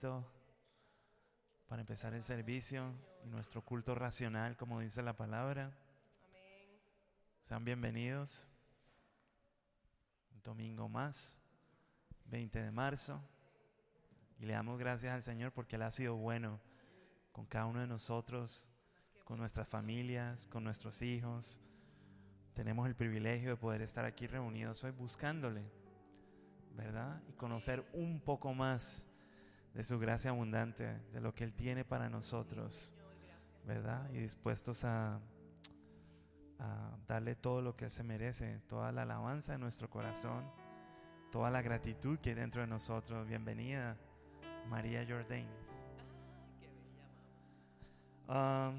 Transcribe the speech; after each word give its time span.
para 0.00 1.80
empezar 1.80 2.14
el 2.14 2.22
servicio 2.22 2.94
y 3.24 3.28
nuestro 3.28 3.64
culto 3.64 3.96
racional, 3.96 4.56
como 4.56 4.78
dice 4.78 5.02
la 5.02 5.16
palabra. 5.16 5.72
Sean 7.42 7.64
bienvenidos. 7.64 8.46
Un 10.34 10.42
domingo 10.42 10.88
más, 10.88 11.40
20 12.26 12.62
de 12.62 12.70
marzo. 12.70 13.20
Y 14.38 14.46
le 14.46 14.52
damos 14.52 14.78
gracias 14.78 15.12
al 15.12 15.24
Señor 15.24 15.50
porque 15.52 15.74
Él 15.74 15.82
ha 15.82 15.90
sido 15.90 16.14
bueno 16.14 16.60
con 17.32 17.44
cada 17.46 17.66
uno 17.66 17.80
de 17.80 17.88
nosotros, 17.88 18.68
con 19.24 19.38
nuestras 19.38 19.66
familias, 19.66 20.46
con 20.46 20.62
nuestros 20.62 21.02
hijos. 21.02 21.60
Tenemos 22.54 22.86
el 22.86 22.94
privilegio 22.94 23.50
de 23.50 23.56
poder 23.56 23.82
estar 23.82 24.04
aquí 24.04 24.28
reunidos 24.28 24.84
hoy 24.84 24.92
buscándole, 24.92 25.64
¿verdad? 26.76 27.20
Y 27.28 27.32
conocer 27.32 27.84
un 27.92 28.20
poco 28.20 28.54
más 28.54 29.07
de 29.78 29.84
su 29.84 29.96
gracia 30.00 30.32
abundante, 30.32 30.98
de 31.12 31.20
lo 31.20 31.32
que 31.36 31.44
Él 31.44 31.52
tiene 31.52 31.84
para 31.84 32.10
nosotros, 32.10 32.92
¿verdad? 33.64 34.10
Y 34.10 34.18
dispuestos 34.18 34.82
a, 34.82 35.20
darle 37.06 37.36
todo 37.36 37.62
lo 37.62 37.76
que 37.76 37.84
Él 37.84 37.90
se 37.92 38.02
merece, 38.02 38.58
toda 38.66 38.90
la 38.90 39.02
alabanza 39.02 39.52
de 39.52 39.58
nuestro 39.58 39.88
corazón, 39.88 40.42
toda 41.30 41.52
la 41.52 41.62
gratitud 41.62 42.18
que 42.18 42.30
hay 42.30 42.34
dentro 42.34 42.60
de 42.60 42.66
nosotros. 42.66 43.24
Bienvenida, 43.28 43.96
María 44.68 45.06
Jordan. 45.08 45.46
Ah, 48.26 48.72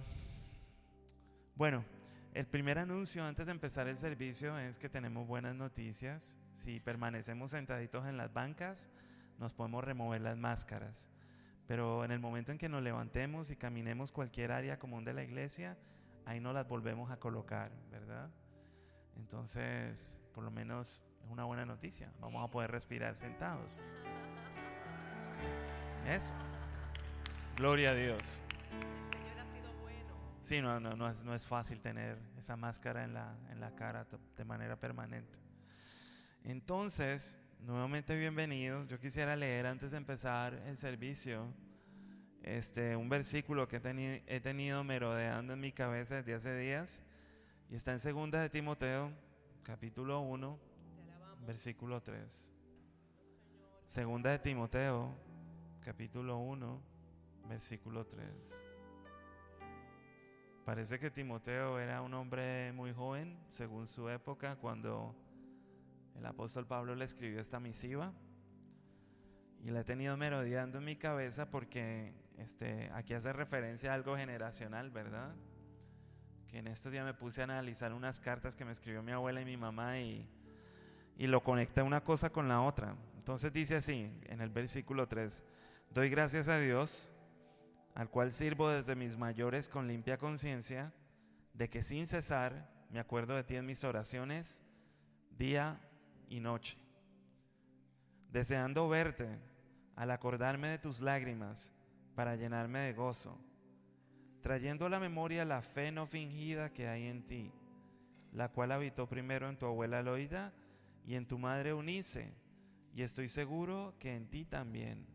bueno, 1.55 1.85
el 2.33 2.45
primer 2.45 2.77
anuncio 2.77 3.23
antes 3.23 3.45
de 3.45 3.53
empezar 3.53 3.87
el 3.87 3.97
servicio 3.97 4.59
es 4.59 4.77
que 4.77 4.89
tenemos 4.89 5.25
buenas 5.25 5.55
noticias. 5.55 6.35
Si 6.53 6.81
permanecemos 6.81 7.51
sentaditos 7.51 8.05
en 8.05 8.17
las 8.17 8.33
bancas, 8.33 8.89
nos 9.39 9.53
podemos 9.53 9.83
remover 9.83 10.21
las 10.21 10.37
máscaras. 10.37 11.09
Pero 11.67 12.03
en 12.03 12.11
el 12.11 12.19
momento 12.19 12.51
en 12.51 12.57
que 12.57 12.69
nos 12.69 12.81
levantemos 12.81 13.51
y 13.51 13.55
caminemos 13.55 14.11
cualquier 14.11 14.51
área 14.51 14.79
común 14.79 15.05
de 15.05 15.13
la 15.13 15.23
iglesia, 15.23 15.77
ahí 16.25 16.39
no 16.39 16.51
las 16.53 16.67
volvemos 16.67 17.11
a 17.11 17.17
colocar, 17.17 17.71
¿verdad? 17.91 18.29
Entonces, 19.15 20.19
por 20.33 20.43
lo 20.43 20.51
menos 20.51 21.01
es 21.23 21.29
una 21.29 21.43
buena 21.45 21.65
noticia. 21.65 22.11
Vamos 22.19 22.47
a 22.47 22.51
poder 22.51 22.71
respirar 22.71 23.15
sentados. 23.15 23.79
Eso. 26.07 26.33
Gloria 27.55 27.91
a 27.91 27.93
Dios. 27.93 28.41
Sí, 30.41 30.61
no, 30.61 30.79
no, 30.79 30.95
no, 30.95 31.07
es, 31.07 31.23
no 31.23 31.35
es 31.35 31.45
fácil 31.45 31.81
tener 31.81 32.17
esa 32.37 32.55
máscara 32.55 33.03
en 33.03 33.13
la, 33.13 33.35
en 33.51 33.59
la 33.59 33.75
cara 33.75 34.07
de 34.35 34.45
manera 34.45 34.79
permanente. 34.79 35.39
Entonces, 36.43 37.37
Nuevamente 37.59 38.17
bienvenidos. 38.17 38.87
Yo 38.87 38.99
quisiera 38.99 39.35
leer 39.35 39.65
antes 39.65 39.91
de 39.91 39.97
empezar 39.97 40.53
el 40.65 40.77
servicio 40.77 41.53
este, 42.41 42.95
un 42.95 43.09
versículo 43.09 43.67
que 43.67 43.81
he, 44.27 44.39
tenido 44.39 44.83
merodeando 44.85 45.53
en 45.53 45.59
mi 45.59 45.73
cabeza 45.73 46.15
desde 46.15 46.33
hace 46.35 46.57
días 46.57 47.03
y 47.69 47.75
está 47.75 47.91
en 47.91 47.99
segunda 47.99 48.39
de 48.39 48.49
Timoteo, 48.49 49.11
capítulo 49.63 50.21
1, 50.21 50.57
versículo 51.45 52.01
3. 52.01 52.49
Segunda 53.85 54.31
de 54.31 54.39
Timoteo, 54.39 55.13
capítulo 55.81 56.37
1, 56.37 56.81
versículo 57.49 58.07
3. 58.07 58.29
Parece 60.63 60.97
que 60.97 61.11
Timoteo 61.11 61.77
era 61.77 62.01
un 62.01 62.13
hombre 62.13 62.71
muy 62.71 62.93
joven, 62.93 63.37
según 63.49 63.85
su 63.85 64.07
época, 64.07 64.55
cuando 64.55 65.13
el 66.17 66.25
apóstol 66.25 66.65
Pablo 66.67 66.95
le 66.95 67.05
escribió 67.05 67.39
esta 67.39 67.59
misiva 67.59 68.13
y 69.63 69.71
la 69.71 69.81
he 69.81 69.83
tenido 69.83 70.15
merodeando 70.17 70.77
en 70.77 70.85
mi 70.85 70.95
cabeza 70.95 71.49
porque 71.49 72.13
este, 72.37 72.89
aquí 72.93 73.13
hace 73.13 73.33
referencia 73.33 73.91
a 73.91 73.95
algo 73.95 74.15
generacional, 74.15 74.89
¿verdad? 74.89 75.35
Que 76.47 76.59
en 76.59 76.67
estos 76.67 76.91
días 76.91 77.05
me 77.05 77.13
puse 77.13 77.41
a 77.41 77.43
analizar 77.43 77.93
unas 77.93 78.19
cartas 78.19 78.55
que 78.55 78.65
me 78.65 78.71
escribió 78.71 79.03
mi 79.03 79.11
abuela 79.11 79.41
y 79.41 79.45
mi 79.45 79.57
mamá 79.57 79.99
y, 79.99 80.27
y 81.17 81.27
lo 81.27 81.43
conecté 81.43 81.81
una 81.81 82.03
cosa 82.03 82.31
con 82.31 82.47
la 82.47 82.61
otra. 82.61 82.95
Entonces 83.17 83.51
dice 83.51 83.75
así, 83.75 84.11
en 84.25 84.41
el 84.41 84.49
versículo 84.49 85.07
3, 85.07 85.43
doy 85.93 86.09
gracias 86.09 86.47
a 86.47 86.57
Dios, 86.59 87.11
al 87.93 88.09
cual 88.09 88.31
sirvo 88.31 88.69
desde 88.69 88.95
mis 88.95 89.17
mayores 89.17 89.67
con 89.67 89.87
limpia 89.87 90.17
conciencia, 90.17 90.93
de 91.53 91.69
que 91.69 91.83
sin 91.83 92.07
cesar 92.07 92.69
me 92.89 92.99
acuerdo 92.99 93.35
de 93.35 93.43
ti 93.43 93.55
en 93.55 93.65
mis 93.65 93.83
oraciones, 93.83 94.63
día 95.37 95.79
y 96.29 96.39
noche, 96.39 96.77
deseando 98.31 98.87
verte 98.87 99.27
al 99.95 100.11
acordarme 100.11 100.69
de 100.69 100.77
tus 100.77 101.01
lágrimas 101.01 101.73
para 102.15 102.35
llenarme 102.35 102.79
de 102.79 102.93
gozo, 102.93 103.37
trayendo 104.41 104.85
a 104.85 104.89
la 104.89 104.99
memoria 104.99 105.43
la 105.43 105.61
fe 105.61 105.91
no 105.91 106.05
fingida 106.05 106.71
que 106.71 106.87
hay 106.87 107.07
en 107.07 107.25
ti, 107.25 107.51
la 108.31 108.49
cual 108.51 108.71
habitó 108.71 109.09
primero 109.09 109.49
en 109.49 109.57
tu 109.57 109.65
abuela 109.65 110.03
Loida 110.03 110.53
y 111.05 111.15
en 111.15 111.27
tu 111.27 111.39
madre 111.39 111.73
Unice, 111.73 112.33
y 112.93 113.01
estoy 113.01 113.29
seguro 113.29 113.95
que 113.99 114.15
en 114.15 114.29
ti 114.29 114.45
también. 114.45 115.07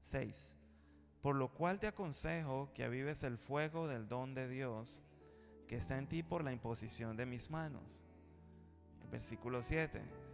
6. 0.00 0.56
Por 1.20 1.36
lo 1.36 1.52
cual 1.52 1.80
te 1.80 1.88
aconsejo 1.88 2.72
que 2.72 2.84
avives 2.84 3.22
el 3.24 3.36
fuego 3.38 3.88
del 3.88 4.08
don 4.08 4.34
de 4.34 4.48
Dios 4.48 5.02
que 5.66 5.76
está 5.76 5.98
en 5.98 6.08
ti 6.08 6.22
por 6.22 6.42
la 6.42 6.52
imposición 6.52 7.16
de 7.16 7.26
mis 7.26 7.50
manos. 7.50 8.06
versículo 9.10 9.62
7 9.62 10.27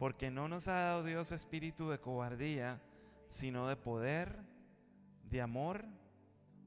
porque 0.00 0.30
no 0.30 0.48
nos 0.48 0.66
ha 0.66 0.72
dado 0.72 1.04
Dios 1.04 1.30
espíritu 1.30 1.90
de 1.90 2.00
cobardía, 2.00 2.80
sino 3.28 3.68
de 3.68 3.76
poder, 3.76 4.34
de 5.28 5.42
amor 5.42 5.84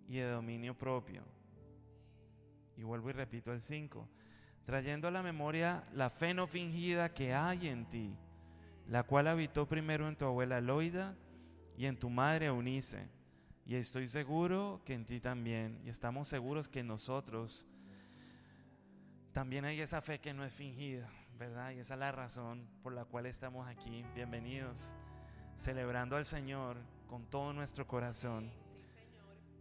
y 0.07 0.17
de 0.17 0.29
dominio 0.29 0.77
propio. 0.77 1.23
Y 2.77 2.83
vuelvo 2.83 3.09
y 3.09 3.13
repito 3.13 3.51
el 3.51 3.59
5. 3.59 4.07
Trayendo 4.65 5.07
a 5.07 5.11
la 5.11 5.23
memoria 5.23 5.83
la 5.93 6.11
fe 6.11 6.35
no 6.35 6.45
fingida 6.45 7.11
que 7.11 7.33
hay 7.33 7.69
en 7.69 7.89
ti, 7.89 8.15
la 8.87 9.01
cual 9.01 9.27
habitó 9.27 9.67
primero 9.67 10.07
en 10.07 10.15
tu 10.15 10.25
abuela 10.25 10.61
Loida 10.61 11.15
y 11.75 11.87
en 11.87 11.97
tu 11.97 12.11
madre 12.11 12.45
Eunice. 12.45 13.09
Y 13.65 13.73
estoy 13.73 14.07
seguro 14.09 14.83
que 14.85 14.93
en 14.93 15.05
ti 15.05 15.19
también. 15.19 15.81
Y 15.83 15.89
estamos 15.89 16.27
seguros 16.27 16.69
que 16.69 16.81
en 16.81 16.87
nosotros 16.87 17.65
también 19.31 19.65
hay 19.65 19.81
esa 19.81 20.01
fe 20.01 20.19
que 20.19 20.35
no 20.35 20.45
es 20.45 20.53
fingida. 20.53 21.09
Y 21.43 21.79
esa 21.79 21.95
es 21.95 21.99
la 21.99 22.13
razón 22.13 22.65
por 22.81 22.93
la 22.93 23.03
cual 23.03 23.25
estamos 23.25 23.67
aquí. 23.67 24.05
Bienvenidos, 24.15 24.95
celebrando 25.57 26.15
al 26.15 26.25
Señor 26.25 26.77
con 27.05 27.25
todo 27.25 27.51
nuestro 27.51 27.85
corazón. 27.85 28.49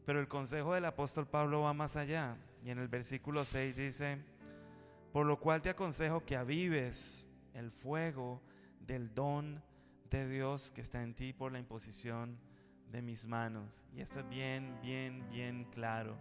Pero 0.06 0.20
el 0.20 0.28
consejo 0.28 0.74
del 0.74 0.84
apóstol 0.84 1.26
Pablo 1.26 1.62
va 1.62 1.74
más 1.74 1.96
allá. 1.96 2.36
Y 2.64 2.70
en 2.70 2.78
el 2.78 2.86
versículo 2.86 3.44
6 3.44 3.74
dice, 3.74 4.22
por 5.12 5.26
lo 5.26 5.40
cual 5.40 5.60
te 5.60 5.70
aconsejo 5.70 6.24
que 6.24 6.36
avives 6.36 7.26
el 7.52 7.72
fuego 7.72 8.40
del 8.78 9.12
don 9.12 9.60
de 10.08 10.28
Dios 10.28 10.70
que 10.70 10.82
está 10.82 11.02
en 11.02 11.14
ti 11.14 11.32
por 11.32 11.50
la 11.50 11.58
imposición 11.58 12.38
de 12.92 13.02
mis 13.02 13.26
manos. 13.26 13.84
Y 13.92 14.02
esto 14.02 14.20
es 14.20 14.28
bien, 14.28 14.78
bien, 14.82 15.28
bien 15.30 15.64
claro. 15.64 16.16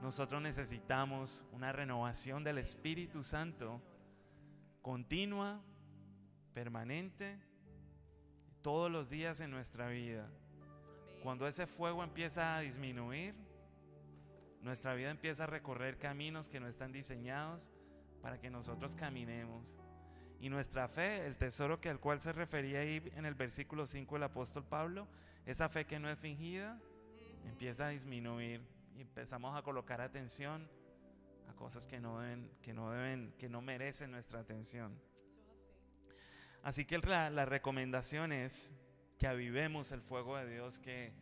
Nosotros 0.00 0.40
necesitamos 0.40 1.44
una 1.50 1.72
renovación 1.72 2.44
del 2.44 2.58
Espíritu 2.58 3.24
Santo 3.24 3.82
continua, 4.82 5.62
permanente, 6.52 7.38
todos 8.60 8.90
los 8.90 9.08
días 9.08 9.40
en 9.40 9.50
nuestra 9.50 9.88
vida. 9.88 10.28
Cuando 11.22 11.46
ese 11.46 11.66
fuego 11.66 12.02
empieza 12.02 12.56
a 12.56 12.60
disminuir, 12.60 13.34
nuestra 14.60 14.94
vida 14.94 15.10
empieza 15.10 15.44
a 15.44 15.46
recorrer 15.46 15.98
caminos 15.98 16.48
que 16.48 16.60
no 16.60 16.66
están 16.68 16.92
diseñados 16.92 17.70
para 18.20 18.40
que 18.40 18.50
nosotros 18.50 18.94
caminemos. 18.96 19.78
Y 20.40 20.48
nuestra 20.48 20.88
fe, 20.88 21.24
el 21.26 21.36
tesoro 21.36 21.80
que 21.80 21.88
al 21.88 22.00
cual 22.00 22.20
se 22.20 22.32
refería 22.32 22.80
ahí 22.80 23.02
en 23.14 23.24
el 23.24 23.34
versículo 23.34 23.86
5 23.86 24.16
el 24.16 24.22
apóstol 24.24 24.64
Pablo, 24.64 25.06
esa 25.46 25.68
fe 25.68 25.84
que 25.86 26.00
no 26.00 26.10
es 26.10 26.18
fingida, 26.18 26.80
empieza 27.44 27.86
a 27.86 27.90
disminuir 27.90 28.60
y 28.96 29.02
empezamos 29.02 29.56
a 29.56 29.62
colocar 29.62 30.00
atención 30.00 30.68
cosas 31.62 31.86
que 31.86 32.00
no 32.00 32.18
deben, 32.18 32.50
que 32.60 32.74
no 32.74 32.90
deben, 32.90 33.32
que 33.38 33.48
no 33.48 33.62
merecen 33.62 34.10
nuestra 34.10 34.40
atención. 34.40 35.00
Así 36.64 36.84
que 36.84 36.98
la, 36.98 37.30
la 37.30 37.44
recomendación 37.44 38.32
es 38.32 38.72
que 39.16 39.28
avivemos 39.28 39.92
el 39.92 40.02
fuego 40.02 40.36
de 40.36 40.50
Dios 40.54 40.80
que 40.80 41.12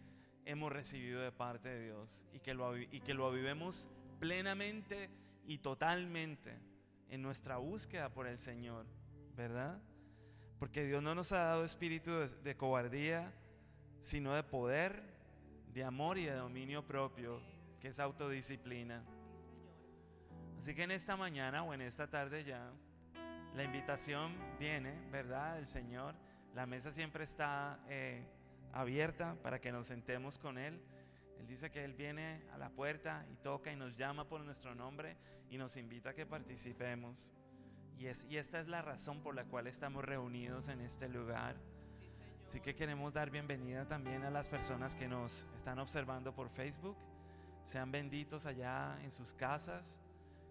hemos 0.47 0.73
recibido 0.73 1.21
de 1.21 1.31
parte 1.31 1.69
de 1.69 1.85
Dios 1.85 2.25
y 2.33 2.41
que 2.41 2.55
lo, 2.55 2.75
y 2.79 3.03
que 3.05 3.13
lo 3.13 3.27
avivemos 3.27 3.87
plenamente 4.19 5.11
y 5.45 5.59
totalmente 5.59 6.59
en 7.11 7.21
nuestra 7.21 7.59
búsqueda 7.59 8.09
por 8.09 8.27
el 8.27 8.39
Señor, 8.39 8.87
¿verdad? 9.37 9.79
Porque 10.59 10.87
Dios 10.87 11.03
no 11.03 11.15
nos 11.15 11.33
ha 11.33 11.41
dado 11.41 11.67
espíritu 11.67 12.13
de 12.13 12.57
cobardía, 12.57 13.31
sino 14.01 14.35
de 14.35 14.43
poder, 14.43 15.03
de 15.75 15.85
amor 15.85 16.17
y 16.17 16.25
de 16.25 16.33
dominio 16.33 16.87
propio, 16.87 17.43
que 17.79 17.89
es 17.89 18.01
autodisciplina. 18.01 19.05
Así 20.61 20.75
que 20.75 20.83
en 20.83 20.91
esta 20.91 21.17
mañana 21.17 21.63
o 21.63 21.73
en 21.73 21.81
esta 21.81 22.07
tarde 22.07 22.45
ya, 22.45 22.71
la 23.55 23.65
invitación 23.65 24.37
viene, 24.59 24.93
¿verdad? 25.11 25.59
El 25.59 25.67
Señor. 25.67 26.15
La 26.55 26.67
mesa 26.67 26.93
siempre 26.93 27.25
está 27.25 27.81
eh, 27.89 28.27
abierta 28.75 29.37
para 29.43 29.59
que 29.59 29.73
nos 29.73 29.87
sentemos 29.87 30.37
con 30.37 30.59
Él. 30.59 30.79
Él 31.39 31.47
dice 31.47 31.71
que 31.71 31.83
Él 31.83 31.95
viene 31.95 32.43
a 32.53 32.59
la 32.59 32.69
puerta 32.69 33.25
y 33.33 33.37
toca 33.37 33.73
y 33.73 33.77
nos 33.77 33.97
llama 33.97 34.29
por 34.29 34.43
nuestro 34.43 34.75
nombre 34.75 35.17
y 35.49 35.57
nos 35.57 35.79
invita 35.79 36.11
a 36.11 36.15
que 36.15 36.27
participemos. 36.27 37.33
Y, 37.97 38.09
es, 38.09 38.27
y 38.29 38.37
esta 38.37 38.61
es 38.61 38.69
la 38.69 38.83
razón 38.83 39.23
por 39.23 39.35
la 39.35 39.47
cual 39.47 39.67
estamos 39.67 40.05
reunidos 40.05 40.69
en 40.69 40.83
este 40.83 41.09
lugar. 41.09 41.57
Así 42.45 42.61
que 42.61 42.75
queremos 42.75 43.15
dar 43.15 43.31
bienvenida 43.31 43.87
también 43.87 44.25
a 44.25 44.31
las 44.31 44.51
personas 44.51 44.95
que 44.95 45.09
nos 45.09 45.47
están 45.57 45.79
observando 45.79 46.35
por 46.35 46.51
Facebook. 46.51 46.99
Sean 47.65 47.91
benditos 47.91 48.45
allá 48.45 48.99
en 49.03 49.11
sus 49.11 49.33
casas. 49.33 50.03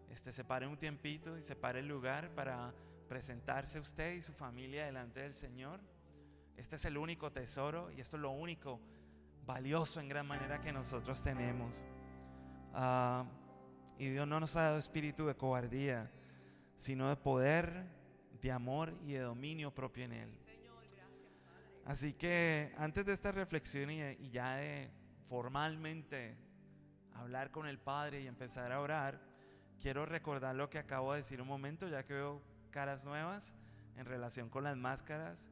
Este, 0.09 0.33
separe 0.33 0.65
un 0.67 0.77
tiempito 0.77 1.38
y 1.38 1.41
separe 1.41 1.79
el 1.79 1.88
lugar 1.88 2.33
para 2.33 2.73
presentarse 3.07 3.79
usted 3.79 4.15
y 4.15 4.21
su 4.21 4.33
familia 4.33 4.85
delante 4.85 5.21
del 5.21 5.35
Señor. 5.35 5.79
Este 6.57 6.75
es 6.75 6.85
el 6.85 6.97
único 6.97 7.31
tesoro 7.31 7.91
y 7.91 8.01
esto 8.01 8.17
es 8.17 8.21
lo 8.21 8.31
único 8.31 8.79
valioso 9.45 10.00
en 10.00 10.09
gran 10.09 10.27
manera 10.27 10.59
que 10.61 10.71
nosotros 10.71 11.23
tenemos. 11.23 11.85
Ah, 12.73 13.25
y 13.97 14.09
Dios 14.09 14.27
no 14.27 14.39
nos 14.39 14.56
ha 14.56 14.63
dado 14.63 14.77
espíritu 14.77 15.25
de 15.25 15.35
cobardía, 15.35 16.11
sino 16.75 17.09
de 17.09 17.15
poder, 17.15 17.85
de 18.41 18.51
amor 18.51 18.94
y 19.03 19.13
de 19.13 19.19
dominio 19.19 19.73
propio 19.73 20.06
en 20.06 20.13
Él. 20.13 20.39
Así 21.85 22.13
que 22.13 22.73
antes 22.77 23.06
de 23.06 23.13
esta 23.13 23.31
reflexión 23.31 23.89
y, 23.89 24.01
y 24.01 24.29
ya 24.29 24.56
de 24.57 24.91
formalmente 25.25 26.38
hablar 27.13 27.51
con 27.51 27.67
el 27.67 27.79
Padre 27.79 28.21
y 28.21 28.27
empezar 28.27 28.71
a 28.71 28.79
orar, 28.79 29.29
quiero 29.80 30.06
recordar 30.06 30.56
lo 30.56 30.70
que 30.70 30.80
acabo 30.80 31.14
de 31.14 31.20
decir 31.20 31.42
un 31.42 31.48
momento, 31.48 31.88
ya 31.88 32.04
que 32.04 32.14
veo 32.14 32.42
caras 32.72 33.06
nuevas 33.06 33.56
en 33.96 34.06
relación 34.06 34.50
con 34.50 34.64
las 34.64 34.78
máscaras. 34.78 35.50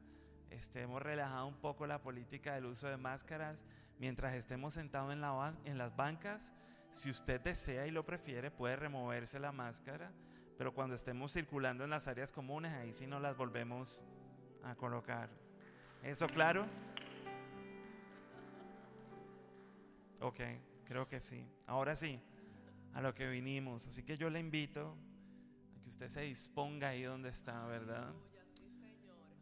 Este, 0.50 0.82
hemos 0.82 1.02
relajado 1.02 1.46
un 1.46 1.56
poco 1.56 1.86
la 1.86 2.00
política 2.00 2.54
del 2.54 2.66
uso 2.66 2.88
de 2.88 2.96
máscaras 2.96 3.64
mientras 3.98 4.34
estemos 4.34 4.74
sentados 4.74 5.12
en, 5.12 5.20
la, 5.20 5.54
en 5.64 5.78
las 5.78 5.94
bancas. 5.96 6.52
Si 6.90 7.10
usted 7.10 7.40
desea 7.40 7.86
y 7.86 7.90
lo 7.90 8.04
prefiere, 8.04 8.50
puede 8.50 8.76
removerse 8.76 9.38
la 9.38 9.52
máscara, 9.52 10.10
pero 10.56 10.72
cuando 10.72 10.94
estemos 10.94 11.32
circulando 11.32 11.84
en 11.84 11.90
las 11.90 12.08
áreas 12.08 12.32
comunes, 12.32 12.72
ahí 12.72 12.92
sí 12.92 13.06
no 13.06 13.20
las 13.20 13.36
volvemos 13.36 14.04
a 14.64 14.74
colocar. 14.74 15.28
¿Eso 16.02 16.26
claro? 16.28 16.62
Ok, 20.20 20.40
creo 20.84 21.06
que 21.06 21.20
sí. 21.20 21.46
Ahora 21.66 21.94
sí, 21.94 22.20
a 22.98 23.00
lo 23.00 23.14
que 23.14 23.28
vinimos. 23.28 23.86
Así 23.86 24.02
que 24.02 24.16
yo 24.16 24.28
le 24.28 24.40
invito 24.40 24.98
a 25.76 25.80
que 25.80 25.88
usted 25.88 26.08
se 26.08 26.22
disponga 26.22 26.88
ahí 26.88 27.04
donde 27.04 27.28
está, 27.28 27.64
¿verdad? 27.66 28.12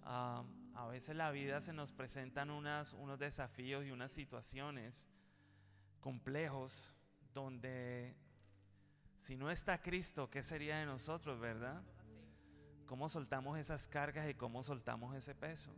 Ah, 0.03 0.45
a 0.75 0.87
veces 0.89 1.17
la 1.17 1.31
vida 1.31 1.63
se 1.63 1.73
nos 1.73 1.91
presentan 1.91 2.51
unas, 2.51 2.93
unos 2.93 3.19
desafíos 3.19 3.87
y 3.87 3.93
unas 3.93 4.13
situaciones 4.13 5.09
complejos 6.01 6.95
donde 7.33 8.15
si 9.17 9.39
no 9.39 9.51
está 9.51 9.81
Cristo, 9.81 10.29
¿qué 10.29 10.43
sería 10.43 10.77
de 10.77 10.85
nosotros, 10.85 11.41
verdad? 11.41 11.83
¿Cómo 12.85 13.09
soltamos 13.09 13.59
esas 13.59 13.89
cargas 13.89 14.29
y 14.29 14.35
cómo 14.35 14.65
soltamos 14.65 15.17
ese 15.17 15.35
peso? 15.35 15.75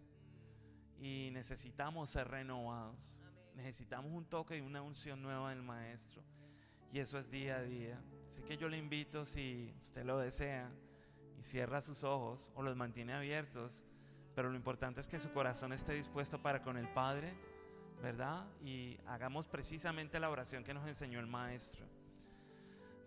Y 0.99 1.31
necesitamos 1.33 2.11
ser 2.11 2.27
renovados. 2.27 3.21
Necesitamos 3.55 4.11
un 4.11 4.25
toque 4.25 4.59
y 4.59 4.63
una 4.63 4.83
unción 4.83 5.23
nueva 5.23 5.51
del 5.51 5.63
Maestro. 5.63 6.25
Y 6.93 7.00
eso 7.00 7.19
es 7.19 7.31
día 7.31 7.56
a 7.56 7.62
día. 7.62 8.00
Así 8.29 8.43
que 8.43 8.56
yo 8.56 8.69
le 8.69 8.79
invito, 8.79 9.25
si 9.25 9.75
usted 9.81 10.05
lo 10.05 10.19
desea, 10.19 10.70
y 11.38 11.43
cierra 11.43 11.81
sus 11.81 12.05
ojos 12.05 12.49
o 12.55 12.62
los 12.62 12.76
mantiene 12.76 13.12
abiertos, 13.12 13.85
pero 14.35 14.50
lo 14.50 14.56
importante 14.56 15.00
es 15.00 15.08
que 15.08 15.20
su 15.20 15.31
corazón 15.32 15.73
esté 15.73 15.94
dispuesto 15.94 16.40
para 16.40 16.62
con 16.62 16.76
el 16.76 16.88
Padre, 16.88 17.32
¿verdad? 18.02 18.46
Y 18.62 18.99
hagamos 19.06 19.46
precisamente 19.46 20.20
la 20.20 20.31
oración 20.31 20.64
que 20.64 20.75
nos 20.75 20.87
enseñó 20.87 21.20
el 21.20 21.26
Maestro. 21.26 21.87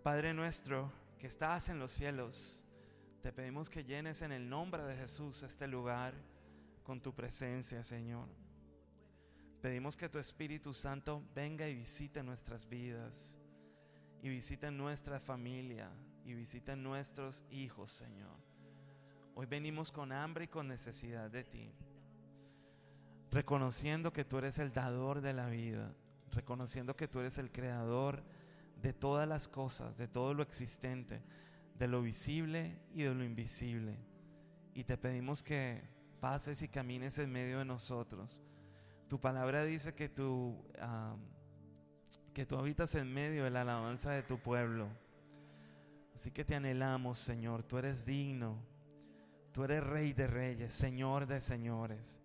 Padre 0.02 0.34
nuestro, 0.34 0.92
que 1.18 1.26
estás 1.26 1.68
en 1.68 1.78
los 1.78 1.92
cielos, 1.92 2.62
te 3.22 3.32
pedimos 3.32 3.70
que 3.70 3.84
llenes 3.84 4.22
en 4.22 4.32
el 4.32 4.48
nombre 4.48 4.82
de 4.82 4.96
Jesús 4.96 5.42
este 5.42 5.68
lugar 5.68 6.14
con 6.82 7.00
tu 7.00 7.14
presencia, 7.14 7.84
Señor. 7.84 8.28
Pedimos 9.60 9.96
que 9.96 10.08
tu 10.08 10.18
Espíritu 10.18 10.74
Santo 10.74 11.22
venga 11.34 11.68
y 11.68 11.74
visite 11.74 12.22
nuestras 12.24 12.68
vidas, 12.68 13.38
y 14.22 14.28
visite 14.28 14.70
nuestra 14.70 15.18
familia, 15.18 15.90
y 16.24 16.34
visite 16.34 16.76
nuestros 16.76 17.44
hijos, 17.50 17.90
Señor. 17.90 18.36
Hoy 19.34 19.46
venimos 19.46 19.90
con 19.90 20.12
hambre 20.12 20.44
y 20.44 20.48
con 20.48 20.68
necesidad 20.68 21.28
de 21.28 21.42
ti. 21.42 21.72
Reconociendo 23.32 24.12
que 24.12 24.24
tú 24.24 24.38
eres 24.38 24.58
el 24.58 24.72
dador 24.72 25.20
de 25.20 25.32
la 25.32 25.48
vida. 25.48 25.92
Reconociendo 26.30 26.94
que 26.94 27.08
tú 27.08 27.18
eres 27.20 27.38
el 27.38 27.50
creador 27.50 28.22
de 28.80 28.92
todas 28.92 29.28
las 29.28 29.48
cosas, 29.48 29.96
de 29.96 30.06
todo 30.06 30.34
lo 30.34 30.42
existente, 30.42 31.22
de 31.78 31.88
lo 31.88 32.02
visible 32.02 32.78
y 32.94 33.02
de 33.02 33.14
lo 33.14 33.24
invisible. 33.24 33.96
Y 34.74 34.84
te 34.84 34.96
pedimos 34.96 35.42
que 35.42 35.82
pases 36.20 36.62
y 36.62 36.68
camines 36.68 37.18
en 37.18 37.32
medio 37.32 37.58
de 37.58 37.64
nosotros. 37.64 38.40
Tu 39.08 39.20
palabra 39.20 39.64
dice 39.64 39.94
que 39.94 40.08
tú, 40.08 40.62
que 42.32 42.46
tú 42.46 42.56
habitas 42.56 42.94
en 42.94 43.12
medio 43.12 43.44
de 43.44 43.50
la 43.50 43.62
alabanza 43.62 44.10
de 44.10 44.22
tu 44.22 44.38
pueblo. 44.38 44.88
Así 46.14 46.30
que 46.30 46.44
te 46.44 46.54
anhelamos, 46.54 47.18
Señor. 47.18 47.62
Tú 47.62 47.78
eres 47.78 48.04
digno 48.04 48.58
Tú 49.52 49.64
eres 49.64 49.84
rey 49.84 50.14
de 50.14 50.26
reyes, 50.26 50.72
señor 50.72 51.26
de 51.26 51.42
señores. 51.42 52.20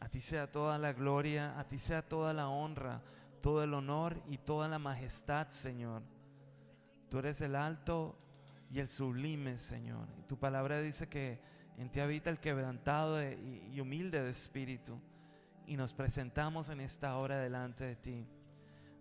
A 0.00 0.08
ti 0.08 0.20
sea 0.20 0.50
toda 0.50 0.78
la 0.78 0.94
gloria, 0.94 1.58
a 1.58 1.68
ti 1.68 1.78
sea 1.78 2.00
toda 2.00 2.32
la 2.32 2.48
honra, 2.48 3.02
todo 3.42 3.62
el 3.62 3.74
honor 3.74 4.22
y 4.28 4.38
toda 4.38 4.66
la 4.66 4.78
majestad, 4.78 5.50
Señor. 5.50 6.02
Tú 7.10 7.18
eres 7.18 7.40
el 7.42 7.54
alto 7.54 8.16
y 8.70 8.78
el 8.78 8.88
sublime, 8.88 9.58
Señor. 9.58 10.08
Y 10.18 10.22
tu 10.22 10.38
palabra 10.38 10.80
dice 10.80 11.08
que 11.08 11.38
en 11.76 11.90
ti 11.90 12.00
habita 12.00 12.30
el 12.30 12.38
quebrantado 12.38 13.20
y 13.22 13.78
humilde 13.80 14.22
de 14.22 14.30
espíritu. 14.30 14.98
Y 15.66 15.76
nos 15.76 15.92
presentamos 15.92 16.70
en 16.70 16.80
esta 16.80 17.16
hora 17.18 17.38
delante 17.38 17.84
de 17.84 17.96
ti. 17.96 18.26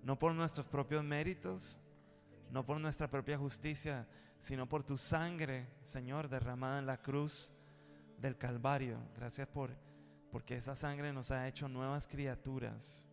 No 0.07 0.17
por 0.17 0.33
nuestros 0.33 0.65
propios 0.65 1.03
méritos, 1.03 1.81
no 2.49 2.65
por 2.65 2.79
nuestra 2.79 3.09
propia 3.09 3.37
justicia, 3.37 4.07
sino 4.39 4.69
por 4.69 4.85
tu 4.85 4.97
sangre, 4.97 5.67
Señor, 5.81 6.29
derramada 6.29 6.79
en 6.79 6.85
la 6.85 6.95
cruz 6.95 7.53
del 8.17 8.37
Calvario. 8.37 8.97
Gracias 9.17 9.49
por 9.49 9.69
porque 10.31 10.55
esa 10.55 10.77
sangre 10.77 11.11
nos 11.11 11.31
ha 11.31 11.45
hecho 11.45 11.67
nuevas 11.67 12.07
criaturas. 12.07 13.05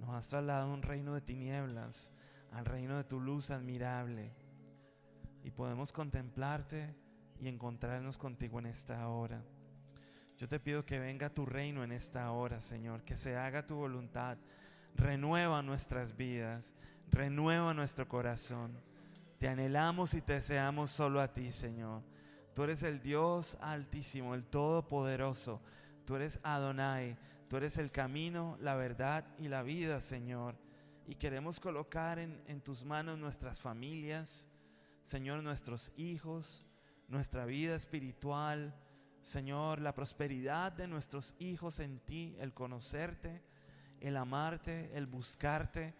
Nos 0.00 0.10
has 0.10 0.28
trasladado 0.28 0.70
a 0.70 0.74
un 0.74 0.82
reino 0.82 1.14
de 1.14 1.22
tinieblas, 1.22 2.10
al 2.50 2.66
reino 2.66 2.98
de 2.98 3.04
tu 3.04 3.18
luz 3.18 3.50
admirable. 3.50 4.34
Y 5.42 5.50
podemos 5.50 5.94
contemplarte 5.94 6.94
y 7.40 7.48
encontrarnos 7.48 8.18
contigo 8.18 8.58
en 8.58 8.66
esta 8.66 9.08
hora. 9.08 9.42
Yo 10.36 10.46
te 10.46 10.60
pido 10.60 10.84
que 10.84 10.98
venga 10.98 11.32
tu 11.32 11.46
reino 11.46 11.82
en 11.82 11.92
esta 11.92 12.30
hora, 12.32 12.60
Señor, 12.60 13.02
que 13.02 13.16
se 13.16 13.34
haga 13.34 13.66
tu 13.66 13.76
voluntad. 13.76 14.36
Renueva 14.94 15.62
nuestras 15.62 16.16
vidas, 16.16 16.74
renueva 17.10 17.74
nuestro 17.74 18.08
corazón. 18.08 18.72
Te 19.38 19.48
anhelamos 19.48 20.14
y 20.14 20.20
te 20.20 20.34
deseamos 20.34 20.90
solo 20.90 21.20
a 21.20 21.32
ti, 21.32 21.50
Señor. 21.50 22.02
Tú 22.54 22.64
eres 22.64 22.82
el 22.82 23.00
Dios 23.00 23.56
altísimo, 23.60 24.34
el 24.34 24.44
todopoderoso. 24.44 25.60
Tú 26.04 26.16
eres 26.16 26.38
Adonai. 26.42 27.16
Tú 27.48 27.56
eres 27.56 27.76
el 27.76 27.90
camino, 27.90 28.56
la 28.60 28.76
verdad 28.76 29.26
y 29.38 29.48
la 29.48 29.62
vida, 29.62 30.00
Señor. 30.00 30.56
Y 31.06 31.16
queremos 31.16 31.60
colocar 31.60 32.18
en, 32.18 32.42
en 32.46 32.60
tus 32.60 32.84
manos 32.84 33.18
nuestras 33.18 33.60
familias, 33.60 34.48
Señor, 35.02 35.42
nuestros 35.42 35.92
hijos, 35.96 36.64
nuestra 37.08 37.44
vida 37.44 37.74
espiritual, 37.74 38.74
Señor, 39.20 39.80
la 39.80 39.94
prosperidad 39.94 40.72
de 40.72 40.88
nuestros 40.88 41.34
hijos 41.38 41.78
en 41.80 42.00
ti, 42.00 42.36
el 42.40 42.54
conocerte, 42.54 43.42
el 44.02 44.16
amarte, 44.16 44.90
el 44.94 45.06
buscarte 45.06 45.94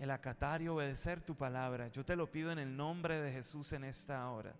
el 0.00 0.10
acatar 0.10 0.62
y 0.62 0.68
obedecer 0.68 1.20
tu 1.20 1.36
palabra. 1.36 1.88
Yo 1.88 2.04
te 2.04 2.16
lo 2.16 2.30
pido 2.32 2.50
en 2.50 2.58
el 2.58 2.74
nombre 2.74 3.20
de 3.20 3.32
Jesús 3.32 3.74
en 3.74 3.84
esta 3.84 4.28
hora. 4.30 4.54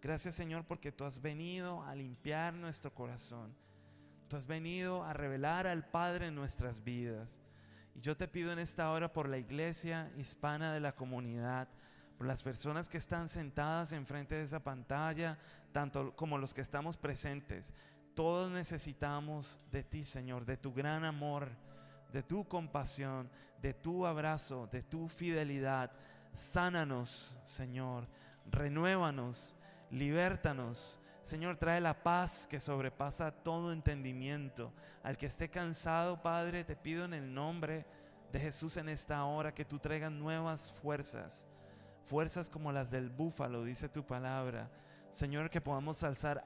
Gracias 0.00 0.36
Señor 0.36 0.64
porque 0.64 0.92
tú 0.92 1.04
has 1.04 1.20
venido 1.20 1.82
a 1.82 1.94
limpiar 1.96 2.54
nuestro 2.54 2.94
corazón. 2.94 3.52
Tú 4.28 4.36
has 4.36 4.46
venido 4.46 5.02
a 5.02 5.12
revelar 5.12 5.66
al 5.66 5.84
Padre 5.84 6.28
en 6.28 6.36
nuestras 6.36 6.84
vidas. 6.84 7.40
Y 7.96 8.00
yo 8.00 8.16
te 8.16 8.28
pido 8.28 8.52
en 8.52 8.60
esta 8.60 8.92
hora 8.92 9.12
por 9.12 9.28
la 9.28 9.38
iglesia 9.38 10.12
hispana 10.16 10.72
de 10.72 10.78
la 10.78 10.92
comunidad, 10.92 11.66
por 12.16 12.28
las 12.28 12.44
personas 12.44 12.88
que 12.88 12.98
están 12.98 13.28
sentadas 13.28 13.90
enfrente 13.90 14.36
de 14.36 14.44
esa 14.44 14.60
pantalla, 14.60 15.36
tanto 15.72 16.14
como 16.14 16.38
los 16.38 16.54
que 16.54 16.60
estamos 16.60 16.96
presentes. 16.96 17.74
Todos 18.14 18.52
necesitamos 18.52 19.58
de 19.72 19.82
ti, 19.82 20.04
Señor, 20.04 20.44
de 20.44 20.56
tu 20.56 20.72
gran 20.72 21.04
amor 21.04 21.50
de 22.12 22.22
tu 22.22 22.46
compasión, 22.46 23.30
de 23.60 23.74
tu 23.74 24.06
abrazo, 24.06 24.68
de 24.70 24.82
tu 24.82 25.08
fidelidad. 25.08 25.90
Sánanos, 26.32 27.38
Señor, 27.44 28.06
renuévanos, 28.50 29.56
libértanos, 29.90 31.00
Señor, 31.22 31.56
trae 31.56 31.80
la 31.80 32.02
paz 32.02 32.46
que 32.46 32.60
sobrepasa 32.60 33.30
todo 33.30 33.72
entendimiento. 33.72 34.72
Al 35.02 35.16
que 35.16 35.26
esté 35.26 35.50
cansado, 35.50 36.22
Padre, 36.22 36.64
te 36.64 36.76
pido 36.76 37.04
en 37.04 37.14
el 37.14 37.32
nombre 37.32 37.86
de 38.32 38.40
Jesús 38.40 38.76
en 38.76 38.88
esta 38.88 39.24
hora 39.24 39.52
que 39.52 39.64
tú 39.64 39.78
traigas 39.78 40.12
nuevas 40.12 40.72
fuerzas, 40.72 41.46
fuerzas 42.04 42.48
como 42.48 42.72
las 42.72 42.90
del 42.90 43.10
búfalo, 43.10 43.64
dice 43.64 43.88
tu 43.88 44.04
palabra. 44.04 44.70
Señor, 45.10 45.50
que 45.50 45.60
podamos 45.60 46.02
alzar 46.02 46.42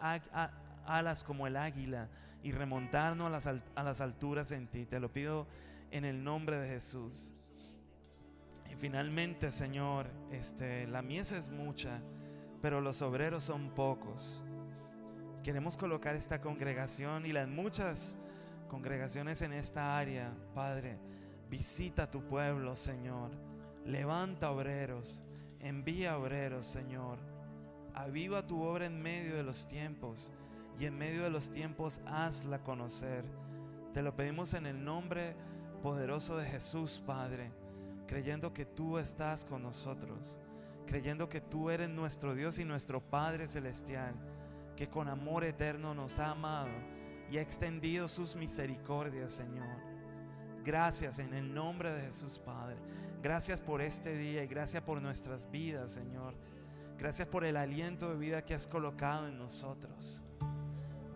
alas 0.84 1.24
como 1.24 1.46
el 1.46 1.56
águila 1.56 2.08
y 2.44 2.52
remontarnos 2.52 3.26
a 3.26 3.30
las, 3.30 3.46
a 3.46 3.82
las 3.82 4.00
alturas 4.02 4.52
en 4.52 4.68
ti. 4.68 4.84
Te 4.84 5.00
lo 5.00 5.10
pido 5.10 5.48
en 5.90 6.04
el 6.04 6.22
nombre 6.22 6.60
de 6.60 6.68
Jesús. 6.68 7.32
Y 8.70 8.76
finalmente, 8.76 9.50
Señor, 9.50 10.06
este, 10.30 10.86
la 10.86 11.00
mies 11.00 11.32
es 11.32 11.48
mucha, 11.48 12.02
pero 12.60 12.82
los 12.82 13.00
obreros 13.00 13.44
son 13.44 13.70
pocos. 13.70 14.42
Queremos 15.42 15.78
colocar 15.78 16.16
esta 16.16 16.42
congregación 16.42 17.24
y 17.24 17.32
las 17.32 17.48
muchas 17.48 18.14
congregaciones 18.68 19.40
en 19.40 19.54
esta 19.54 19.96
área, 19.96 20.30
Padre. 20.54 20.98
Visita 21.48 22.10
tu 22.10 22.26
pueblo, 22.26 22.76
Señor. 22.76 23.30
Levanta 23.86 24.50
obreros, 24.50 25.22
envía 25.60 26.18
obreros, 26.18 26.66
Señor. 26.66 27.18
Aviva 27.94 28.46
tu 28.46 28.62
obra 28.62 28.84
en 28.84 29.00
medio 29.00 29.34
de 29.34 29.44
los 29.44 29.66
tiempos 29.66 30.30
y 30.78 30.86
en 30.86 30.96
medio 30.96 31.22
de 31.22 31.30
los 31.30 31.50
tiempos 31.50 32.00
hazla 32.06 32.62
conocer. 32.62 33.24
Te 33.92 34.02
lo 34.02 34.14
pedimos 34.16 34.54
en 34.54 34.66
el 34.66 34.84
nombre 34.84 35.36
poderoso 35.82 36.36
de 36.36 36.46
Jesús, 36.46 37.02
Padre, 37.06 37.52
creyendo 38.06 38.52
que 38.52 38.64
tú 38.64 38.98
estás 38.98 39.44
con 39.44 39.62
nosotros, 39.62 40.38
creyendo 40.86 41.28
que 41.28 41.40
tú 41.40 41.70
eres 41.70 41.88
nuestro 41.88 42.34
Dios 42.34 42.58
y 42.58 42.64
nuestro 42.64 43.00
Padre 43.00 43.46
celestial 43.46 44.14
que 44.76 44.88
con 44.88 45.08
amor 45.08 45.44
eterno 45.44 45.94
nos 45.94 46.18
ha 46.18 46.32
amado 46.32 46.70
y 47.30 47.38
ha 47.38 47.42
extendido 47.42 48.08
sus 48.08 48.34
misericordias, 48.34 49.32
Señor. 49.32 49.76
Gracias 50.64 51.18
en 51.18 51.34
el 51.34 51.52
nombre 51.52 51.92
de 51.92 52.00
Jesús, 52.02 52.38
Padre. 52.38 52.76
Gracias 53.22 53.60
por 53.60 53.80
este 53.80 54.16
día 54.16 54.42
y 54.42 54.46
gracias 54.46 54.82
por 54.82 55.00
nuestras 55.00 55.50
vidas, 55.50 55.92
Señor. 55.92 56.34
Gracias 56.98 57.28
por 57.28 57.44
el 57.44 57.56
aliento 57.56 58.10
de 58.10 58.16
vida 58.16 58.44
que 58.44 58.54
has 58.54 58.66
colocado 58.66 59.28
en 59.28 59.38
nosotros. 59.38 60.23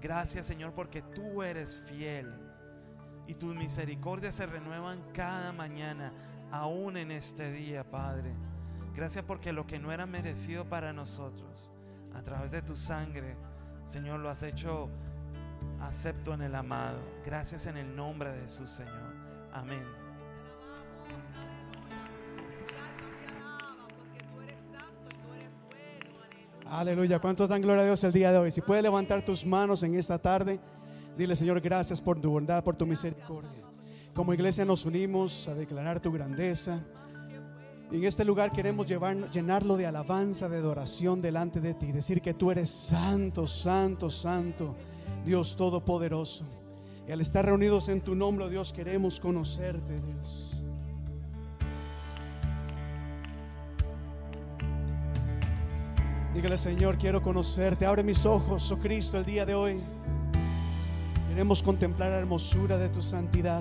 Gracias, 0.00 0.46
Señor, 0.46 0.72
porque 0.74 1.02
tú 1.02 1.42
eres 1.42 1.76
fiel 1.76 2.32
y 3.26 3.34
tus 3.34 3.54
misericordias 3.54 4.34
se 4.34 4.46
renuevan 4.46 5.02
cada 5.12 5.52
mañana, 5.52 6.12
aún 6.50 6.96
en 6.96 7.10
este 7.10 7.52
día, 7.52 7.84
Padre. 7.84 8.32
Gracias 8.94 9.24
porque 9.24 9.52
lo 9.52 9.66
que 9.66 9.78
no 9.78 9.92
era 9.92 10.06
merecido 10.06 10.68
para 10.68 10.92
nosotros, 10.92 11.70
a 12.14 12.22
través 12.22 12.50
de 12.50 12.62
tu 12.62 12.74
sangre, 12.74 13.36
Señor, 13.84 14.20
lo 14.20 14.30
has 14.30 14.42
hecho 14.42 14.88
acepto 15.80 16.34
en 16.34 16.42
el 16.42 16.54
amado. 16.54 16.98
Gracias 17.24 17.66
en 17.66 17.76
el 17.76 17.94
nombre 17.94 18.32
de 18.32 18.40
Jesús, 18.42 18.70
Señor. 18.70 19.14
Amén. 19.52 20.07
Aleluya. 26.70 27.18
¿Cuántos 27.18 27.48
dan 27.48 27.62
gloria 27.62 27.82
a 27.82 27.86
Dios 27.86 28.04
el 28.04 28.12
día 28.12 28.30
de 28.30 28.38
hoy? 28.38 28.52
Si 28.52 28.60
puedes 28.60 28.82
levantar 28.82 29.24
tus 29.24 29.46
manos 29.46 29.82
en 29.82 29.94
esta 29.94 30.18
tarde, 30.18 30.60
dile, 31.16 31.34
Señor, 31.34 31.60
gracias 31.62 31.98
por 31.98 32.20
tu 32.20 32.30
bondad, 32.30 32.62
por 32.62 32.76
tu 32.76 32.84
misericordia. 32.84 33.64
Como 34.12 34.34
iglesia 34.34 34.66
nos 34.66 34.84
unimos 34.84 35.48
a 35.48 35.54
declarar 35.54 35.98
tu 36.00 36.12
grandeza. 36.12 36.78
En 37.90 38.04
este 38.04 38.22
lugar 38.22 38.50
queremos 38.50 38.86
llevar, 38.86 39.30
llenarlo 39.30 39.78
de 39.78 39.86
alabanza, 39.86 40.50
de 40.50 40.58
adoración 40.58 41.22
delante 41.22 41.60
de 41.60 41.72
ti. 41.72 41.90
Decir 41.90 42.20
que 42.20 42.34
tú 42.34 42.50
eres 42.50 42.68
santo, 42.68 43.46
santo, 43.46 44.10
santo, 44.10 44.76
Dios 45.24 45.56
Todopoderoso. 45.56 46.44
Y 47.08 47.12
al 47.12 47.22
estar 47.22 47.46
reunidos 47.46 47.88
en 47.88 48.02
tu 48.02 48.14
nombre, 48.14 48.50
Dios, 48.50 48.74
queremos 48.74 49.20
conocerte, 49.20 50.02
Dios. 50.02 50.57
Dígale, 56.38 56.56
Señor, 56.56 56.98
quiero 56.98 57.20
conocerte. 57.20 57.84
Abre 57.84 58.04
mis 58.04 58.24
ojos, 58.24 58.70
oh 58.70 58.78
Cristo, 58.78 59.18
el 59.18 59.24
día 59.24 59.44
de 59.44 59.56
hoy. 59.56 59.80
Queremos 61.28 61.64
contemplar 61.64 62.10
la 62.10 62.18
hermosura 62.18 62.78
de 62.78 62.88
tu 62.90 63.00
santidad. 63.00 63.60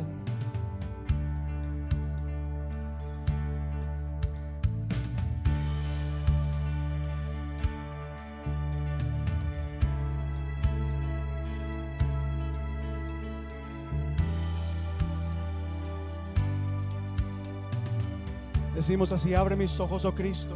Decimos 18.75 19.11
así, 19.11 19.33
abre 19.33 19.55
mis 19.55 19.79
ojos, 19.79 20.05
oh 20.05 20.13
Cristo. 20.13 20.55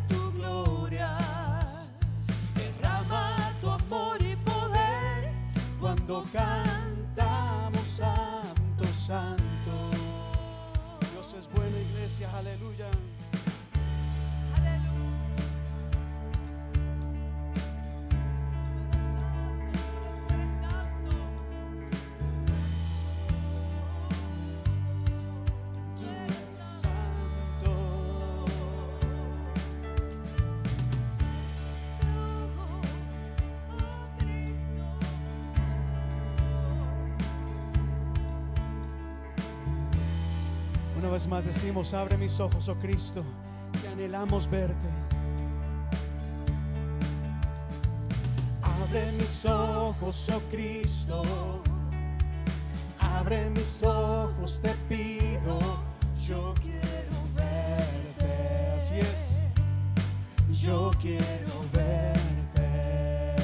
cantamos 6.31 7.87
santo, 7.87 8.85
santo. 8.85 9.41
Dios 11.11 11.35
es 11.37 11.49
buena 11.51 11.79
iglesia, 11.79 12.29
aleluya. 12.37 12.87
Decimos, 41.39 41.93
abre 41.93 42.17
mis 42.17 42.39
ojos, 42.41 42.67
oh 42.67 42.75
Cristo, 42.75 43.23
que 43.81 43.87
anhelamos 43.87 44.49
verte. 44.49 44.87
Abre 48.61 49.13
mis 49.13 49.45
ojos, 49.45 50.29
oh 50.29 50.41
Cristo, 50.51 51.23
abre 52.99 53.49
mis 53.51 53.81
ojos, 53.83 54.59
te 54.59 54.73
pido, 54.89 55.59
yo 56.27 56.53
quiero 56.61 57.17
verte. 57.33 58.73
Así 58.75 58.95
es, 58.95 59.43
yo 60.51 60.91
quiero 60.99 61.63
verte. 61.71 63.35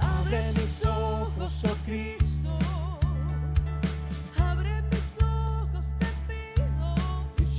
Abre 0.00 0.52
mis 0.54 0.84
ojos, 0.84 1.64
oh 1.64 1.76
Cristo. 1.84 2.21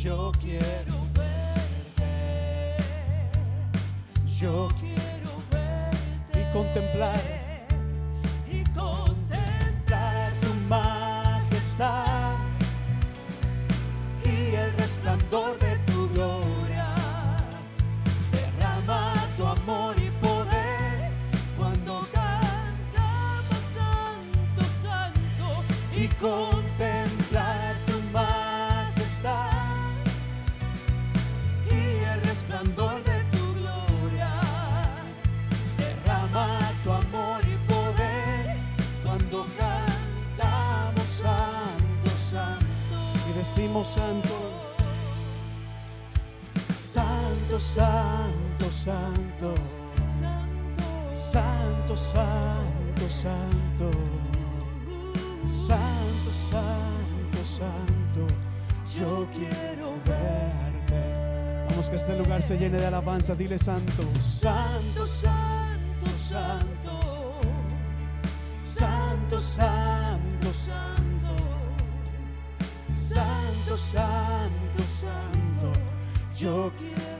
Yo 0.04 0.34
quiero 0.42 0.96
verte. 1.14 2.76
Yo 4.38 4.68
quiero 4.78 5.32
verte. 5.50 6.42
Y 6.42 6.52
contemplar. 6.52 7.43
Santo, 47.74 48.70
santo, 48.70 49.56
santo, 51.12 51.98
santo, 51.98 53.10
santo, 53.10 53.10
santo. 53.10 53.92
Santo, 55.48 57.44
santo, 57.44 58.28
yo 58.96 59.28
quiero 59.34 59.98
verte. 60.06 61.66
Vamos 61.68 61.90
que 61.90 61.96
este 61.96 62.16
lugar 62.16 62.44
se 62.44 62.60
llene 62.60 62.78
de 62.78 62.86
alabanza, 62.86 63.34
dile 63.34 63.58
santo, 63.58 64.04
santo, 64.22 65.08
santo, 65.08 66.16
santo, 66.16 67.40
santo, 68.64 69.40
santo, 69.40 70.54
santo, 70.54 71.34
santo, 72.88 73.78
santo, 73.78 74.84
santo, 74.84 75.74
yo 76.36 76.72
quiero. 76.78 77.13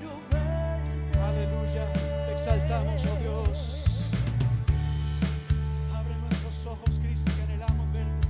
Exaltamos, 2.32 3.06
oh 3.06 3.18
Dios. 3.22 3.86
Abre 5.96 6.16
nuestros 6.18 6.66
ojos, 6.68 7.00
Cristo, 7.00 7.32
que 7.36 7.42
anhelamos 7.44 7.92
verte. 7.94 8.28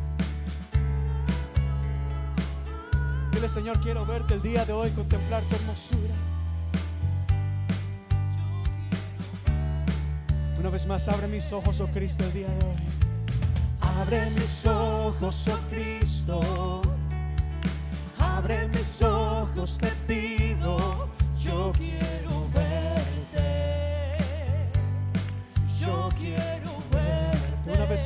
Dile, 3.31 3.50
Señor, 3.50 3.81
quiero 3.81 4.05
verte 4.05 4.35
el 4.35 4.41
día 4.41 4.65
de 4.65 4.73
hoy, 4.73 4.89
contemplar 4.91 5.43
tu 5.43 5.55
hermosura. 5.55 6.13
Una 10.59 10.69
vez 10.69 10.85
más, 10.85 11.09
abre 11.09 11.27
mis 11.27 11.51
ojos, 11.51 11.81
oh 11.81 11.88
Cristo, 11.88 12.23
el 12.23 12.33
día 12.33 12.47
de 12.47 12.63
hoy. 12.63 12.75
Abre 13.81 14.29
mis 14.31 14.65
ojos, 14.65 15.50
oh 15.50 15.59
Cristo. 15.69 16.81
Abre 18.17 18.69
mis 18.69 19.01
ojos, 19.01 19.77
te 19.77 19.91
pido. 20.07 21.09
Yo 21.38 21.73
quiero 21.77 22.22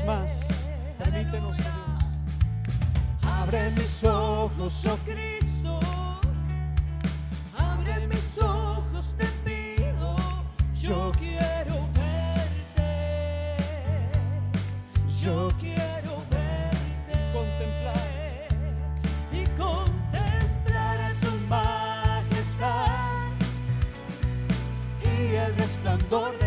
más, 0.06 0.67
permítenos, 0.98 1.60
oh. 1.60 3.25
Abre 3.25 3.72
mis 3.72 4.03
ojos, 4.03 4.86
oh 4.86 4.98
Cristo, 5.06 5.79
abre 7.58 8.06
mis 8.08 8.38
ojos, 8.38 9.15
te 9.17 9.25
pido, 9.46 10.17
yo 10.77 11.10
quiero 11.17 11.88
verte, 11.96 13.56
yo 15.22 15.50
quiero 15.58 16.22
verte, 16.32 17.32
contemplar 17.32 18.50
y 19.32 19.46
contemplar 19.58 21.15
tu 21.22 21.32
majestad 21.48 22.88
y 25.02 25.36
el 25.36 25.56
resplandor 25.56 26.38
de 26.39 26.46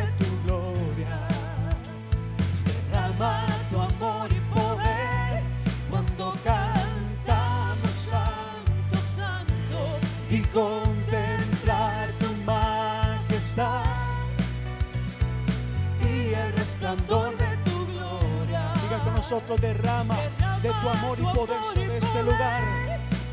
nosotros, 19.31 19.61
derrama 19.61 20.17
de 20.61 20.71
tu 20.71 20.89
amor 20.89 21.17
y 21.21 21.23
poder 21.23 21.63
sobre 21.63 21.99
este 21.99 22.23
lugar. 22.25 22.65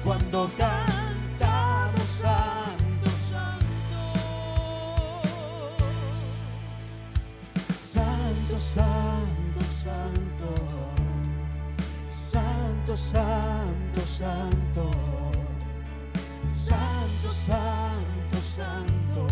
Cuando 0.04 0.48
cantamos 0.56 2.08
santo, 2.08 3.10
santo, 3.10 3.90
santo, 7.74 9.64
santo, 9.70 10.56
santo, 12.10 12.98
santo, 12.98 14.02
santo. 14.06 14.92
Santo, 16.54 17.32
santo, 17.32 18.42
santo, 18.42 19.28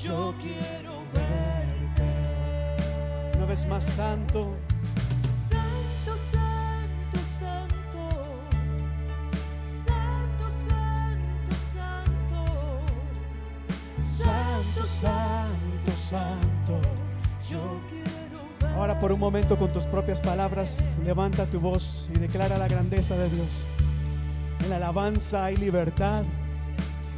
yo 0.00 0.34
quiero 0.40 0.92
verte. 1.12 2.10
Una 3.36 3.46
vez 3.46 3.66
más, 3.66 3.84
santo, 3.84 4.56
santo, 4.56 4.75
santo, 15.00 15.92
santo, 15.96 16.80
yo 17.48 17.80
quiero 17.90 18.16
Ahora 18.76 18.98
por 18.98 19.12
un 19.12 19.20
momento 19.20 19.58
con 19.58 19.72
tus 19.72 19.84
propias 19.86 20.20
palabras, 20.20 20.84
levanta 21.04 21.46
tu 21.46 21.60
voz 21.60 22.10
y 22.14 22.18
declara 22.18 22.58
la 22.58 22.68
grandeza 22.68 23.16
de 23.16 23.30
Dios. 23.30 23.68
En 24.60 24.70
la 24.70 24.76
alabanza 24.76 25.46
hay 25.46 25.56
libertad, 25.56 26.24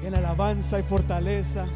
en 0.05 0.13
la 0.13 0.19
alabanza 0.19 0.77
hay 0.77 0.83
fortaleza, 0.83 1.67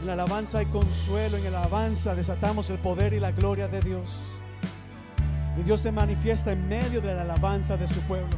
en 0.00 0.06
la 0.06 0.14
alabanza 0.14 0.58
hay 0.58 0.66
consuelo, 0.66 1.36
en 1.36 1.50
la 1.50 1.60
alabanza 1.60 2.14
desatamos 2.14 2.68
el 2.70 2.78
poder 2.78 3.14
y 3.14 3.20
la 3.20 3.32
gloria 3.32 3.68
de 3.68 3.80
Dios. 3.80 4.28
Y 5.58 5.62
Dios 5.62 5.80
se 5.80 5.92
manifiesta 5.92 6.52
en 6.52 6.68
medio 6.68 7.00
de 7.00 7.14
la 7.14 7.22
alabanza 7.22 7.76
de 7.76 7.88
su 7.88 8.00
pueblo. 8.00 8.36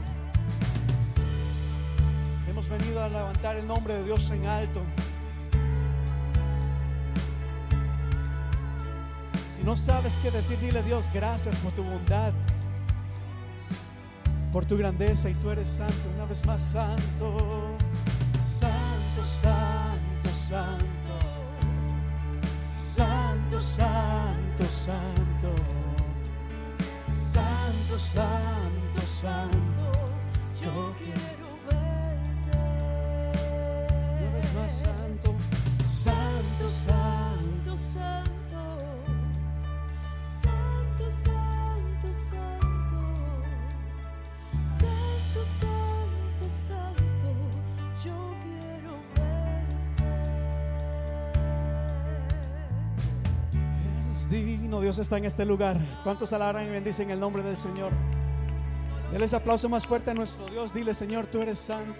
Hemos 2.49 2.69
venido 2.69 3.03
a 3.03 3.09
levantar 3.09 3.57
el 3.57 3.67
nombre 3.67 3.95
de 3.95 4.05
Dios 4.05 4.31
en 4.31 4.47
alto. 4.47 4.81
No 9.71 9.77
sabes 9.77 10.19
qué 10.19 10.33
decir, 10.33 10.59
dile 10.59 10.83
Dios, 10.83 11.09
gracias 11.15 11.55
por 11.59 11.71
tu 11.71 11.85
bondad, 11.85 12.33
por 14.51 14.65
tu 14.65 14.77
grandeza 14.77 15.31
y 15.31 15.35
tú 15.35 15.49
eres 15.49 15.69
santo, 15.69 15.95
una 16.17 16.25
vez 16.25 16.45
más 16.45 16.61
santo, 16.61 17.77
santo, 18.41 19.25
santo, 19.25 20.29
santo, 20.35 20.81
santo, 22.73 23.61
santo, 23.61 24.69
santo, 24.69 25.55
santo, 27.31 27.97
santo, 27.97 29.01
santo, 29.07 29.93
yo 30.61 30.97
quiero 30.99 31.47
una 34.19 34.33
vez 34.37 34.53
más 34.53 34.73
santo, 34.73 35.37
santo. 35.81 36.41
Santo, 36.71 37.00
Dios 54.91 54.99
está 54.99 55.19
en 55.19 55.25
este 55.25 55.47
lugar. 55.47 55.79
¿Cuántos 56.03 56.33
alaban 56.33 56.67
y 56.67 56.69
bendicen 56.69 57.13
el 57.13 57.21
nombre 57.21 57.45
del 57.45 57.57
Señor? 57.57 57.93
Dale 59.13 59.25
ese 59.25 59.37
aplauso 59.37 59.69
más 59.69 59.87
fuerte 59.87 60.11
a 60.11 60.15
nuestro 60.15 60.45
Dios. 60.47 60.75
Dile, 60.75 60.95
Señor, 60.95 61.29
tú 61.29 61.41
eres 61.41 61.61
santo. 61.61 61.95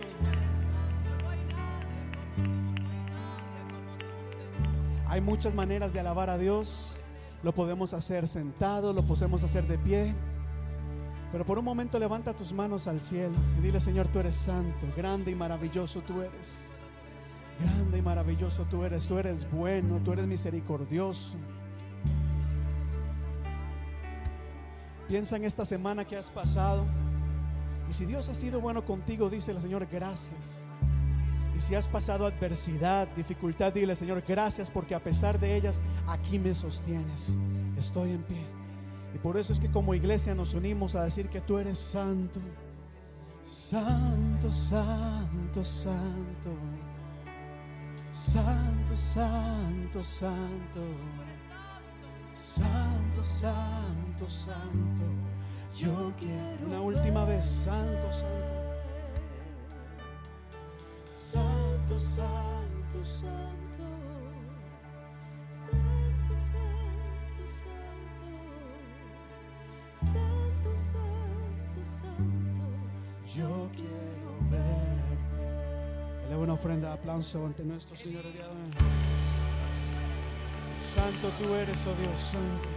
Hay 5.07 5.21
muchas 5.21 5.55
maneras 5.55 5.93
de 5.93 6.01
alabar 6.01 6.31
a 6.31 6.37
Dios. 6.37 6.97
Lo 7.45 7.55
podemos 7.55 7.95
hacer 7.95 8.27
sentado, 8.27 8.93
lo 8.93 9.05
podemos 9.05 9.45
hacer 9.45 9.69
de 9.69 9.79
pie. 9.79 10.13
Pero 11.31 11.45
por 11.45 11.61
un 11.61 11.65
momento 11.65 11.97
levanta 11.97 12.35
tus 12.35 12.53
manos 12.53 12.89
al 12.89 13.01
cielo 13.01 13.37
y 13.61 13.63
dile, 13.63 13.79
Señor, 13.79 14.09
tú 14.09 14.19
eres 14.19 14.35
santo, 14.35 14.89
grande 14.97 15.31
y 15.31 15.37
maravilloso 15.37 16.01
tú 16.01 16.23
eres. 16.23 16.73
Grande 17.61 17.99
y 17.99 18.03
maravilloso 18.03 18.65
tú 18.65 18.85
eres, 18.85 19.07
tú 19.07 19.17
eres 19.17 19.49
bueno, 19.49 20.01
tú 20.05 20.13
eres 20.13 20.27
misericordioso. 20.27 21.37
Piensa 25.11 25.35
en 25.35 25.43
esta 25.43 25.65
semana 25.65 26.05
que 26.05 26.17
has 26.17 26.27
pasado. 26.27 26.87
Y 27.89 27.93
si 27.93 28.05
Dios 28.05 28.29
ha 28.29 28.35
sido 28.35 28.61
bueno 28.61 28.85
contigo, 28.85 29.29
dice 29.29 29.61
Señor, 29.61 29.89
gracias. 29.91 30.63
Y 31.57 31.59
si 31.59 31.75
has 31.75 31.89
pasado 31.89 32.27
adversidad, 32.27 33.09
dificultad, 33.17 33.73
dile, 33.73 33.97
Señor, 33.97 34.23
gracias 34.23 34.71
porque 34.71 34.95
a 34.95 35.03
pesar 35.03 35.41
de 35.41 35.57
ellas, 35.57 35.83
aquí 36.07 36.39
me 36.39 36.55
sostienes. 36.55 37.35
Estoy 37.77 38.13
en 38.13 38.23
pie. 38.23 38.47
Y 39.13 39.19
por 39.19 39.37
eso 39.37 39.53
es 39.53 39.59
que 39.59 39.69
como 39.69 39.95
iglesia 39.95 40.33
nos 40.33 40.55
unimos 40.55 40.95
a 40.95 41.03
decir 41.03 41.29
que 41.29 41.41
tú 41.41 41.59
eres 41.59 41.81
santo. 41.81 42.39
Santo, 43.43 44.49
santo, 44.53 45.65
santo. 45.65 46.51
Santo, 48.13 48.97
santo, 48.97 50.05
santo. 50.05 50.81
Santo, 52.41 53.23
santo, 53.23 54.27
santo. 54.27 55.05
Yo 55.77 56.11
quiero 56.19 56.67
una 56.67 56.81
última 56.81 57.27
vez, 57.27 57.45
santo, 57.45 58.11
santo. 58.11 58.61
Santo, 61.05 61.99
santo, 61.99 63.05
santo. 63.05 63.85
Santo, 65.53 66.35
santo, 66.49 67.45
santo. 67.47 68.31
Santo, 70.01 70.75
santo, 70.75 71.81
santo. 71.85 72.65
Yo 73.37 73.69
quiero 73.75 74.31
verte. 74.49 76.25
Eleva 76.25 76.43
una 76.43 76.55
ofrenda 76.55 76.89
de 76.89 76.95
aplauso 76.95 77.45
ante 77.45 77.63
nuestro 77.65 77.95
Señor 77.95 78.25
de. 78.25 79.10
Santo 80.95 81.31
tú 81.39 81.55
eres, 81.55 81.87
oh 81.87 81.95
Dios, 81.95 82.19
santo. 82.19 82.69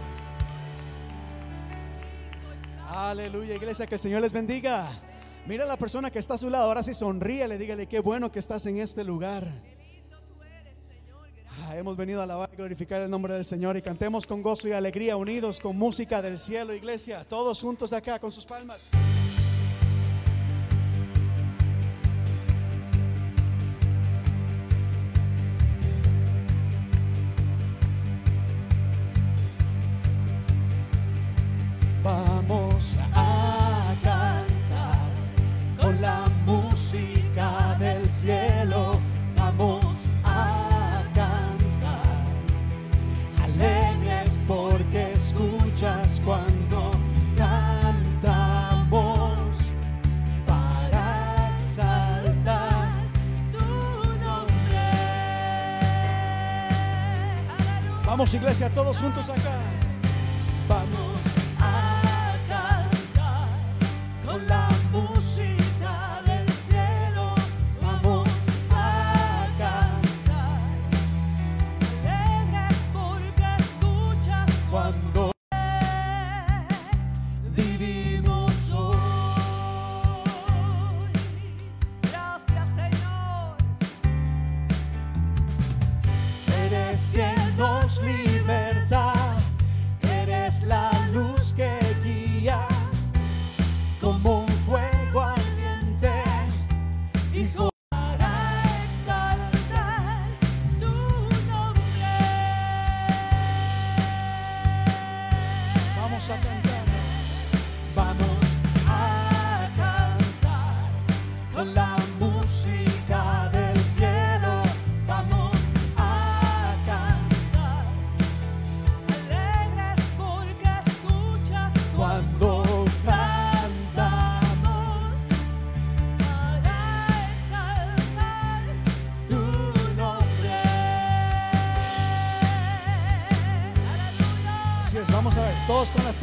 Aleluya, 2.88 3.56
iglesia, 3.56 3.88
que 3.88 3.96
el 3.96 4.00
Señor 4.00 4.22
les 4.22 4.32
bendiga. 4.32 4.88
Mira 5.46 5.64
a 5.64 5.66
la 5.66 5.76
persona 5.76 6.12
que 6.12 6.20
está 6.20 6.34
a 6.34 6.38
su 6.38 6.48
lado, 6.48 6.66
ahora 6.66 6.84
sí 6.84 6.94
sonríe, 6.94 7.48
le 7.48 7.58
dígale 7.58 7.88
qué 7.88 7.98
bueno 7.98 8.30
que 8.30 8.38
estás 8.38 8.66
en 8.66 8.78
este 8.78 9.02
lugar. 9.02 9.48
Ah, 11.64 11.76
hemos 11.76 11.96
venido 11.96 12.20
a 12.20 12.22
alabar 12.22 12.50
y 12.52 12.56
glorificar 12.56 13.00
el 13.02 13.10
nombre 13.10 13.34
del 13.34 13.44
Señor 13.44 13.76
y 13.76 13.82
cantemos 13.82 14.28
con 14.28 14.42
gozo 14.42 14.68
y 14.68 14.72
alegría, 14.72 15.16
unidos 15.16 15.58
con 15.58 15.76
música 15.76 16.22
del 16.22 16.38
cielo, 16.38 16.72
iglesia, 16.72 17.24
todos 17.28 17.60
juntos 17.60 17.92
acá 17.92 18.20
con 18.20 18.30
sus 18.30 18.46
palmas. 18.46 18.90
Iglesia, 58.36 58.70
todos 58.70 58.98
juntos 58.98 59.28
acá. 59.28 59.93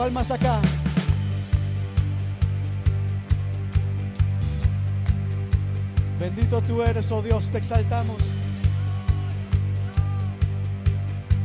Palmas 0.02 0.32
acá. 0.32 0.60
Bendito 6.20 6.60
tú 6.62 6.82
eres, 6.82 7.12
oh 7.12 7.22
Dios, 7.22 7.52
te 7.52 7.60
exaltamos. 7.60 8.18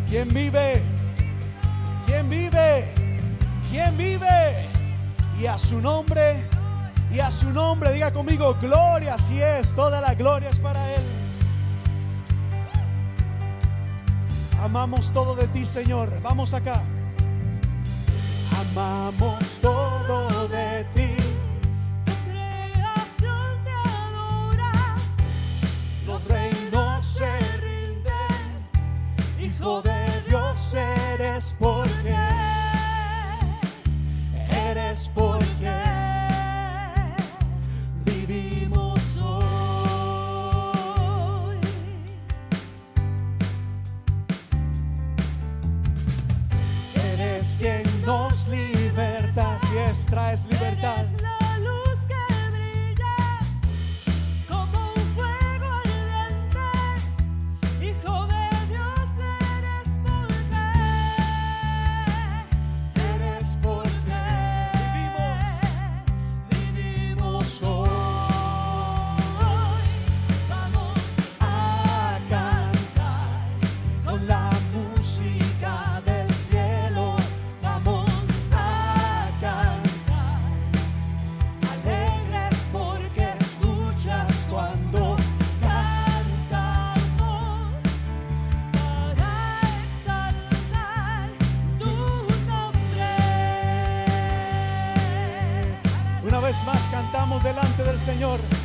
¿Quién 0.09 0.33
vive? 0.33 0.81
¿Quién 2.07 2.31
vive? 2.31 2.95
¿Quién 3.71 3.95
vive? 3.99 4.71
Y 5.39 5.45
a 5.45 5.59
su 5.59 5.83
nombre, 5.83 6.43
y 7.13 7.21
a 7.21 7.31
su 7.31 7.53
nombre, 7.53 7.93
diga 7.93 8.11
conmigo, 8.11 8.57
gloria, 8.59 9.17
así 9.17 9.39
es, 9.39 9.75
toda 9.75 10.01
la 10.01 10.15
gloria 10.15 10.49
es 10.49 10.59
para 10.61 10.81
Él. 10.95 11.03
Amamos 14.63 15.13
todo 15.13 15.37
de 15.37 15.47
ti, 15.49 15.67
Señor. 15.67 16.09
Vamos 16.23 16.55
acá. 16.55 16.81
Amamos 18.79 19.59
todo 19.63 20.49
de 20.49 20.85
ti. 20.93 21.17
Creación 22.29 23.65
te 23.65 23.73
adora. 23.73 24.73
Los 26.07 26.23
reinos 26.25 27.07
se 27.07 27.39
rinden. 27.63 28.43
Hijo 29.41 29.81
de 29.81 30.05
Dios 30.29 30.75
eres 30.75 31.55
porque 31.59 32.19
eres 34.51 35.11
porque 35.15 35.46
traes 50.07 50.47
libertad. 50.47 51.07
Señor. 97.97 98.56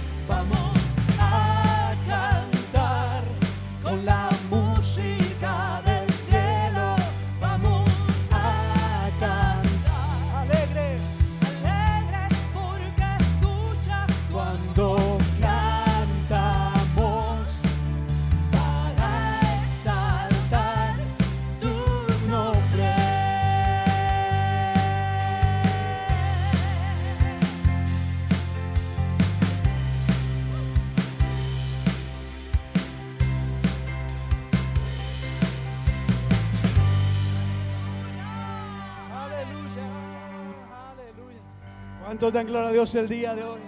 ¿Cuántos 42.22 42.40
dan 42.40 42.46
gloria 42.46 42.70
a 42.70 42.72
Dios 42.72 42.94
el 42.94 43.10
día 43.10 43.34
de 43.34 43.44
hoy? 43.44 43.60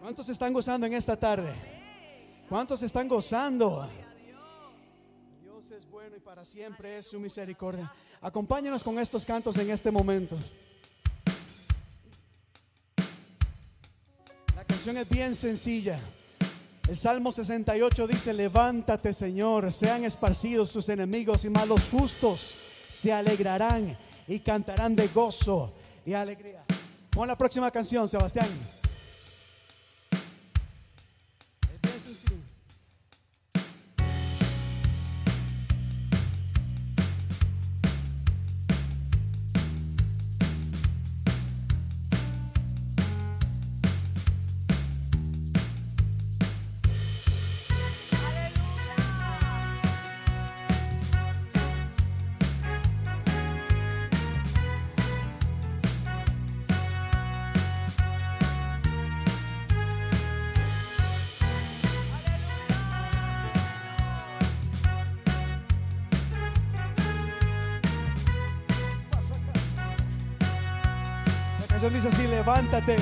¿Cuántos 0.00 0.28
están 0.28 0.52
gozando 0.52 0.88
en 0.88 0.94
esta 0.94 1.14
tarde? 1.16 1.54
¿Cuántos 2.48 2.82
están 2.82 3.06
gozando? 3.06 3.88
Dios 5.40 5.70
es 5.70 5.88
bueno 5.88 6.16
y 6.16 6.18
para 6.18 6.44
siempre 6.44 6.98
es 6.98 7.06
su 7.06 7.20
misericordia. 7.20 7.94
Acompáñanos 8.20 8.82
con 8.82 8.98
estos 8.98 9.24
cantos 9.24 9.56
en 9.56 9.70
este 9.70 9.92
momento. 9.92 10.36
La 14.56 14.64
canción 14.64 14.96
es 14.96 15.08
bien 15.08 15.36
sencilla. 15.36 16.00
El 16.88 16.96
Salmo 16.96 17.30
68 17.30 18.08
dice, 18.08 18.34
levántate 18.34 19.12
Señor, 19.12 19.72
sean 19.72 20.02
esparcidos 20.02 20.70
sus 20.70 20.88
enemigos 20.88 21.44
y 21.44 21.50
más 21.50 21.68
los 21.68 21.88
justos 21.88 22.56
se 22.88 23.12
alegrarán 23.12 23.96
y 24.28 24.40
cantarán 24.40 24.94
de 24.94 25.08
gozo 25.08 25.72
y 26.04 26.12
alegría. 26.12 26.62
Pon 27.10 27.28
la 27.28 27.36
próxima 27.36 27.70
canción, 27.70 28.08
Sebastián. 28.08 28.48
Canción 71.82 71.94
dice 71.94 72.08
así, 72.16 72.28
levántate. 72.28 72.96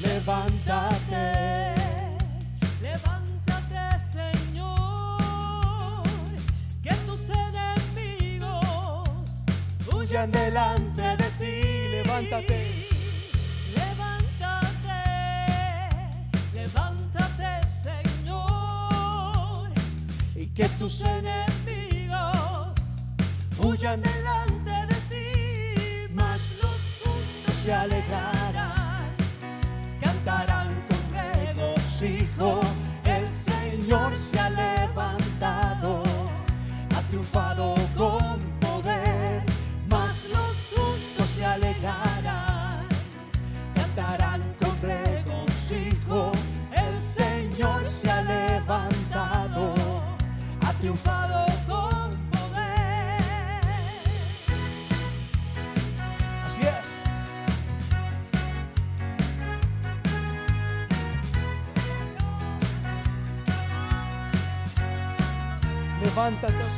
Levántate. 0.00 1.01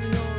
Levántate, 0.05 0.29
oh 0.29 0.34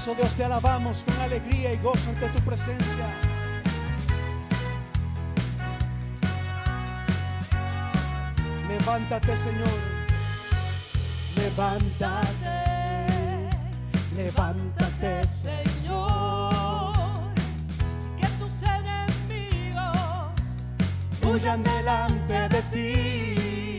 Así 0.00 0.10
es, 0.10 0.16
oh 0.16 0.18
Dios, 0.22 0.34
te 0.34 0.44
alabamos 0.44 1.04
con 1.04 1.20
alegría 1.20 1.74
y 1.74 1.76
gozo 1.76 2.08
ante 2.08 2.26
tu 2.30 2.40
presencia. 2.40 3.06
Levántate, 8.66 9.36
Señor. 9.36 9.68
Levántate. 11.36 12.70
Levántate, 14.16 15.26
Señor, 15.26 16.94
que 18.18 18.26
tus 18.38 18.52
enemigos 18.62 19.98
huyan 21.22 21.62
delante 21.62 22.48
de 22.48 22.62
ti. 22.72 23.78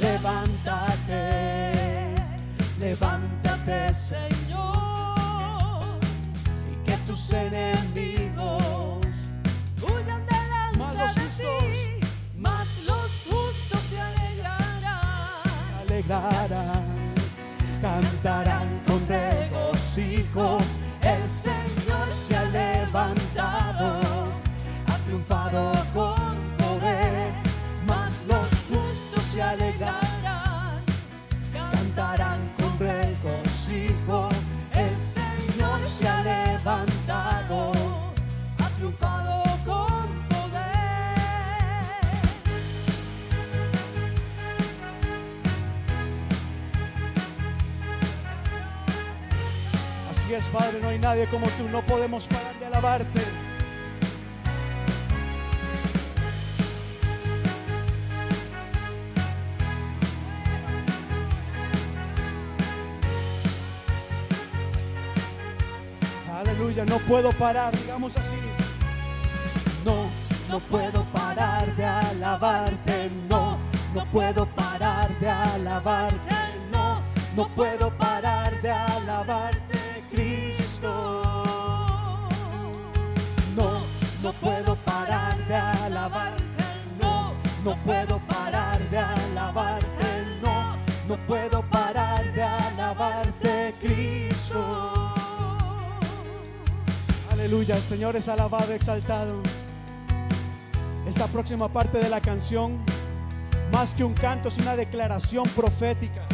Levántate, 0.00 1.72
levántate, 2.78 3.92
Señor, 3.94 4.73
enemigos. 7.14 9.06
Huyan 9.80 10.26
delante 10.26 10.78
más 10.78 10.94
los 10.96 11.12
justos, 11.12 11.64
más 12.36 12.68
los 12.86 13.22
justos 13.28 13.80
se 13.88 14.00
alegrarán. 14.00 15.42
Se 15.86 15.92
alegrarán, 15.92 17.14
cantarán 17.80 18.68
con 18.86 19.06
regocijo. 19.06 20.58
El 21.02 21.28
Señor 21.28 22.12
se 22.12 22.36
ha 22.36 22.44
levantado, 22.46 24.00
ha 24.88 24.96
triunfado 25.04 25.72
con 25.94 26.34
poder, 26.58 27.32
más 27.86 28.22
los 28.26 28.48
justos 28.68 29.22
se 29.22 29.40
alegrarán. 29.40 30.03
Padre, 50.42 50.80
no 50.82 50.88
hay 50.88 50.98
nadie 50.98 51.26
como 51.28 51.46
tú, 51.50 51.68
no 51.70 51.80
podemos 51.82 52.26
parar 52.26 52.58
de 52.58 52.66
alabarte. 52.66 53.20
Aleluya, 66.36 66.84
no 66.84 66.98
puedo 66.98 67.30
parar, 67.32 67.72
digamos 67.78 68.16
así. 68.16 68.34
No, 69.84 70.08
no 70.50 70.58
puedo 70.58 71.04
parar 71.12 71.76
de 71.76 71.84
alabarte, 71.84 73.08
no, 73.28 73.58
no 73.94 74.10
puedo 74.10 74.46
parar 74.46 75.16
de 75.20 75.30
alabarte, 75.30 76.34
no, 76.72 77.02
no 77.36 77.54
puedo 77.54 77.96
parar 77.96 78.60
de 78.62 78.70
alabarte, 78.72 79.63
Aleluya, 97.30 97.76
el 97.76 97.82
Señor 97.82 98.16
es 98.16 98.28
alabado, 98.28 98.72
exaltado. 98.72 99.40
Esta 101.06 101.26
próxima 101.26 101.68
parte 101.68 101.98
de 101.98 102.08
la 102.08 102.20
canción, 102.20 102.78
más 103.72 103.94
que 103.94 104.04
un 104.04 104.14
canto, 104.14 104.48
es 104.48 104.58
una 104.58 104.76
declaración 104.76 105.46
profética. 105.50 106.26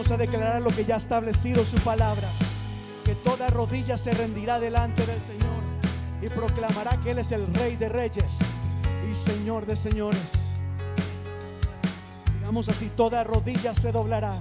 Vamos 0.00 0.12
a 0.12 0.16
declarar 0.16 0.62
lo 0.62 0.70
que 0.70 0.86
ya 0.86 0.94
ha 0.94 0.96
establecido 0.96 1.62
su 1.62 1.76
palabra, 1.80 2.26
que 3.04 3.14
toda 3.16 3.48
rodilla 3.48 3.98
se 3.98 4.14
rendirá 4.14 4.58
delante 4.58 5.04
del 5.04 5.20
Señor 5.20 5.62
y 6.22 6.28
proclamará 6.30 6.96
que 7.04 7.10
Él 7.10 7.18
es 7.18 7.32
el 7.32 7.46
Rey 7.52 7.76
de 7.76 7.90
Reyes 7.90 8.38
y 9.06 9.14
Señor 9.14 9.66
de 9.66 9.76
Señores. 9.76 10.52
Digamos 12.38 12.70
así, 12.70 12.90
toda 12.96 13.24
rodilla 13.24 13.74
se 13.74 13.92
doblará. 13.92 14.38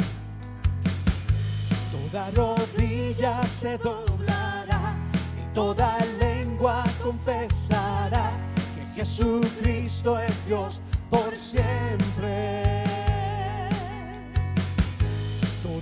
Toda 1.91 2.31
rodilla 2.31 3.43
se 3.45 3.77
doblará 3.79 4.95
y 5.43 5.53
toda 5.53 5.97
lengua 6.21 6.85
confesará 7.03 8.31
que 8.75 9.01
Jesucristo 9.01 10.17
es 10.21 10.45
Dios 10.47 10.79
por 11.09 11.35
siempre. 11.35 12.88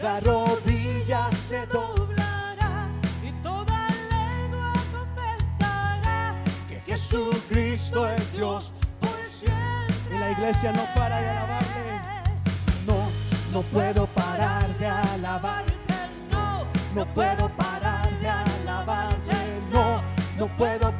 Toda 0.08 0.22
rodilla 0.22 1.30
se 1.34 1.66
doblará 1.68 2.88
Y 3.22 3.30
toda 3.44 3.88
lengua 4.10 4.72
confesará 4.94 6.34
que 6.70 6.80
Jesucristo 6.86 8.08
es 8.08 8.32
Dios 8.32 8.72
por 9.02 9.18
siempre. 9.28 10.16
y 10.16 10.18
la 10.18 10.32
iglesia 10.32 10.72
no 10.72 10.84
para 10.96 11.20
de 11.20 11.30
alabarle. 11.30 12.00
No, 12.88 13.10
no 13.52 13.62
puedo 13.64 14.08
parar 14.08 14.78
de 14.78 14.88
alabarte. 14.88 15.74
No, 16.32 16.64
No 16.96 17.14
puedo 17.14 17.50
parar 17.58 18.10
de 18.22 18.30
alabarte, 18.30 19.36
no, 19.74 20.02
no 20.40 20.48
puedo 20.58 20.97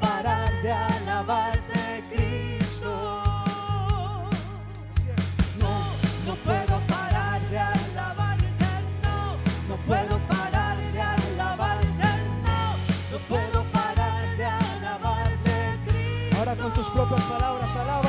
tus 16.78 16.90
propias 16.92 17.24
palabras, 17.24 17.76
alábale. 17.76 18.07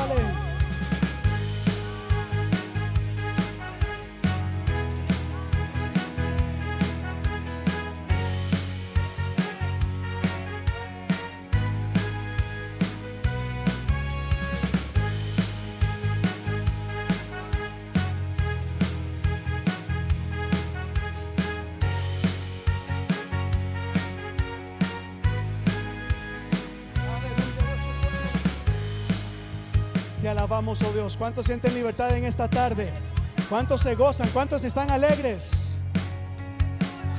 Alabamos, 30.59 30.81
oh 30.81 30.91
Dios. 30.91 31.15
¿Cuántos 31.15 31.45
sienten 31.45 31.73
libertad 31.73 32.17
en 32.17 32.25
esta 32.25 32.49
tarde? 32.49 32.91
¿Cuántos 33.47 33.79
se 33.79 33.95
gozan? 33.95 34.27
¿Cuántos 34.33 34.65
están 34.65 34.91
alegres? 34.91 35.69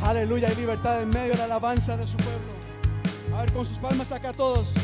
Aleluya, 0.03 0.48
hay 0.48 0.57
libertad 0.57 1.00
en 1.00 1.09
medio 1.09 1.33
de 1.33 1.38
la 1.38 1.44
alabanza 1.44 1.96
de 1.96 2.07
su 2.07 2.18
pueblo. 2.18 3.35
A 3.35 3.40
ver, 3.40 3.53
con 3.55 3.64
sus 3.64 3.79
palmas 3.79 4.12
acá 4.12 4.35
todos. 4.35 4.74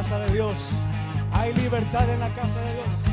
Casa 0.00 0.18
de 0.18 0.32
Dios. 0.32 0.86
Hay 1.30 1.52
libertad 1.52 2.08
en 2.08 2.20
la 2.20 2.34
casa 2.34 2.58
de 2.58 2.72
Dios. 2.72 3.09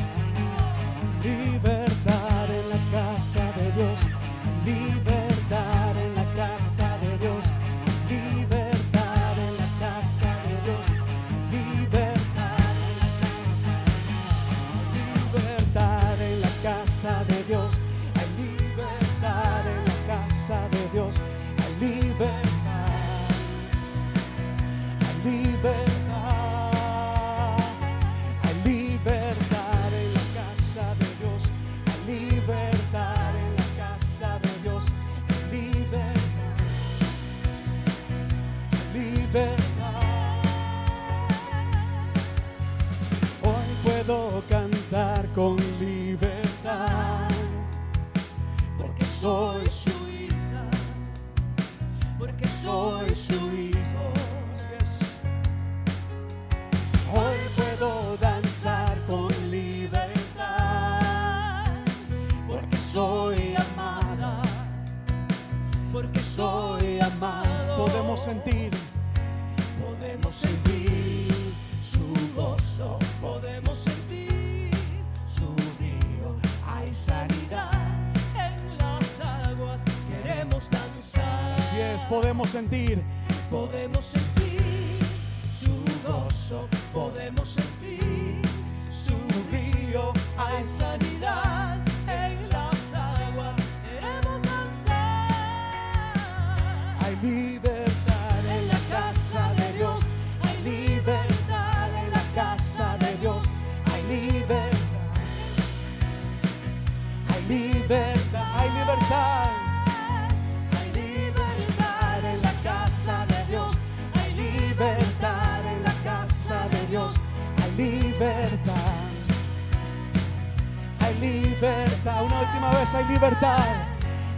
Última 122.48 122.70
vez 122.70 122.94
hay 122.94 123.04
libertad. 123.06 123.66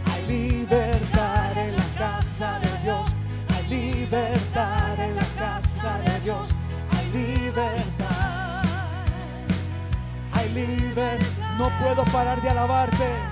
Hay 0.05 0.27
libertad 0.27 1.57
en 1.57 1.75
la 1.75 1.83
casa 1.97 2.59
de 2.59 2.83
Dios. 2.83 3.15
Hay 3.55 3.67
libertad 3.67 4.99
en 4.99 5.15
la 5.15 5.25
casa 5.37 5.97
de 6.05 6.19
Dios. 6.21 6.53
Hay 6.91 7.05
libertad. 7.11 8.63
Hay 10.33 10.49
libertad. 10.49 11.25
No 11.57 11.69
puedo 11.79 12.03
parar 12.05 12.41
de 12.41 12.49
alabarte. 12.49 13.30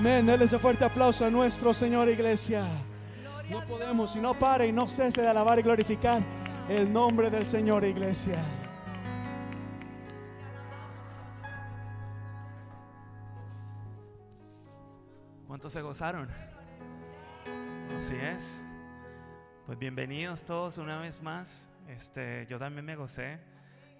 Amén. 0.00 0.24
Denle 0.24 0.46
ese 0.46 0.58
fuerte 0.58 0.82
aplauso 0.82 1.26
a 1.26 1.30
nuestro 1.30 1.74
Señor, 1.74 2.08
iglesia. 2.08 2.66
No 3.50 3.60
podemos, 3.66 4.10
si 4.10 4.18
no 4.18 4.32
pare 4.32 4.66
y 4.66 4.72
no 4.72 4.88
cese 4.88 5.20
de 5.20 5.28
alabar 5.28 5.58
y 5.58 5.62
glorificar 5.62 6.22
el 6.70 6.90
nombre 6.90 7.28
del 7.28 7.44
Señor, 7.44 7.84
iglesia. 7.84 8.42
¿Cuántos 15.46 15.70
se 15.70 15.82
gozaron? 15.82 16.30
Así 17.94 18.16
es. 18.16 18.62
Pues 19.66 19.78
bienvenidos 19.78 20.44
todos 20.44 20.78
una 20.78 20.98
vez 20.98 21.20
más. 21.20 21.68
Este, 21.88 22.46
yo 22.48 22.58
también 22.58 22.86
me 22.86 22.96
gocé 22.96 23.38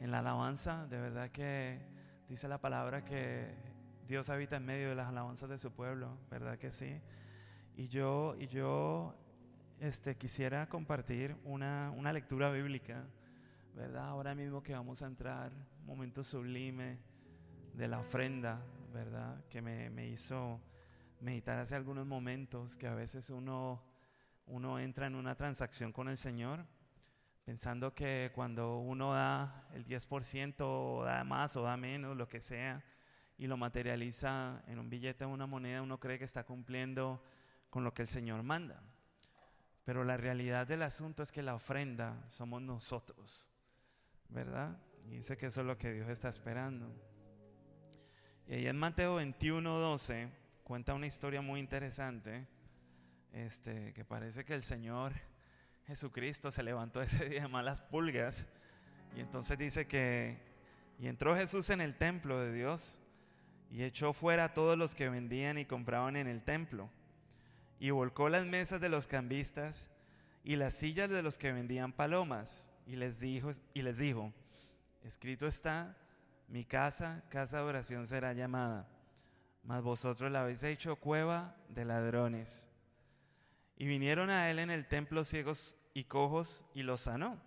en 0.00 0.10
la 0.10 0.20
alabanza. 0.20 0.86
De 0.86 0.98
verdad 0.98 1.28
que 1.28 1.78
dice 2.26 2.48
la 2.48 2.56
palabra 2.56 3.04
que 3.04 3.69
Dios 4.10 4.28
habita 4.28 4.56
en 4.56 4.66
medio 4.66 4.88
de 4.88 4.96
las 4.96 5.06
alabanzas 5.06 5.48
de 5.48 5.56
su 5.56 5.70
pueblo, 5.70 6.18
¿verdad 6.32 6.58
que 6.58 6.72
sí? 6.72 7.00
Y 7.76 7.86
yo, 7.86 8.34
y 8.40 8.48
yo 8.48 9.14
este, 9.78 10.16
quisiera 10.16 10.68
compartir 10.68 11.36
una, 11.44 11.92
una 11.96 12.12
lectura 12.12 12.50
bíblica, 12.50 13.06
¿verdad? 13.76 14.08
Ahora 14.08 14.34
mismo 14.34 14.64
que 14.64 14.72
vamos 14.72 15.00
a 15.02 15.06
entrar, 15.06 15.52
momento 15.84 16.24
sublime 16.24 16.98
de 17.72 17.86
la 17.86 18.00
ofrenda, 18.00 18.60
¿verdad? 18.92 19.44
Que 19.48 19.62
me, 19.62 19.90
me 19.90 20.08
hizo 20.08 20.60
meditar 21.20 21.60
hace 21.60 21.76
algunos 21.76 22.04
momentos 22.04 22.76
que 22.76 22.88
a 22.88 22.96
veces 22.96 23.30
uno, 23.30 23.80
uno 24.46 24.80
entra 24.80 25.06
en 25.06 25.14
una 25.14 25.36
transacción 25.36 25.92
con 25.92 26.08
el 26.08 26.18
Señor 26.18 26.66
pensando 27.44 27.94
que 27.94 28.32
cuando 28.34 28.78
uno 28.78 29.12
da 29.12 29.68
el 29.72 29.86
10% 29.86 30.56
o 30.62 31.04
da 31.04 31.22
más 31.22 31.54
o 31.54 31.62
da 31.62 31.76
menos, 31.76 32.16
lo 32.16 32.26
que 32.26 32.40
sea, 32.40 32.82
y 33.40 33.46
lo 33.46 33.56
materializa 33.56 34.62
en 34.66 34.78
un 34.78 34.90
billete 34.90 35.24
o 35.24 35.30
una 35.30 35.46
moneda, 35.46 35.80
uno 35.80 35.98
cree 35.98 36.18
que 36.18 36.26
está 36.26 36.44
cumpliendo 36.44 37.24
con 37.70 37.84
lo 37.84 37.94
que 37.94 38.02
el 38.02 38.08
Señor 38.08 38.42
manda. 38.42 38.82
Pero 39.82 40.04
la 40.04 40.18
realidad 40.18 40.66
del 40.66 40.82
asunto 40.82 41.22
es 41.22 41.32
que 41.32 41.42
la 41.42 41.54
ofrenda 41.54 42.22
somos 42.28 42.60
nosotros, 42.60 43.48
¿verdad? 44.28 44.76
Y 45.06 45.12
dice 45.12 45.38
que 45.38 45.46
eso 45.46 45.62
es 45.62 45.66
lo 45.66 45.78
que 45.78 45.90
Dios 45.90 46.10
está 46.10 46.28
esperando. 46.28 46.94
Y 48.46 48.56
ahí 48.56 48.66
en 48.66 48.76
Mateo 48.76 49.14
21, 49.14 49.78
12 49.78 50.28
cuenta 50.62 50.92
una 50.92 51.06
historia 51.06 51.40
muy 51.40 51.60
interesante, 51.60 52.46
este, 53.32 53.94
que 53.94 54.04
parece 54.04 54.44
que 54.44 54.54
el 54.54 54.62
Señor 54.62 55.14
Jesucristo 55.86 56.52
se 56.52 56.62
levantó 56.62 57.00
ese 57.02 57.26
día 57.26 57.40
de 57.40 57.48
malas 57.48 57.80
pulgas 57.80 58.46
y 59.16 59.20
entonces 59.20 59.56
dice 59.56 59.86
que, 59.86 60.36
y 60.98 61.08
entró 61.08 61.34
Jesús 61.34 61.70
en 61.70 61.80
el 61.80 61.96
templo 61.96 62.38
de 62.38 62.52
Dios 62.52 62.99
y 63.70 63.84
echó 63.84 64.12
fuera 64.12 64.44
a 64.44 64.54
todos 64.54 64.76
los 64.76 64.94
que 64.94 65.08
vendían 65.08 65.58
y 65.58 65.64
compraban 65.64 66.16
en 66.16 66.26
el 66.26 66.42
templo 66.42 66.90
y 67.78 67.90
volcó 67.90 68.28
las 68.28 68.44
mesas 68.44 68.80
de 68.80 68.88
los 68.88 69.06
cambistas 69.06 69.90
y 70.44 70.56
las 70.56 70.74
sillas 70.74 71.08
de 71.08 71.22
los 71.22 71.38
que 71.38 71.52
vendían 71.52 71.92
palomas 71.92 72.68
y 72.86 72.96
les 72.96 73.20
dijo, 73.20 73.52
y 73.72 73.82
les 73.82 73.98
dijo, 73.98 74.32
escrito 75.04 75.46
está, 75.46 75.96
mi 76.48 76.64
casa, 76.64 77.22
casa 77.30 77.58
de 77.58 77.64
oración 77.64 78.06
será 78.06 78.32
llamada 78.32 78.88
mas 79.62 79.82
vosotros 79.82 80.30
la 80.30 80.42
habéis 80.42 80.62
hecho 80.62 80.96
cueva 80.96 81.56
de 81.68 81.84
ladrones. 81.84 82.68
Y 83.76 83.86
vinieron 83.86 84.30
a 84.30 84.50
él 84.50 84.58
en 84.58 84.70
el 84.70 84.86
templo 84.86 85.24
ciegos 85.24 85.76
y 85.94 86.04
cojos 86.04 86.64
y 86.74 86.82
los 86.82 87.02
sanó. 87.02 87.40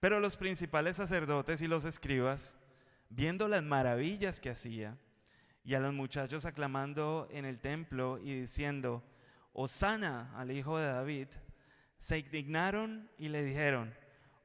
Pero 0.00 0.20
los 0.20 0.36
principales 0.36 0.96
sacerdotes 0.96 1.60
y 1.60 1.66
los 1.66 1.84
escribas, 1.84 2.54
viendo 3.10 3.48
las 3.48 3.62
maravillas 3.62 4.40
que 4.40 4.50
hacía, 4.50 4.96
y 5.64 5.74
a 5.74 5.80
los 5.80 5.92
muchachos 5.92 6.44
aclamando 6.44 7.28
en 7.30 7.44
el 7.44 7.60
templo 7.60 8.18
y 8.18 8.40
diciendo, 8.40 9.02
Osana 9.52 10.32
al 10.38 10.50
hijo 10.50 10.78
de 10.78 10.88
David, 10.88 11.28
se 11.98 12.18
indignaron 12.18 13.10
y 13.18 13.28
le 13.28 13.42
dijeron, 13.42 13.94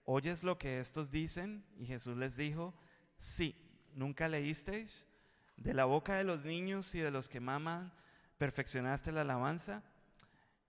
¿oyes 0.03 0.43
lo 0.43 0.57
que 0.57 0.79
estos 0.79 1.11
dicen? 1.11 1.65
Y 1.77 1.85
Jesús 1.85 2.17
les 2.17 2.35
dijo, 2.35 2.73
sí, 3.17 3.55
¿nunca 3.93 4.27
leísteis? 4.27 5.07
De 5.55 5.73
la 5.73 5.85
boca 5.85 6.15
de 6.15 6.25
los 6.25 6.43
niños 6.43 6.93
y 6.95 6.99
de 6.99 7.11
los 7.11 7.29
que 7.29 7.39
maman, 7.39 7.93
perfeccionaste 8.37 9.11
la 9.11 9.21
alabanza. 9.21 9.83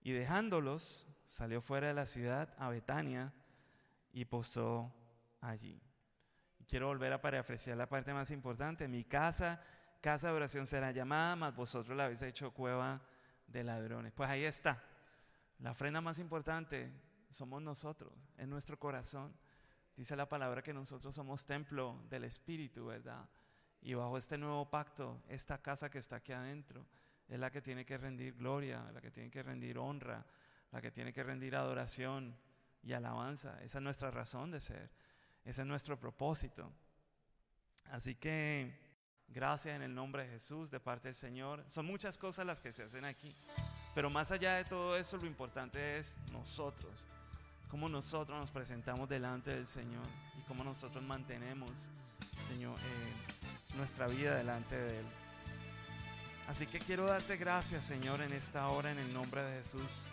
Y 0.01 0.13
dejándolos, 0.13 1.07
salió 1.25 1.61
fuera 1.61 1.87
de 1.87 1.93
la 1.93 2.05
ciudad 2.05 2.55
a 2.57 2.69
Betania 2.69 3.33
y 4.13 4.25
posó 4.25 4.93
allí. 5.41 5.81
Quiero 6.67 6.87
volver 6.87 7.11
a 7.13 7.21
parafrasear 7.21 7.77
la 7.77 7.89
parte 7.89 8.13
más 8.13 8.31
importante. 8.31 8.87
Mi 8.87 9.03
casa, 9.03 9.61
casa 10.01 10.27
de 10.27 10.33
oración 10.33 10.67
será 10.67 10.91
llamada, 10.91 11.35
mas 11.35 11.55
vosotros 11.55 11.95
la 11.95 12.05
habéis 12.05 12.21
hecho 12.21 12.51
cueva 12.51 13.01
de 13.47 13.63
ladrones. 13.63 14.13
Pues 14.13 14.29
ahí 14.29 14.43
está. 14.43 14.83
La 15.59 15.71
ofrenda 15.71 16.01
más 16.01 16.19
importante 16.19 16.91
somos 17.29 17.61
nosotros, 17.61 18.13
en 18.37 18.49
nuestro 18.49 18.77
corazón. 18.77 19.33
Dice 19.95 20.15
la 20.15 20.29
palabra 20.29 20.61
que 20.61 20.73
nosotros 20.73 21.15
somos 21.15 21.45
templo 21.45 22.03
del 22.09 22.25
Espíritu, 22.25 22.85
¿verdad? 22.85 23.27
Y 23.81 23.93
bajo 23.93 24.17
este 24.17 24.37
nuevo 24.37 24.69
pacto, 24.69 25.23
esta 25.27 25.61
casa 25.61 25.89
que 25.89 25.97
está 25.97 26.17
aquí 26.17 26.33
adentro 26.33 26.85
es 27.27 27.39
la 27.39 27.51
que 27.51 27.61
tiene 27.61 27.85
que 27.85 27.97
rendir 27.97 28.35
gloria, 28.35 28.89
la 28.93 29.01
que 29.01 29.11
tiene 29.11 29.29
que 29.29 29.43
rendir 29.43 29.77
honra, 29.77 30.25
la 30.71 30.81
que 30.81 30.91
tiene 30.91 31.11
que 31.11 31.23
rendir 31.23 31.55
adoración 31.55 32.37
y 32.83 32.93
alabanza. 32.93 33.61
Esa 33.63 33.79
es 33.79 33.83
nuestra 33.83 34.11
razón 34.11 34.51
de 34.51 34.61
ser, 34.61 34.91
ese 35.43 35.61
es 35.61 35.67
nuestro 35.67 35.99
propósito. 35.99 36.71
Así 37.85 38.15
que 38.15 38.86
gracias 39.33 39.75
en 39.75 39.81
el 39.81 39.93
nombre 39.93 40.23
de 40.23 40.29
Jesús, 40.29 40.71
de 40.71 40.79
parte 40.79 41.09
del 41.09 41.15
Señor. 41.15 41.63
Son 41.67 41.85
muchas 41.85 42.17
cosas 42.17 42.45
las 42.45 42.59
que 42.59 42.71
se 42.73 42.83
hacen 42.83 43.05
aquí, 43.05 43.33
pero 43.93 44.09
más 44.09 44.31
allá 44.31 44.55
de 44.55 44.65
todo 44.65 44.97
eso, 44.97 45.17
lo 45.17 45.25
importante 45.25 45.97
es 45.97 46.17
nosotros, 46.31 46.93
cómo 47.69 47.89
nosotros 47.89 48.39
nos 48.39 48.51
presentamos 48.51 49.09
delante 49.09 49.53
del 49.53 49.67
Señor 49.67 50.05
y 50.37 50.41
cómo 50.43 50.63
nosotros 50.63 51.03
mantenemos, 51.03 51.71
Señor, 52.47 52.77
eh, 52.79 53.77
nuestra 53.77 54.07
vida 54.07 54.35
delante 54.35 54.75
de 54.75 54.99
Él. 54.99 55.05
Así 56.47 56.65
que 56.65 56.79
quiero 56.79 57.05
darte 57.05 57.35
gracias, 57.35 57.83
Señor, 57.83 58.21
en 58.21 58.31
esta 58.31 58.67
hora, 58.69 58.91
en 58.91 58.97
el 58.99 59.13
nombre 59.13 59.41
de 59.41 59.57
Jesús, 59.57 60.07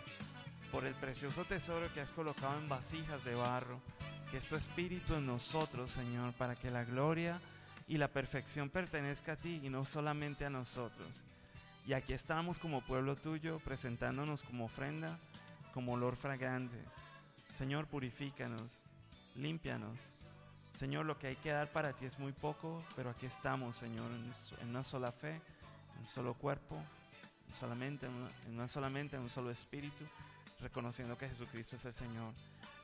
por 0.71 0.83
el 0.83 0.93
precioso 0.93 1.45
tesoro 1.45 1.87
que 1.93 2.01
has 2.01 2.11
colocado 2.11 2.57
en 2.59 2.67
vasijas 2.67 3.23
de 3.23 3.35
barro, 3.35 3.79
que 4.29 4.37
es 4.37 4.45
tu 4.45 4.55
espíritu 4.55 5.15
en 5.15 5.25
nosotros, 5.25 5.91
Señor, 5.91 6.33
para 6.33 6.55
que 6.55 6.69
la 6.69 6.83
gloria 6.83 7.39
y 7.87 7.97
la 7.97 8.07
perfección 8.07 8.69
pertenezca 8.69 9.33
a 9.33 9.35
ti 9.35 9.61
y 9.63 9.69
no 9.69 9.85
solamente 9.85 10.45
a 10.45 10.49
nosotros. 10.49 11.23
Y 11.87 11.93
aquí 11.93 12.13
estamos 12.13 12.57
como 12.57 12.81
pueblo 12.81 13.15
tuyo, 13.15 13.59
presentándonos 13.59 14.41
como 14.41 14.65
ofrenda, 14.65 15.19
como 15.73 15.93
olor 15.93 16.15
fragante. 16.15 16.77
Señor, 17.55 17.85
purifícanos, 17.85 18.83
límpianos. 19.35 19.99
Señor, 20.73 21.05
lo 21.05 21.17
que 21.19 21.27
hay 21.27 21.35
que 21.35 21.51
dar 21.51 21.71
para 21.71 21.93
ti 21.93 22.05
es 22.05 22.17
muy 22.17 22.31
poco, 22.31 22.83
pero 22.95 23.11
aquí 23.11 23.27
estamos, 23.27 23.77
Señor, 23.77 24.09
en 24.61 24.69
una 24.69 24.83
sola 24.83 25.11
fe, 25.11 25.35
en 25.35 26.01
un 26.01 26.07
solo 26.07 26.33
cuerpo, 26.33 26.81
solamente, 27.57 28.07
en 28.07 28.13
una, 28.13 28.29
en 28.47 28.53
una 28.55 28.67
solamente 28.67 29.15
en 29.15 29.21
un 29.21 29.29
solo 29.29 29.51
espíritu, 29.51 30.05
reconociendo 30.59 31.17
que 31.17 31.29
Jesucristo 31.29 31.75
es 31.75 31.85
el 31.85 31.93
Señor. 31.93 32.33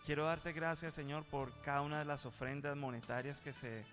Quiero 0.05 0.25
darte 0.25 0.53
gracias, 0.53 0.93
Señor, 0.93 1.23
por 1.25 1.51
cada 1.63 1.81
una 1.81 1.99
de 1.99 2.05
las 2.05 2.25
ofrendas 2.25 2.77
monetarias 2.77 3.41
que 3.41 3.51
se 3.51 3.83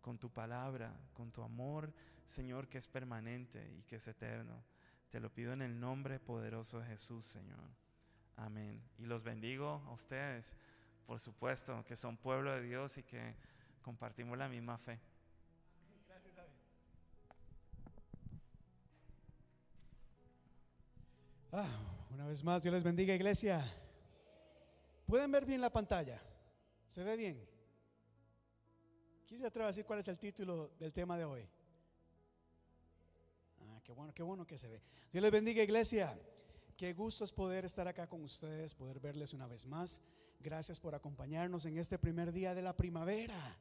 con 0.00 0.18
tu 0.18 0.30
palabra, 0.30 0.92
con 1.14 1.30
tu 1.30 1.42
amor, 1.42 1.92
Señor, 2.26 2.68
que 2.68 2.78
es 2.78 2.86
permanente 2.86 3.66
y 3.78 3.82
que 3.84 3.96
es 3.96 4.08
eterno. 4.08 4.62
Te 5.10 5.20
lo 5.20 5.32
pido 5.32 5.52
en 5.52 5.62
el 5.62 5.78
nombre 5.78 6.18
poderoso 6.18 6.80
de 6.80 6.86
Jesús, 6.86 7.24
Señor. 7.24 7.70
Amén. 8.36 8.82
Y 8.98 9.06
los 9.06 9.22
bendigo 9.22 9.82
a 9.86 9.92
ustedes, 9.92 10.56
por 11.06 11.20
supuesto, 11.20 11.84
que 11.86 11.96
son 11.96 12.16
pueblo 12.16 12.52
de 12.52 12.62
Dios 12.62 12.98
y 12.98 13.02
que 13.02 13.34
compartimos 13.80 14.36
la 14.36 14.48
misma 14.48 14.76
fe. 14.76 15.00
Ah, 21.52 21.68
una 22.10 22.26
vez 22.26 22.44
más, 22.44 22.62
Dios 22.62 22.74
les 22.74 22.82
bendiga, 22.82 23.14
iglesia. 23.14 23.64
¿Pueden 25.06 25.30
ver 25.30 25.46
bien 25.46 25.60
la 25.60 25.70
pantalla? 25.70 26.20
¿Se 26.88 27.02
ve 27.02 27.16
bien? 27.16 27.48
¿Quién 29.26 29.40
se 29.40 29.46
atreve 29.46 29.64
a 29.64 29.68
decir 29.68 29.86
cuál 29.86 30.00
es 30.00 30.08
el 30.08 30.18
título 30.18 30.72
del 30.78 30.92
tema 30.92 31.16
de 31.16 31.24
hoy? 31.24 31.48
Ah, 33.86 33.92
qué 33.92 33.92
bueno, 33.92 34.12
qué 34.12 34.22
bueno 34.24 34.44
que 34.44 34.58
se 34.58 34.66
ve. 34.66 34.82
Dios 35.12 35.22
les 35.22 35.30
bendiga, 35.30 35.62
iglesia. 35.62 36.18
Qué 36.76 36.92
gusto 36.92 37.24
es 37.24 37.32
poder 37.32 37.64
estar 37.64 37.86
acá 37.86 38.08
con 38.08 38.20
ustedes, 38.20 38.74
poder 38.74 38.98
verles 38.98 39.32
una 39.32 39.46
vez 39.46 39.64
más. 39.64 40.00
Gracias 40.40 40.80
por 40.80 40.96
acompañarnos 40.96 41.64
en 41.66 41.78
este 41.78 41.96
primer 41.96 42.32
día 42.32 42.52
de 42.52 42.62
la 42.62 42.76
primavera. 42.76 43.56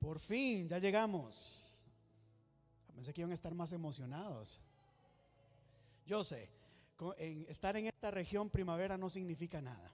Por 0.00 0.18
fin, 0.18 0.68
ya 0.68 0.78
llegamos. 0.78 1.84
Pensé 2.92 3.14
que 3.14 3.20
iban 3.20 3.30
a 3.30 3.34
estar 3.34 3.54
más 3.54 3.72
emocionados. 3.72 4.60
Yo 6.06 6.24
sé, 6.24 6.50
estar 7.46 7.76
en 7.76 7.86
esta 7.86 8.10
región 8.10 8.50
primavera 8.50 8.98
no 8.98 9.08
significa 9.08 9.62
nada. 9.62 9.92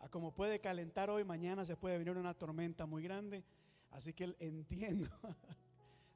A 0.00 0.08
como 0.08 0.34
puede 0.34 0.60
calentar 0.60 1.08
hoy, 1.08 1.22
mañana 1.22 1.64
se 1.64 1.76
puede 1.76 1.98
venir 1.98 2.16
una 2.16 2.34
tormenta 2.34 2.84
muy 2.84 3.04
grande. 3.04 3.44
Así 3.92 4.12
que 4.12 4.34
entiendo. 4.40 5.08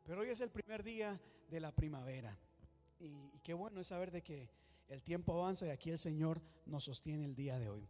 Pero 0.02 0.22
hoy 0.22 0.30
es 0.30 0.40
el 0.40 0.50
primer 0.50 0.82
día 0.82 1.20
de 1.48 1.60
la 1.60 1.70
primavera. 1.70 2.36
Y, 3.02 3.40
qué 3.42 3.52
bueno 3.52 3.80
es 3.80 3.88
saber 3.88 4.12
de 4.12 4.22
que 4.22 4.48
el 4.88 5.02
tiempo 5.02 5.32
avanza 5.32 5.66
y 5.66 5.70
aquí 5.70 5.90
el 5.90 5.98
Señor 5.98 6.40
nos 6.66 6.84
sostiene 6.84 7.24
el 7.24 7.34
día 7.34 7.58
de 7.58 7.68
hoy. 7.68 7.88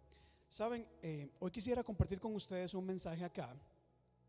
Saben, 0.48 0.86
Eh, 1.02 1.30
hoy 1.40 1.50
quisiera 1.50 1.84
compartir 1.84 2.18
con 2.18 2.34
ustedes 2.34 2.74
un 2.74 2.86
mensaje 2.86 3.24
acá 3.24 3.54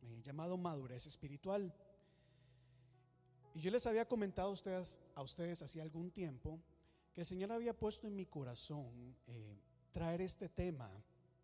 eh, 0.01 0.21
llamado 0.23 0.57
madurez 0.57 1.05
espiritual. 1.07 1.73
Y 3.53 3.61
yo 3.61 3.71
les 3.71 3.85
había 3.85 4.05
comentado 4.05 4.49
a 4.49 4.51
ustedes, 4.51 4.99
a 5.15 5.21
ustedes 5.21 5.61
hacía 5.61 5.83
algún 5.83 6.11
tiempo 6.11 6.59
que 7.13 7.21
el 7.21 7.27
Señor 7.27 7.51
había 7.51 7.77
puesto 7.77 8.07
en 8.07 8.15
mi 8.15 8.25
corazón 8.25 9.15
eh, 9.27 9.59
traer 9.91 10.21
este 10.21 10.49
tema 10.49 10.89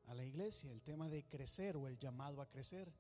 a 0.08 0.16
la 0.16 0.26
iglesia, 0.26 0.72
el 0.72 0.82
tema 0.82 1.08
de 1.08 1.24
crecer 1.24 1.78
o 1.78 1.88
el 1.88 1.98
llamado 1.98 2.42
a 2.42 2.50
crecer. 2.50 2.92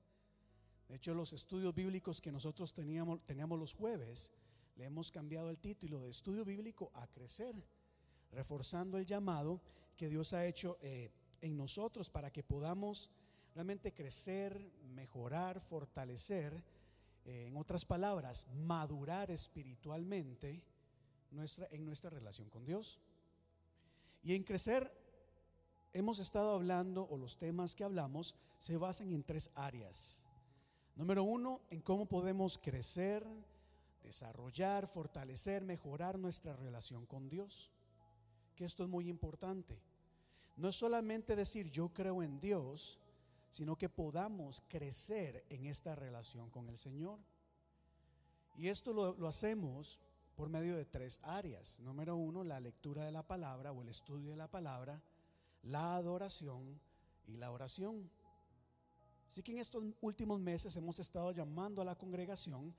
De 0.87 0.95
hecho, 0.95 1.13
los 1.13 1.33
estudios 1.33 1.73
bíblicos 1.73 2.21
que 2.21 2.31
nosotros 2.31 2.73
teníamos, 2.73 3.25
teníamos 3.25 3.59
los 3.59 3.73
jueves, 3.73 4.31
le 4.79 4.85
hemos 4.85 5.11
cambiado 5.11 5.49
el 5.49 5.57
título 5.57 5.99
de 5.99 6.09
estudio 6.09 6.45
bíblico 6.45 6.89
a 6.93 7.05
crecer, 7.07 7.53
reforzando 8.31 8.97
el 8.97 9.05
llamado 9.05 9.59
que 9.97 10.07
Dios 10.07 10.31
ha 10.31 10.45
hecho 10.45 10.77
eh, 10.81 11.11
en 11.41 11.57
nosotros 11.57 12.09
para 12.09 12.31
que 12.31 12.43
podamos 12.43 13.11
realmente 13.53 13.93
crecer, 13.93 14.57
mejorar, 14.95 15.59
fortalecer, 15.59 16.63
eh, 17.25 17.47
en 17.47 17.57
otras 17.57 17.83
palabras, 17.83 18.47
madurar 18.55 19.29
espiritualmente 19.31 20.63
nuestra, 21.31 21.67
en 21.71 21.85
nuestra 21.85 22.09
relación 22.09 22.49
con 22.49 22.63
Dios. 22.63 23.01
Y 24.23 24.33
en 24.33 24.43
crecer 24.43 24.89
hemos 25.91 26.19
estado 26.19 26.53
hablando, 26.53 27.05
o 27.09 27.17
los 27.17 27.37
temas 27.37 27.75
que 27.75 27.83
hablamos, 27.83 28.33
se 28.57 28.77
basan 28.77 29.11
en 29.11 29.25
tres 29.25 29.51
áreas. 29.55 30.23
Número 30.95 31.21
uno, 31.23 31.59
en 31.69 31.81
cómo 31.81 32.05
podemos 32.05 32.57
crecer, 32.57 33.27
desarrollar, 34.09 34.87
fortalecer, 34.87 35.63
mejorar 35.63 36.17
nuestra 36.17 36.55
relación 36.55 37.05
con 37.05 37.29
Dios. 37.29 37.69
Que 38.55 38.65
esto 38.65 38.83
es 38.83 38.89
muy 38.89 39.07
importante. 39.07 39.79
No 40.57 40.69
es 40.69 40.75
solamente 40.75 41.35
decir 41.35 41.69
yo 41.69 41.89
creo 41.89 42.23
en 42.23 42.39
Dios, 42.39 42.99
sino 43.51 43.77
que 43.77 43.87
podamos 43.87 44.63
crecer 44.67 45.45
en 45.49 45.65
esta 45.67 45.95
relación 45.95 46.49
con 46.49 46.69
el 46.69 46.77
Señor. 46.77 47.19
Y 48.57 48.67
esto 48.67 48.93
lo, 48.93 49.13
lo 49.13 49.27
hacemos 49.27 49.99
por 50.35 50.49
medio 50.49 50.75
de 50.75 50.85
tres 50.85 51.19
áreas. 51.23 51.79
Número 51.81 52.15
uno, 52.15 52.43
la 52.43 52.59
lectura 52.59 53.05
de 53.05 53.11
la 53.11 53.27
palabra 53.27 53.71
o 53.71 53.83
el 53.83 53.89
estudio 53.89 54.31
de 54.31 54.37
la 54.37 54.49
palabra, 54.49 55.01
la 55.61 55.95
adoración 55.95 56.81
y 57.27 57.37
la 57.37 57.51
oración. 57.51 58.09
Así 59.29 59.43
que 59.43 59.51
en 59.51 59.59
estos 59.59 59.83
últimos 60.01 60.39
meses 60.39 60.75
hemos 60.75 60.97
estado 60.97 61.31
llamando 61.31 61.81
a 61.81 61.85
la 61.85 61.95
congregación 61.95 62.73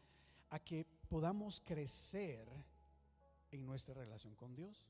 a 0.51 0.59
que 0.59 0.85
podamos 1.11 1.61
crecer 1.61 2.49
en 3.51 3.67
nuestra 3.67 3.95
relación 3.95 4.37
con 4.37 4.55
Dios. 4.55 4.89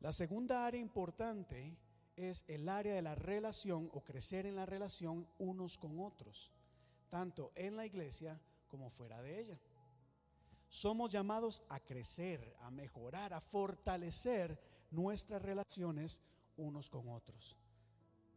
La 0.00 0.12
segunda 0.12 0.66
área 0.66 0.80
importante 0.80 1.76
es 2.14 2.44
el 2.46 2.68
área 2.68 2.94
de 2.94 3.00
la 3.00 3.14
relación 3.14 3.90
o 3.94 4.04
crecer 4.04 4.44
en 4.44 4.54
la 4.54 4.66
relación 4.66 5.26
unos 5.38 5.78
con 5.78 5.98
otros, 5.98 6.52
tanto 7.08 7.52
en 7.56 7.74
la 7.74 7.86
iglesia 7.86 8.38
como 8.68 8.90
fuera 8.90 9.22
de 9.22 9.40
ella. 9.40 9.60
Somos 10.68 11.10
llamados 11.10 11.62
a 11.70 11.80
crecer, 11.80 12.54
a 12.60 12.70
mejorar, 12.70 13.32
a 13.32 13.40
fortalecer 13.40 14.60
nuestras 14.90 15.40
relaciones 15.40 16.20
unos 16.58 16.90
con 16.90 17.08
otros, 17.08 17.56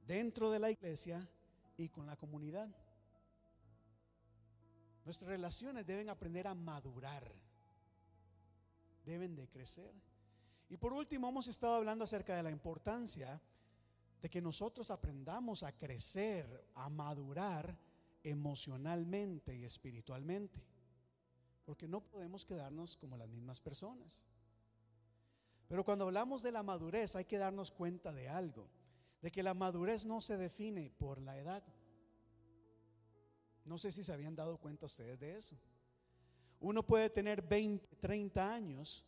dentro 0.08 0.50
de 0.52 0.60
la 0.60 0.72
iglesia 0.72 1.30
y 1.76 1.90
con 1.90 2.08
la 2.08 2.16
comunidad. 2.16 2.74
Nuestras 5.06 5.30
relaciones 5.30 5.86
deben 5.86 6.10
aprender 6.10 6.48
a 6.48 6.56
madurar, 6.56 7.30
deben 9.06 9.36
de 9.36 9.48
crecer. 9.50 9.94
Y 10.70 10.78
por 10.78 10.94
último, 10.94 11.28
hemos 11.28 11.48
estado 11.48 11.76
hablando 11.76 12.06
acerca 12.06 12.36
de 12.36 12.44
la 12.44 12.52
importancia 12.52 13.42
de 14.22 14.30
que 14.30 14.42
nosotros 14.42 14.90
aprendamos 14.90 15.64
a 15.64 15.74
crecer, 15.74 16.70
a 16.76 16.90
madurar 16.90 17.78
emocionalmente 18.24 19.54
y 19.54 19.66
espiritualmente. 19.66 20.64
Porque 21.66 21.88
no 21.88 22.02
podemos 22.02 22.46
quedarnos 22.46 22.96
como 22.98 23.18
las 23.18 23.28
mismas 23.28 23.60
personas. 23.60 24.26
Pero 25.68 25.84
cuando 25.84 26.06
hablamos 26.06 26.42
de 26.42 26.52
la 26.52 26.64
madurez 26.64 27.16
hay 27.16 27.26
que 27.26 27.38
darnos 27.38 27.72
cuenta 27.72 28.14
de 28.14 28.30
algo, 28.30 28.70
de 29.22 29.32
que 29.32 29.44
la 29.44 29.54
madurez 29.54 30.06
no 30.06 30.22
se 30.22 30.38
define 30.38 30.90
por 30.90 31.22
la 31.22 31.38
edad. 31.38 31.64
No 33.66 33.78
sé 33.78 33.92
si 33.92 34.04
se 34.04 34.14
habían 34.14 34.36
dado 34.36 34.58
cuenta 34.58 34.86
ustedes 34.86 35.20
de 35.20 35.38
eso. 35.38 35.58
Uno 36.60 36.86
puede 36.86 37.10
tener 37.10 37.42
20, 37.42 37.96
30 37.98 38.54
años, 38.54 39.06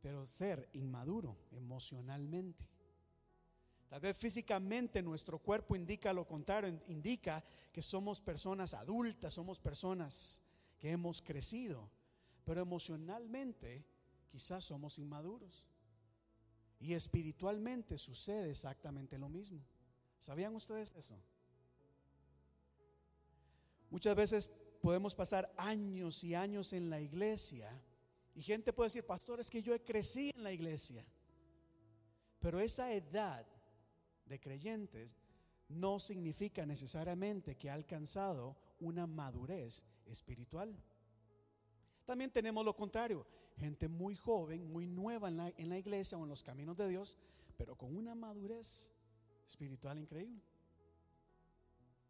pero 0.00 0.26
ser 0.26 0.68
inmaduro 0.72 1.36
emocionalmente. 1.50 2.68
Tal 3.88 4.00
vez 4.00 4.16
físicamente 4.16 5.02
nuestro 5.02 5.38
cuerpo 5.38 5.74
indica 5.74 6.12
lo 6.12 6.26
contrario, 6.26 6.80
indica 6.88 7.42
que 7.72 7.80
somos 7.80 8.20
personas 8.20 8.74
adultas, 8.74 9.34
somos 9.34 9.58
personas 9.58 10.42
que 10.78 10.90
hemos 10.90 11.22
crecido, 11.22 11.90
pero 12.44 12.60
emocionalmente 12.60 13.84
quizás 14.28 14.64
somos 14.64 14.98
inmaduros. 14.98 15.66
Y 16.80 16.92
espiritualmente 16.92 17.98
sucede 17.98 18.50
exactamente 18.50 19.18
lo 19.18 19.28
mismo. 19.28 19.64
¿Sabían 20.18 20.54
ustedes 20.54 20.92
eso? 20.96 21.20
Muchas 23.90 24.14
veces 24.14 24.50
podemos 24.80 25.14
pasar 25.14 25.52
años 25.56 26.22
y 26.24 26.34
años 26.34 26.72
en 26.72 26.90
la 26.90 27.00
iglesia 27.00 27.70
y 28.34 28.42
gente 28.42 28.72
puede 28.72 28.88
decir, 28.88 29.04
pastor, 29.04 29.40
es 29.40 29.50
que 29.50 29.62
yo 29.62 29.74
crecido 29.84 30.36
en 30.36 30.44
la 30.44 30.52
iglesia. 30.52 31.04
Pero 32.38 32.60
esa 32.60 32.92
edad 32.92 33.44
de 34.26 34.38
creyentes 34.38 35.16
no 35.68 35.98
significa 35.98 36.64
necesariamente 36.64 37.56
que 37.56 37.68
ha 37.68 37.74
alcanzado 37.74 38.56
una 38.80 39.06
madurez 39.06 39.84
espiritual. 40.06 40.74
También 42.04 42.30
tenemos 42.30 42.64
lo 42.64 42.76
contrario, 42.76 43.26
gente 43.56 43.88
muy 43.88 44.14
joven, 44.14 44.70
muy 44.70 44.86
nueva 44.86 45.28
en 45.28 45.36
la, 45.36 45.48
en 45.56 45.68
la 45.68 45.78
iglesia 45.78 46.16
o 46.16 46.22
en 46.22 46.28
los 46.28 46.44
caminos 46.44 46.76
de 46.76 46.88
Dios, 46.88 47.18
pero 47.56 47.76
con 47.76 47.96
una 47.96 48.14
madurez 48.14 48.92
espiritual 49.46 49.98
increíble. 49.98 50.40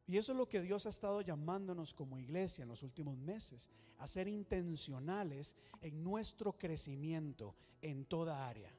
Y 0.08 0.16
eso 0.16 0.32
es 0.32 0.38
lo 0.38 0.48
que 0.48 0.62
Dios 0.62 0.86
ha 0.86 0.88
estado 0.88 1.20
llamándonos 1.20 1.92
como 1.92 2.18
iglesia 2.18 2.62
en 2.62 2.70
los 2.70 2.82
últimos 2.82 3.18
meses, 3.18 3.68
a 3.98 4.08
ser 4.08 4.26
intencionales 4.26 5.54
en 5.82 6.02
nuestro 6.02 6.54
crecimiento 6.54 7.54
en 7.82 8.06
toda 8.06 8.48
área, 8.48 8.72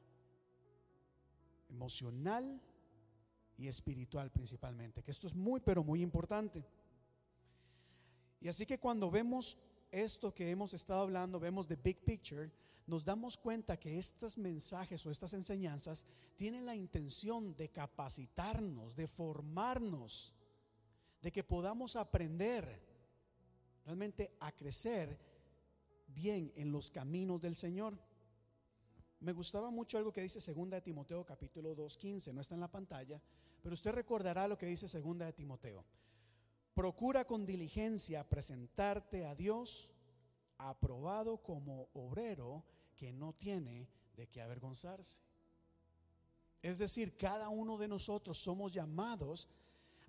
emocional 1.69 2.59
y 3.59 3.67
espiritual 3.67 4.31
principalmente, 4.31 5.03
que 5.03 5.11
esto 5.11 5.27
es 5.27 5.35
muy, 5.35 5.59
pero 5.59 5.83
muy 5.83 6.01
importante. 6.01 6.65
Y 8.41 8.47
así 8.47 8.65
que 8.65 8.79
cuando 8.79 9.11
vemos 9.11 9.55
esto 9.91 10.33
que 10.33 10.49
hemos 10.49 10.73
estado 10.73 11.01
hablando, 11.01 11.39
vemos 11.39 11.67
the 11.67 11.75
big 11.75 12.03
picture, 12.03 12.51
nos 12.87 13.05
damos 13.05 13.37
cuenta 13.37 13.77
que 13.77 13.99
estos 13.99 14.35
mensajes 14.39 15.05
o 15.05 15.11
estas 15.11 15.35
enseñanzas 15.35 16.07
tienen 16.35 16.65
la 16.65 16.73
intención 16.73 17.55
de 17.55 17.69
capacitarnos, 17.69 18.95
de 18.95 19.05
formarnos, 19.05 20.33
de 21.21 21.31
que 21.31 21.43
podamos 21.43 21.95
aprender 21.95 22.81
realmente 23.85 24.35
a 24.39 24.51
crecer 24.51 25.17
bien 26.07 26.51
en 26.55 26.71
los 26.71 26.89
caminos 26.89 27.41
del 27.41 27.55
Señor. 27.55 27.97
Me 29.19 29.33
gustaba 29.33 29.69
mucho 29.69 29.97
algo 29.97 30.13
que 30.13 30.21
dice 30.21 30.39
segunda 30.39 30.75
de 30.77 30.81
Timoteo 30.81 31.25
capítulo 31.25 31.75
2:15, 31.75 32.33
no 32.33 32.41
está 32.41 32.55
en 32.55 32.61
la 32.61 32.71
pantalla, 32.71 33.21
pero 33.61 33.73
usted 33.73 33.91
recordará 33.91 34.47
lo 34.47 34.57
que 34.57 34.65
dice 34.65 34.87
segunda 34.87 35.25
de 35.25 35.33
Timoteo. 35.33 35.83
Procura 36.73 37.25
con 37.25 37.45
diligencia 37.45 38.23
presentarte 38.27 39.25
a 39.25 39.35
Dios 39.35 39.93
aprobado 40.57 41.37
como 41.37 41.89
obrero 41.93 42.63
que 42.95 43.11
no 43.11 43.33
tiene 43.33 43.89
de 44.15 44.27
qué 44.27 44.41
avergonzarse. 44.41 45.21
Es 46.61 46.77
decir, 46.77 47.17
cada 47.17 47.49
uno 47.49 47.77
de 47.77 47.87
nosotros 47.87 48.37
somos 48.37 48.71
llamados 48.73 49.47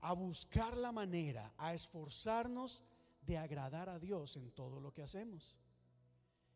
a 0.03 0.13
buscar 0.13 0.77
la 0.77 0.93
manera, 0.93 1.53
a 1.59 1.75
esforzarnos 1.75 2.83
de 3.23 3.37
agradar 3.37 3.89
a 3.89 3.99
Dios 3.99 4.37
en 4.37 4.51
todo 4.53 4.81
lo 4.81 4.93
que 4.93 5.03
hacemos. 5.03 5.57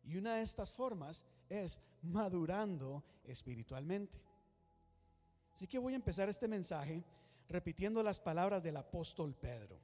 Y 0.03 0.17
una 0.17 0.35
de 0.35 0.41
estas 0.41 0.71
formas 0.71 1.25
es 1.49 1.79
madurando 2.01 3.03
espiritualmente. 3.23 4.19
Así 5.53 5.67
que 5.67 5.79
voy 5.79 5.93
a 5.93 5.97
empezar 5.97 6.29
este 6.29 6.47
mensaje 6.47 7.03
repitiendo 7.47 8.03
las 8.03 8.19
palabras 8.19 8.61
del 8.61 8.77
apóstol 8.77 9.33
Pedro. 9.35 9.79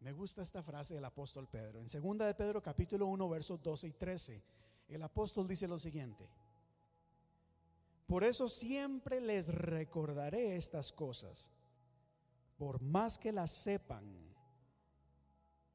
Me 0.00 0.12
gusta 0.12 0.42
esta 0.42 0.62
frase 0.62 0.94
del 0.94 1.04
apóstol 1.04 1.48
Pedro. 1.48 1.80
En 1.80 1.88
segunda 1.88 2.26
de 2.26 2.34
Pedro 2.34 2.62
capítulo 2.62 3.06
1 3.06 3.28
versos 3.28 3.62
12 3.62 3.88
y 3.88 3.92
13, 3.92 4.44
el 4.88 5.02
apóstol 5.02 5.46
dice 5.46 5.68
lo 5.68 5.78
siguiente: 5.78 6.26
Por 8.06 8.24
eso 8.24 8.48
siempre 8.48 9.20
les 9.20 9.52
recordaré 9.52 10.56
estas 10.56 10.92
cosas 10.92 11.52
por 12.60 12.82
más 12.82 13.16
que 13.16 13.32
las 13.32 13.50
sepan 13.50 14.04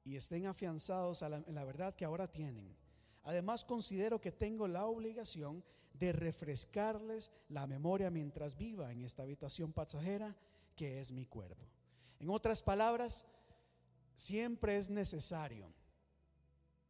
y 0.04 0.16
estén 0.16 0.46
afianzados 0.46 1.24
en 1.24 1.56
la 1.56 1.64
verdad 1.64 1.96
que 1.96 2.06
ahora 2.06 2.30
tienen. 2.30 2.78
Además 3.24 3.66
considero 3.66 4.22
que 4.22 4.32
tengo 4.32 4.68
la 4.68 4.86
obligación 4.86 5.64
de 5.94 6.12
refrescarles 6.12 7.32
la 7.50 7.66
memoria 7.66 8.12
mientras 8.12 8.56
viva 8.56 8.92
en 8.92 9.04
esta 9.04 9.24
habitación 9.24 9.74
pasajera 9.74 10.36
que 10.76 11.00
es 11.00 11.12
mi 11.12 11.26
cuerpo. 11.26 11.66
En 12.20 12.30
otras 12.30 12.62
palabras, 12.62 13.26
siempre 14.14 14.78
es 14.78 14.92
necesario 14.92 15.74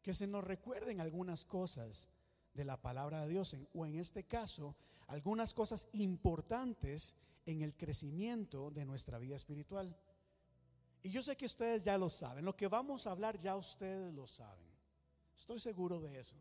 que 0.02 0.14
se 0.14 0.28
nos 0.28 0.44
recuerden 0.44 1.00
algunas 1.00 1.46
cosas 1.46 2.10
de 2.54 2.66
la 2.66 2.82
palabra 2.82 3.22
de 3.22 3.30
Dios, 3.30 3.56
o 3.74 3.86
en 3.86 3.96
este 3.96 4.26
caso, 4.26 4.76
algunas 5.08 5.54
cosas 5.54 5.88
importantes 5.94 7.16
en 7.46 7.62
el 7.62 7.76
crecimiento 7.76 8.72
de 8.72 8.86
nuestra 8.86 9.20
vida 9.20 9.36
espiritual. 9.36 9.96
Y 11.02 11.12
yo 11.12 11.22
sé 11.22 11.36
que 11.36 11.46
ustedes 11.46 11.84
ya 11.84 11.98
lo 11.98 12.10
saben, 12.10 12.46
lo 12.46 12.56
que 12.56 12.68
vamos 12.68 13.06
a 13.06 13.12
hablar 13.12 13.38
ya 13.38 13.56
ustedes 13.56 14.14
lo 14.14 14.26
saben. 14.26 14.68
Estoy 15.38 15.60
seguro 15.60 16.02
de 16.02 16.20
eso. 16.20 16.38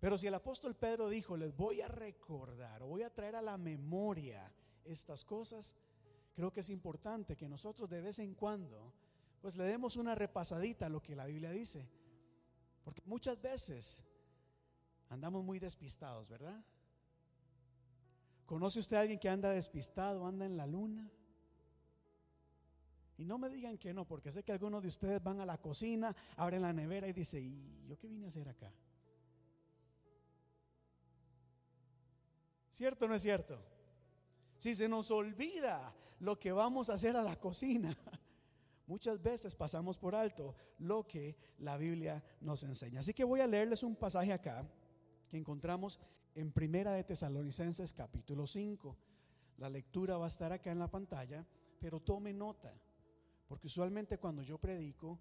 Pero 0.00 0.18
si 0.18 0.26
el 0.26 0.34
apóstol 0.34 0.74
Pedro 0.74 1.08
dijo, 1.08 1.36
les 1.36 1.56
voy 1.56 1.80
a 1.80 1.88
recordar 1.88 2.82
o 2.82 2.88
voy 2.88 3.02
a 3.02 3.14
traer 3.14 3.36
a 3.36 3.42
la 3.42 3.56
memoria 3.56 4.52
estas 4.84 5.24
cosas, 5.24 5.74
creo 6.34 6.52
que 6.52 6.60
es 6.60 6.70
importante 6.70 7.36
que 7.36 7.48
nosotros 7.48 7.88
de 7.88 8.00
vez 8.00 8.18
en 8.18 8.34
cuando 8.34 8.92
pues 9.40 9.56
le 9.56 9.64
demos 9.64 9.96
una 9.96 10.14
repasadita 10.14 10.86
a 10.86 10.88
lo 10.88 11.02
que 11.02 11.14
la 11.14 11.26
Biblia 11.26 11.50
dice. 11.50 11.86
Porque 12.82 13.02
muchas 13.04 13.40
veces 13.40 14.08
andamos 15.08 15.44
muy 15.44 15.58
despistados, 15.58 16.28
¿verdad? 16.28 16.64
¿Conoce 18.46 18.80
usted 18.80 18.96
a 18.96 19.00
alguien 19.00 19.18
que 19.18 19.28
anda 19.28 19.50
despistado, 19.50 20.26
anda 20.26 20.44
en 20.44 20.56
la 20.56 20.66
luna? 20.66 21.10
Y 23.16 23.24
no 23.24 23.38
me 23.38 23.48
digan 23.48 23.78
que 23.78 23.94
no, 23.94 24.06
porque 24.06 24.32
sé 24.32 24.42
que 24.42 24.52
algunos 24.52 24.82
de 24.82 24.88
ustedes 24.88 25.22
van 25.22 25.40
a 25.40 25.46
la 25.46 25.58
cocina, 25.58 26.14
abren 26.36 26.62
la 26.62 26.72
nevera 26.72 27.06
y 27.06 27.12
dicen, 27.12 27.42
¿y 27.42 27.86
yo 27.86 27.96
qué 27.98 28.08
vine 28.08 28.24
a 28.26 28.28
hacer 28.28 28.48
acá? 28.48 28.72
¿Cierto 32.70 33.04
o 33.04 33.08
no 33.08 33.14
es 33.14 33.22
cierto? 33.22 33.62
Si 34.58 34.74
se 34.74 34.88
nos 34.88 35.10
olvida 35.12 35.94
lo 36.18 36.40
que 36.40 36.50
vamos 36.50 36.90
a 36.90 36.94
hacer 36.94 37.16
a 37.16 37.22
la 37.22 37.38
cocina, 37.38 37.96
muchas 38.88 39.22
veces 39.22 39.54
pasamos 39.54 39.96
por 39.96 40.16
alto 40.16 40.56
lo 40.78 41.06
que 41.06 41.36
la 41.58 41.76
Biblia 41.76 42.22
nos 42.40 42.64
enseña. 42.64 42.98
Así 42.98 43.14
que 43.14 43.22
voy 43.22 43.40
a 43.40 43.46
leerles 43.46 43.84
un 43.84 43.94
pasaje 43.94 44.32
acá 44.32 44.68
que 45.28 45.36
encontramos 45.36 46.00
en 46.34 46.50
Primera 46.50 46.92
de 46.92 47.04
Tesalonicenses 47.04 47.92
capítulo 47.92 48.46
5. 48.46 48.96
La 49.58 49.68
lectura 49.68 50.16
va 50.16 50.24
a 50.24 50.28
estar 50.28 50.52
acá 50.52 50.72
en 50.72 50.80
la 50.80 50.90
pantalla, 50.90 51.46
pero 51.78 52.00
tome 52.00 52.32
nota, 52.32 52.74
porque 53.46 53.68
usualmente 53.68 54.18
cuando 54.18 54.42
yo 54.42 54.58
predico, 54.58 55.18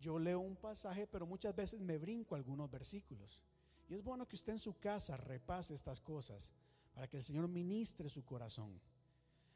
yo 0.00 0.18
leo 0.18 0.40
un 0.40 0.56
pasaje, 0.56 1.06
pero 1.06 1.26
muchas 1.26 1.54
veces 1.54 1.80
me 1.80 1.98
brinco 1.98 2.34
algunos 2.34 2.70
versículos. 2.70 3.42
Y 3.88 3.94
es 3.94 4.02
bueno 4.02 4.26
que 4.26 4.36
usted 4.36 4.52
en 4.52 4.58
su 4.58 4.78
casa 4.78 5.16
repase 5.16 5.74
estas 5.74 6.00
cosas 6.00 6.52
para 6.94 7.06
que 7.08 7.18
el 7.18 7.22
Señor 7.22 7.48
ministre 7.48 8.08
su 8.08 8.24
corazón. 8.24 8.80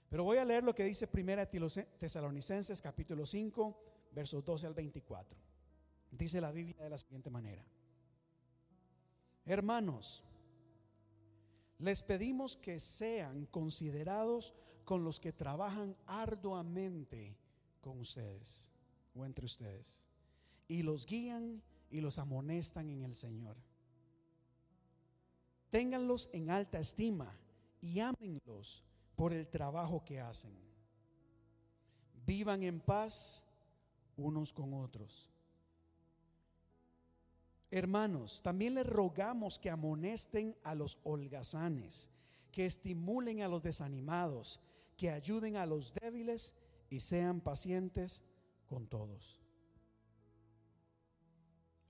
Pero 0.08 0.24
voy 0.24 0.38
a 0.38 0.44
leer 0.44 0.64
lo 0.64 0.74
que 0.74 0.84
dice 0.84 1.06
Primera 1.06 1.46
de 1.46 1.86
Tesalonicenses 1.98 2.82
capítulo 2.82 3.24
5, 3.24 4.10
versos 4.12 4.44
12 4.44 4.66
al 4.66 4.74
24. 4.74 5.38
Dice 6.10 6.40
la 6.40 6.50
Biblia 6.50 6.82
de 6.82 6.90
la 6.90 6.98
siguiente 6.98 7.30
manera. 7.30 7.64
Hermanos, 9.46 10.24
les 11.80 12.02
pedimos 12.02 12.56
que 12.56 12.78
sean 12.78 13.46
considerados 13.46 14.54
con 14.84 15.02
los 15.02 15.18
que 15.18 15.32
trabajan 15.32 15.96
arduamente 16.06 17.36
con 17.80 17.98
ustedes 18.00 18.70
o 19.14 19.24
entre 19.24 19.46
ustedes 19.46 20.02
y 20.68 20.82
los 20.82 21.06
guían 21.06 21.62
y 21.90 22.00
los 22.00 22.18
amonestan 22.18 22.90
en 22.90 23.02
el 23.02 23.14
Señor. 23.14 23.56
Ténganlos 25.70 26.28
en 26.32 26.50
alta 26.50 26.78
estima 26.78 27.34
y 27.80 28.00
ámenlos 28.00 28.84
por 29.16 29.32
el 29.32 29.46
trabajo 29.48 30.04
que 30.04 30.20
hacen. 30.20 30.52
Vivan 32.26 32.62
en 32.62 32.80
paz 32.80 33.46
unos 34.16 34.52
con 34.52 34.74
otros. 34.74 35.30
Hermanos, 37.70 38.42
también 38.42 38.74
les 38.74 38.86
rogamos 38.86 39.58
que 39.58 39.70
amonesten 39.70 40.56
a 40.64 40.74
los 40.74 40.98
holgazanes, 41.04 42.10
que 42.50 42.66
estimulen 42.66 43.42
a 43.42 43.48
los 43.48 43.62
desanimados, 43.62 44.60
que 44.96 45.10
ayuden 45.10 45.56
a 45.56 45.66
los 45.66 45.94
débiles 45.94 46.54
y 46.90 47.00
sean 47.00 47.40
pacientes 47.40 48.22
con 48.66 48.88
todos. 48.88 49.40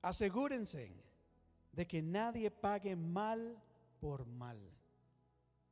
Asegúrense 0.03 0.93
de 1.73 1.87
que 1.87 2.03
nadie 2.03 2.51
pague 2.51 2.95
mal 2.95 3.59
por 4.01 4.27
mal. 4.27 4.59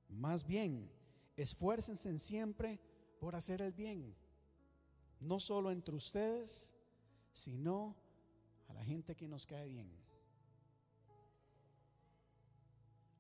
Más 0.09 0.47
bien, 0.47 0.91
esfuércense 1.37 2.19
siempre 2.19 2.81
por 3.21 3.37
hacer 3.37 3.61
el 3.61 3.73
bien, 3.73 4.15
no 5.21 5.39
solo 5.39 5.71
entre 5.71 5.95
ustedes, 5.95 6.75
sino 7.33 7.95
la 8.79 8.85
gente 8.85 9.17
que 9.17 9.27
nos 9.27 9.45
cae 9.45 9.69
bien. 9.69 9.91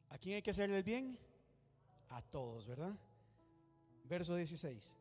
¿A 0.09 0.17
quién 0.17 0.37
hay 0.37 0.43
que 0.43 0.53
hacerle 0.53 0.79
el 0.79 0.85
bien? 0.85 1.19
A 2.11 2.23
todos, 2.23 2.69
¿verdad? 2.69 2.97
Verso 4.05 4.37
16. 4.37 4.97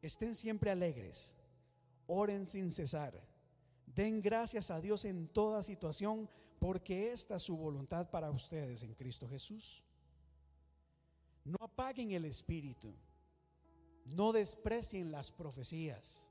Estén 0.00 0.34
siempre 0.34 0.70
alegres, 0.70 1.36
oren 2.06 2.46
sin 2.46 2.70
cesar, 2.70 3.12
den 3.84 4.22
gracias 4.22 4.70
a 4.70 4.80
Dios 4.80 5.04
en 5.04 5.28
toda 5.28 5.62
situación, 5.62 6.30
porque 6.58 7.12
esta 7.12 7.36
es 7.36 7.42
su 7.42 7.54
voluntad 7.54 8.10
para 8.10 8.30
ustedes 8.30 8.82
en 8.82 8.94
Cristo 8.94 9.28
Jesús. 9.28 9.84
No 11.44 11.58
apaguen 11.60 12.12
el 12.12 12.24
espíritu, 12.24 12.94
no 14.06 14.32
desprecien 14.32 15.12
las 15.12 15.30
profecías, 15.30 16.30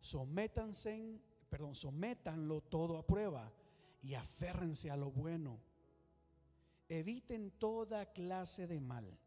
sométanse, 0.00 1.18
perdón, 1.52 1.74
sométanlo 1.74 2.62
todo 2.62 2.96
a 2.96 3.06
prueba 3.06 3.52
y 4.02 4.14
aférrense 4.14 4.90
a 4.90 4.96
lo 4.96 5.10
bueno. 5.10 5.60
Eviten 6.88 7.50
toda 7.50 8.10
clase 8.10 8.66
de 8.66 8.80
mal. 8.80 9.18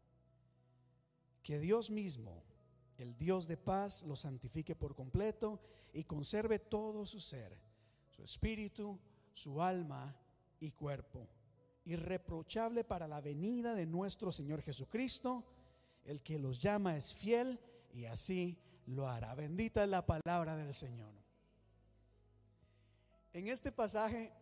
Que 1.40 1.60
Dios 1.60 1.88
mismo, 1.88 2.42
el 2.98 3.16
Dios 3.16 3.46
de 3.46 3.56
paz, 3.56 4.02
lo 4.02 4.16
santifique 4.16 4.74
por 4.74 4.96
completo 4.96 5.60
y 5.92 6.02
conserve 6.02 6.58
todo 6.58 7.06
su 7.06 7.20
ser, 7.20 7.56
su 8.10 8.24
espíritu, 8.24 8.98
su 9.32 9.62
alma 9.62 10.12
y 10.58 10.72
cuerpo, 10.72 11.28
irreprochable 11.84 12.82
para 12.82 13.06
la 13.06 13.20
venida 13.20 13.72
de 13.76 13.86
nuestro 13.86 14.32
Señor 14.32 14.62
Jesucristo. 14.62 15.44
El 16.04 16.24
que 16.24 16.40
los 16.40 16.60
llama 16.60 16.96
es 16.96 17.14
fiel 17.14 17.60
y 17.94 18.06
así 18.06 18.58
lo 18.86 19.08
hará. 19.08 19.32
Bendita 19.36 19.84
es 19.84 19.90
la 19.90 20.04
palabra 20.04 20.56
del 20.56 20.74
Señor. 20.74 21.15
En 23.36 23.48
este 23.48 23.70
pasaje, 23.70 24.32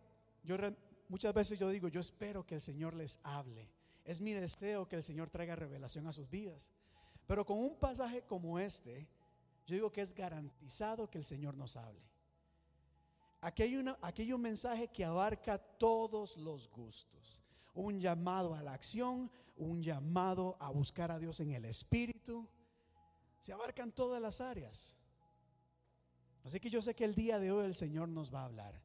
muchas 1.09 1.33
veces 1.33 1.59
yo 1.59 1.67
digo, 1.67 1.89
yo 1.89 1.99
espero 1.99 2.45
que 2.45 2.55
el 2.55 2.61
Señor 2.61 2.93
les 2.93 3.19
hable. 3.23 3.69
Es 4.05 4.21
mi 4.21 4.31
deseo 4.31 4.87
que 4.87 4.95
el 4.95 5.03
Señor 5.03 5.29
traiga 5.29 5.53
revelación 5.53 6.07
a 6.07 6.13
sus 6.13 6.29
vidas. 6.29 6.71
Pero 7.27 7.45
con 7.45 7.57
un 7.57 7.75
pasaje 7.75 8.21
como 8.21 8.57
este, 8.57 9.05
yo 9.67 9.75
digo 9.75 9.91
que 9.91 9.99
es 9.99 10.13
garantizado 10.13 11.09
que 11.09 11.17
el 11.17 11.25
Señor 11.25 11.57
nos 11.57 11.75
hable. 11.75 12.09
Aquí 13.41 13.63
hay, 13.63 13.85
aquí 14.01 14.21
hay 14.21 14.31
un 14.31 14.41
mensaje 14.41 14.87
que 14.87 15.03
abarca 15.03 15.57
todos 15.57 16.37
los 16.37 16.69
gustos. 16.69 17.41
Un 17.73 17.99
llamado 17.99 18.55
a 18.55 18.63
la 18.63 18.71
acción, 18.71 19.29
un 19.57 19.83
llamado 19.83 20.55
a 20.57 20.69
buscar 20.69 21.11
a 21.11 21.19
Dios 21.19 21.41
en 21.41 21.51
el 21.51 21.65
Espíritu. 21.65 22.47
Se 23.41 23.51
abarcan 23.51 23.91
todas 23.91 24.21
las 24.21 24.39
áreas. 24.39 24.97
Así 26.45 26.61
que 26.61 26.69
yo 26.69 26.81
sé 26.81 26.95
que 26.95 27.03
el 27.03 27.13
día 27.13 27.39
de 27.39 27.51
hoy 27.51 27.65
el 27.65 27.75
Señor 27.75 28.07
nos 28.07 28.33
va 28.33 28.43
a 28.43 28.45
hablar. 28.45 28.84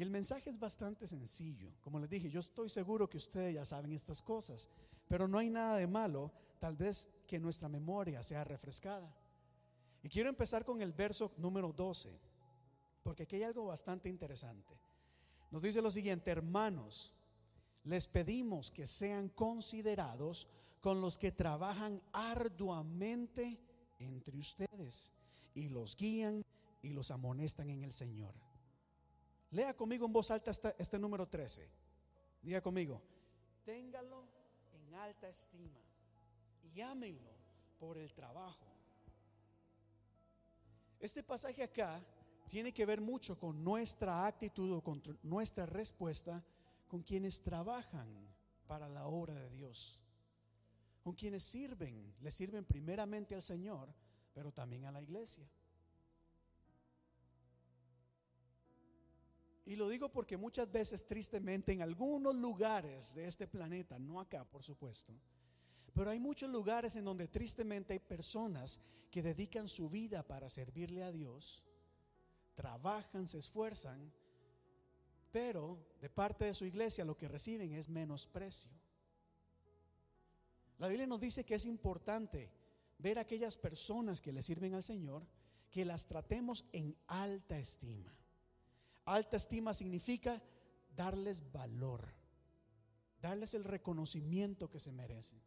Y 0.00 0.02
el 0.02 0.08
mensaje 0.08 0.48
es 0.48 0.58
bastante 0.58 1.06
sencillo. 1.06 1.74
Como 1.82 2.00
les 2.00 2.08
dije, 2.08 2.30
yo 2.30 2.40
estoy 2.40 2.70
seguro 2.70 3.06
que 3.06 3.18
ustedes 3.18 3.52
ya 3.52 3.66
saben 3.66 3.92
estas 3.92 4.22
cosas. 4.22 4.66
Pero 5.06 5.28
no 5.28 5.36
hay 5.36 5.50
nada 5.50 5.76
de 5.76 5.86
malo, 5.86 6.32
tal 6.58 6.74
vez 6.74 7.06
que 7.26 7.38
nuestra 7.38 7.68
memoria 7.68 8.22
sea 8.22 8.42
refrescada. 8.42 9.14
Y 10.02 10.08
quiero 10.08 10.30
empezar 10.30 10.64
con 10.64 10.80
el 10.80 10.94
verso 10.94 11.34
número 11.36 11.70
12, 11.74 12.18
porque 13.02 13.24
aquí 13.24 13.36
hay 13.36 13.42
algo 13.42 13.66
bastante 13.66 14.08
interesante. 14.08 14.74
Nos 15.50 15.60
dice 15.60 15.82
lo 15.82 15.90
siguiente, 15.90 16.30
hermanos, 16.30 17.12
les 17.84 18.06
pedimos 18.06 18.70
que 18.70 18.86
sean 18.86 19.28
considerados 19.28 20.48
con 20.80 21.02
los 21.02 21.18
que 21.18 21.30
trabajan 21.30 22.00
arduamente 22.14 23.60
entre 23.98 24.38
ustedes 24.38 25.12
y 25.54 25.68
los 25.68 25.94
guían 25.94 26.42
y 26.80 26.88
los 26.88 27.10
amonestan 27.10 27.68
en 27.68 27.84
el 27.84 27.92
Señor. 27.92 28.32
Lea 29.50 29.74
conmigo 29.74 30.06
en 30.06 30.12
voz 30.12 30.30
alta 30.30 30.52
este, 30.78 30.98
número 30.98 31.26
13. 31.26 31.68
Diga 32.42 32.60
conmigo, 32.60 33.02
téngalo 33.64 34.24
en 34.72 34.94
alta 34.94 35.28
estima 35.28 35.80
y 36.62 36.80
ámenlo 36.80 37.32
por 37.78 37.98
el 37.98 38.12
trabajo. 38.14 38.66
Este 41.00 41.22
pasaje 41.22 41.62
acá 41.62 42.00
tiene 42.46 42.72
que 42.72 42.86
ver 42.86 43.00
mucho 43.00 43.38
con 43.38 43.64
nuestra 43.64 44.26
actitud 44.26 44.72
o 44.72 44.82
con 44.82 45.02
nuestra 45.22 45.66
respuesta 45.66 46.44
con 46.86 47.02
quienes 47.02 47.42
trabajan 47.42 48.08
para 48.66 48.88
la 48.88 49.06
obra 49.06 49.34
de 49.34 49.48
Dios, 49.50 50.00
con 51.02 51.14
quienes 51.14 51.42
sirven, 51.42 52.14
le 52.20 52.30
sirven 52.30 52.64
primeramente 52.64 53.34
al 53.34 53.42
Señor, 53.42 53.92
pero 54.32 54.52
también 54.52 54.84
a 54.84 54.92
la 54.92 55.02
iglesia. 55.02 55.48
Y 59.70 59.76
lo 59.76 59.88
digo 59.88 60.08
porque 60.08 60.36
muchas 60.36 60.68
veces, 60.72 61.06
tristemente, 61.06 61.70
en 61.70 61.80
algunos 61.80 62.34
lugares 62.34 63.14
de 63.14 63.28
este 63.28 63.46
planeta, 63.46 64.00
no 64.00 64.18
acá 64.18 64.44
por 64.44 64.64
supuesto, 64.64 65.14
pero 65.94 66.10
hay 66.10 66.18
muchos 66.18 66.50
lugares 66.50 66.96
en 66.96 67.04
donde 67.04 67.28
tristemente 67.28 67.92
hay 67.92 68.00
personas 68.00 68.80
que 69.12 69.22
dedican 69.22 69.68
su 69.68 69.88
vida 69.88 70.26
para 70.26 70.48
servirle 70.48 71.04
a 71.04 71.12
Dios, 71.12 71.62
trabajan, 72.54 73.28
se 73.28 73.38
esfuerzan, 73.38 74.12
pero 75.30 75.78
de 76.00 76.10
parte 76.10 76.46
de 76.46 76.54
su 76.54 76.64
iglesia 76.64 77.04
lo 77.04 77.16
que 77.16 77.28
reciben 77.28 77.72
es 77.72 77.88
menosprecio. 77.88 78.72
La 80.78 80.88
Biblia 80.88 81.06
nos 81.06 81.20
dice 81.20 81.44
que 81.44 81.54
es 81.54 81.66
importante 81.66 82.50
ver 82.98 83.18
a 83.18 83.22
aquellas 83.22 83.56
personas 83.56 84.20
que 84.20 84.32
le 84.32 84.42
sirven 84.42 84.74
al 84.74 84.82
Señor, 84.82 85.24
que 85.70 85.84
las 85.84 86.06
tratemos 86.06 86.64
en 86.72 86.96
alta 87.06 87.56
estima. 87.56 88.19
Alta 89.10 89.36
estima 89.36 89.74
significa 89.74 90.40
darles 90.94 91.50
valor, 91.50 92.14
darles 93.20 93.54
el 93.54 93.64
reconocimiento 93.64 94.70
que 94.70 94.78
se 94.78 94.92
merecen, 94.92 95.42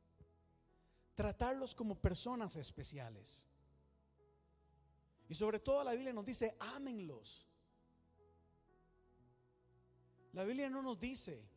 tratarlos 1.15 1.73
como 1.73 1.95
personas 2.01 2.57
especiales. 2.57 3.45
Y 5.29 5.35
sobre 5.35 5.59
todo 5.59 5.81
la 5.85 5.93
Biblia 5.93 6.11
nos 6.11 6.25
dice, 6.25 6.57
ámenlos. 6.59 7.47
La 10.33 10.43
Biblia 10.43 10.69
no 10.69 10.81
nos 10.81 10.99
dice, 10.99 11.47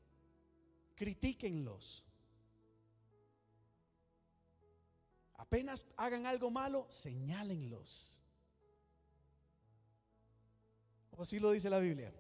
critíquenlos. 0.95 2.05
Apenas 5.35 5.89
hagan 5.97 6.25
algo 6.25 6.53
malo, 6.53 6.87
señálenlos. 6.89 8.26
¿O 11.17 11.23
así 11.23 11.41
lo 11.41 11.51
dice 11.51 11.71
la 11.71 11.79
Biblia? 11.79 12.13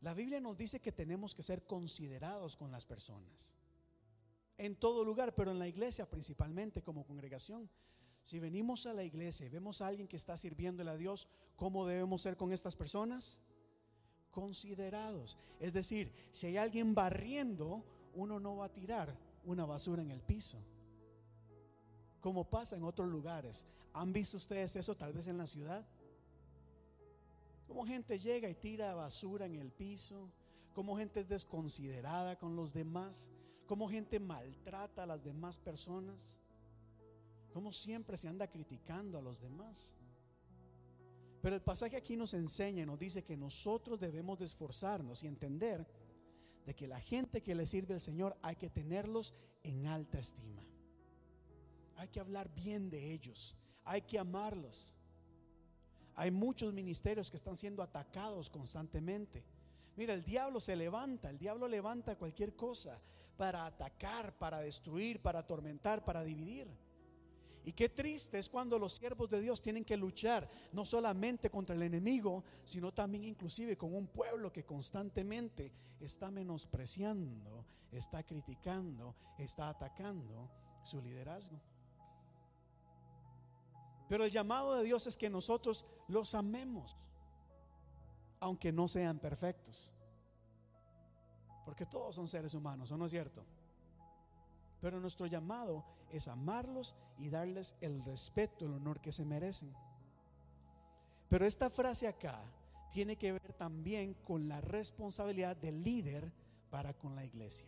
La 0.00 0.12
Biblia 0.12 0.40
nos 0.40 0.56
dice 0.56 0.80
que 0.80 0.92
tenemos 0.92 1.34
que 1.34 1.42
ser 1.42 1.64
considerados 1.64 2.56
con 2.56 2.70
las 2.70 2.84
personas. 2.84 3.54
En 4.58 4.76
todo 4.76 5.04
lugar, 5.04 5.34
pero 5.34 5.50
en 5.50 5.58
la 5.58 5.68
iglesia 5.68 6.08
principalmente 6.08 6.82
como 6.82 7.06
congregación. 7.06 7.70
Si 8.22 8.38
venimos 8.38 8.86
a 8.86 8.92
la 8.92 9.04
iglesia 9.04 9.46
y 9.46 9.50
vemos 9.50 9.80
a 9.80 9.86
alguien 9.86 10.08
que 10.08 10.16
está 10.16 10.36
sirviéndole 10.36 10.90
a 10.90 10.96
Dios, 10.96 11.28
¿cómo 11.56 11.86
debemos 11.86 12.22
ser 12.22 12.36
con 12.36 12.52
estas 12.52 12.76
personas? 12.76 13.40
Considerados. 14.30 15.38
Es 15.60 15.72
decir, 15.72 16.12
si 16.30 16.48
hay 16.48 16.56
alguien 16.56 16.94
barriendo, 16.94 17.84
uno 18.14 18.40
no 18.40 18.56
va 18.56 18.66
a 18.66 18.72
tirar 18.72 19.16
una 19.44 19.64
basura 19.64 20.02
en 20.02 20.10
el 20.10 20.22
piso. 20.22 20.58
Como 22.20 22.48
pasa 22.48 22.76
en 22.76 22.84
otros 22.84 23.08
lugares. 23.08 23.66
¿Han 23.92 24.12
visto 24.12 24.36
ustedes 24.36 24.74
eso 24.76 24.94
tal 24.96 25.12
vez 25.12 25.28
en 25.28 25.38
la 25.38 25.46
ciudad? 25.46 25.86
Como 27.74 27.86
gente 27.86 28.20
llega 28.20 28.48
y 28.48 28.54
tira 28.54 28.94
basura 28.94 29.46
en 29.46 29.56
el 29.56 29.72
piso, 29.72 30.30
como 30.74 30.96
gente 30.96 31.18
es 31.18 31.26
desconsiderada 31.26 32.38
con 32.38 32.54
los 32.54 32.72
demás, 32.72 33.32
como 33.66 33.88
gente 33.88 34.20
maltrata 34.20 35.02
a 35.02 35.06
las 35.06 35.24
demás 35.24 35.58
personas, 35.58 36.38
como 37.52 37.72
siempre 37.72 38.16
se 38.16 38.28
anda 38.28 38.46
criticando 38.46 39.18
a 39.18 39.22
los 39.22 39.40
demás. 39.40 39.92
Pero 41.42 41.56
el 41.56 41.62
pasaje 41.62 41.96
aquí 41.96 42.16
nos 42.16 42.32
enseña, 42.34 42.86
nos 42.86 43.00
dice 43.00 43.24
que 43.24 43.36
nosotros 43.36 43.98
debemos 43.98 44.38
de 44.38 44.44
esforzarnos 44.44 45.24
y 45.24 45.26
entender 45.26 45.84
de 46.64 46.76
que 46.76 46.86
la 46.86 47.00
gente 47.00 47.42
que 47.42 47.56
le 47.56 47.66
sirve 47.66 47.94
al 47.94 48.00
Señor 48.00 48.38
hay 48.40 48.54
que 48.54 48.70
tenerlos 48.70 49.34
en 49.64 49.88
alta 49.88 50.20
estima. 50.20 50.62
Hay 51.96 52.06
que 52.06 52.20
hablar 52.20 52.54
bien 52.54 52.88
de 52.88 53.12
ellos, 53.12 53.56
hay 53.84 54.02
que 54.02 54.20
amarlos. 54.20 54.94
Hay 56.16 56.30
muchos 56.30 56.72
ministerios 56.72 57.30
que 57.30 57.36
están 57.36 57.56
siendo 57.56 57.82
atacados 57.82 58.50
constantemente. 58.50 59.44
Mira, 59.96 60.14
el 60.14 60.24
diablo 60.24 60.60
se 60.60 60.76
levanta, 60.76 61.30
el 61.30 61.38
diablo 61.38 61.68
levanta 61.68 62.16
cualquier 62.16 62.54
cosa 62.54 63.00
para 63.36 63.66
atacar, 63.66 64.36
para 64.38 64.60
destruir, 64.60 65.20
para 65.20 65.40
atormentar, 65.40 66.04
para 66.04 66.22
dividir. 66.22 66.68
Y 67.64 67.72
qué 67.72 67.88
triste 67.88 68.38
es 68.38 68.50
cuando 68.50 68.78
los 68.78 68.92
siervos 68.94 69.30
de 69.30 69.40
Dios 69.40 69.62
tienen 69.62 69.84
que 69.84 69.96
luchar 69.96 70.48
no 70.72 70.84
solamente 70.84 71.48
contra 71.48 71.74
el 71.74 71.82
enemigo, 71.82 72.44
sino 72.62 72.92
también 72.92 73.24
inclusive 73.24 73.76
con 73.76 73.94
un 73.94 74.06
pueblo 74.06 74.52
que 74.52 74.64
constantemente 74.64 75.72
está 75.98 76.30
menospreciando, 76.30 77.64
está 77.90 78.22
criticando, 78.22 79.16
está 79.38 79.70
atacando 79.70 80.50
su 80.84 81.00
liderazgo. 81.00 81.58
Pero 84.08 84.24
el 84.24 84.30
llamado 84.30 84.74
de 84.74 84.84
Dios 84.84 85.06
es 85.06 85.16
que 85.16 85.30
nosotros 85.30 85.86
los 86.08 86.34
amemos, 86.34 86.96
aunque 88.40 88.72
no 88.72 88.88
sean 88.88 89.18
perfectos. 89.18 89.92
Porque 91.64 91.86
todos 91.86 92.14
son 92.14 92.28
seres 92.28 92.54
humanos, 92.54 92.90
¿o 92.92 92.96
no 92.96 93.06
es 93.06 93.10
cierto? 93.10 93.44
Pero 94.80 95.00
nuestro 95.00 95.26
llamado 95.26 95.84
es 96.12 96.28
amarlos 96.28 96.94
y 97.18 97.30
darles 97.30 97.74
el 97.80 98.04
respeto, 98.04 98.66
el 98.66 98.74
honor 98.74 99.00
que 99.00 99.12
se 99.12 99.24
merecen. 99.24 99.72
Pero 101.28 101.46
esta 101.46 101.70
frase 101.70 102.06
acá 102.06 102.38
tiene 102.92 103.16
que 103.16 103.32
ver 103.32 103.52
también 103.54 104.14
con 104.14 104.46
la 104.46 104.60
responsabilidad 104.60 105.56
del 105.56 105.82
líder 105.82 106.30
para 106.70 106.92
con 106.92 107.16
la 107.16 107.24
iglesia. 107.24 107.66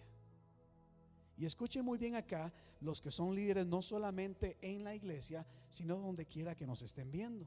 Y 1.36 1.44
escuchen 1.44 1.84
muy 1.84 1.98
bien 1.98 2.14
acá 2.14 2.52
los 2.80 3.00
que 3.00 3.10
son 3.10 3.34
líderes 3.34 3.66
no 3.66 3.82
solamente 3.82 4.56
en 4.60 4.84
la 4.84 4.94
iglesia, 4.94 5.46
sino 5.68 5.98
donde 5.98 6.26
quiera 6.26 6.54
que 6.54 6.66
nos 6.66 6.82
estén 6.82 7.10
viendo. 7.10 7.46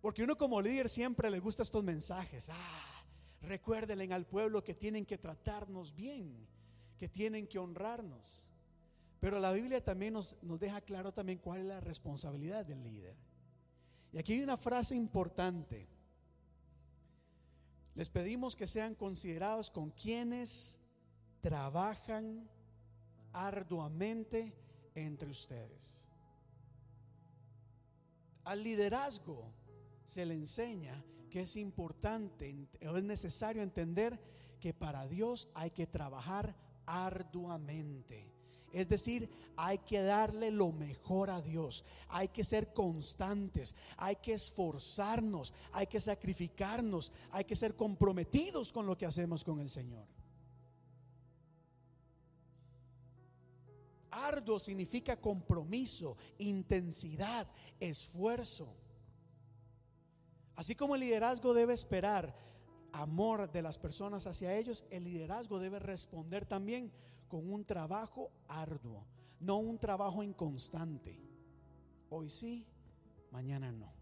Porque 0.00 0.22
uno 0.22 0.36
como 0.36 0.60
líder 0.60 0.88
siempre 0.88 1.30
le 1.30 1.38
gusta 1.38 1.62
estos 1.62 1.82
mensajes. 1.84 2.50
Ah, 2.50 3.04
recuérdenle 3.40 4.12
al 4.12 4.26
pueblo 4.26 4.62
que 4.62 4.74
tienen 4.74 5.06
que 5.06 5.18
tratarnos 5.18 5.94
bien 5.94 6.46
que 7.02 7.08
tienen 7.08 7.48
que 7.48 7.58
honrarnos. 7.58 8.48
Pero 9.18 9.40
la 9.40 9.50
Biblia 9.50 9.84
también 9.84 10.12
nos, 10.12 10.40
nos 10.40 10.60
deja 10.60 10.80
claro 10.80 11.12
también 11.12 11.40
cuál 11.40 11.62
es 11.62 11.66
la 11.66 11.80
responsabilidad 11.80 12.64
del 12.64 12.80
líder. 12.84 13.16
Y 14.12 14.18
aquí 14.18 14.34
hay 14.34 14.42
una 14.44 14.56
frase 14.56 14.94
importante. 14.94 15.88
Les 17.96 18.08
pedimos 18.08 18.54
que 18.54 18.68
sean 18.68 18.94
considerados 18.94 19.68
con 19.68 19.90
quienes 19.90 20.78
trabajan 21.42 22.48
arduamente 23.32 24.54
entre 24.94 25.28
ustedes. 25.28 26.08
Al 28.44 28.62
liderazgo 28.62 29.52
se 30.04 30.24
le 30.24 30.34
enseña 30.34 31.04
que 31.28 31.42
es 31.42 31.56
importante, 31.56 32.68
es 32.80 33.04
necesario 33.04 33.62
entender 33.62 34.18
que 34.60 34.72
para 34.72 35.06
Dios 35.06 35.48
hay 35.54 35.70
que 35.70 35.86
trabajar 35.86 36.54
arduamente. 36.86 38.30
Es 38.72 38.88
decir, 38.88 39.30
hay 39.56 39.78
que 39.78 40.02
darle 40.02 40.50
lo 40.50 40.72
mejor 40.72 41.28
a 41.28 41.42
Dios, 41.42 41.84
hay 42.08 42.28
que 42.28 42.44
ser 42.44 42.72
constantes, 42.72 43.74
hay 43.96 44.16
que 44.16 44.34
esforzarnos, 44.34 45.52
hay 45.72 45.86
que 45.88 46.00
sacrificarnos, 46.00 47.12
hay 47.32 47.44
que 47.44 47.56
ser 47.56 47.74
comprometidos 47.74 48.72
con 48.72 48.86
lo 48.86 48.96
que 48.96 49.06
hacemos 49.06 49.44
con 49.44 49.60
el 49.60 49.68
Señor. 49.68 50.06
Arduo 54.12 54.58
significa 54.58 55.20
compromiso, 55.20 56.16
intensidad, 56.38 57.48
esfuerzo. 57.80 58.76
Así 60.54 60.74
como 60.74 60.94
el 60.94 61.00
liderazgo 61.00 61.54
debe 61.54 61.72
esperar 61.72 62.36
amor 62.92 63.50
de 63.50 63.62
las 63.62 63.78
personas 63.78 64.26
hacia 64.26 64.56
ellos, 64.56 64.84
el 64.90 65.04
liderazgo 65.04 65.58
debe 65.58 65.78
responder 65.78 66.44
también 66.44 66.92
con 67.28 67.50
un 67.50 67.64
trabajo 67.64 68.30
arduo, 68.48 69.06
no 69.40 69.56
un 69.56 69.78
trabajo 69.78 70.22
inconstante. 70.22 71.18
Hoy 72.10 72.28
sí, 72.28 72.66
mañana 73.30 73.72
no. 73.72 73.92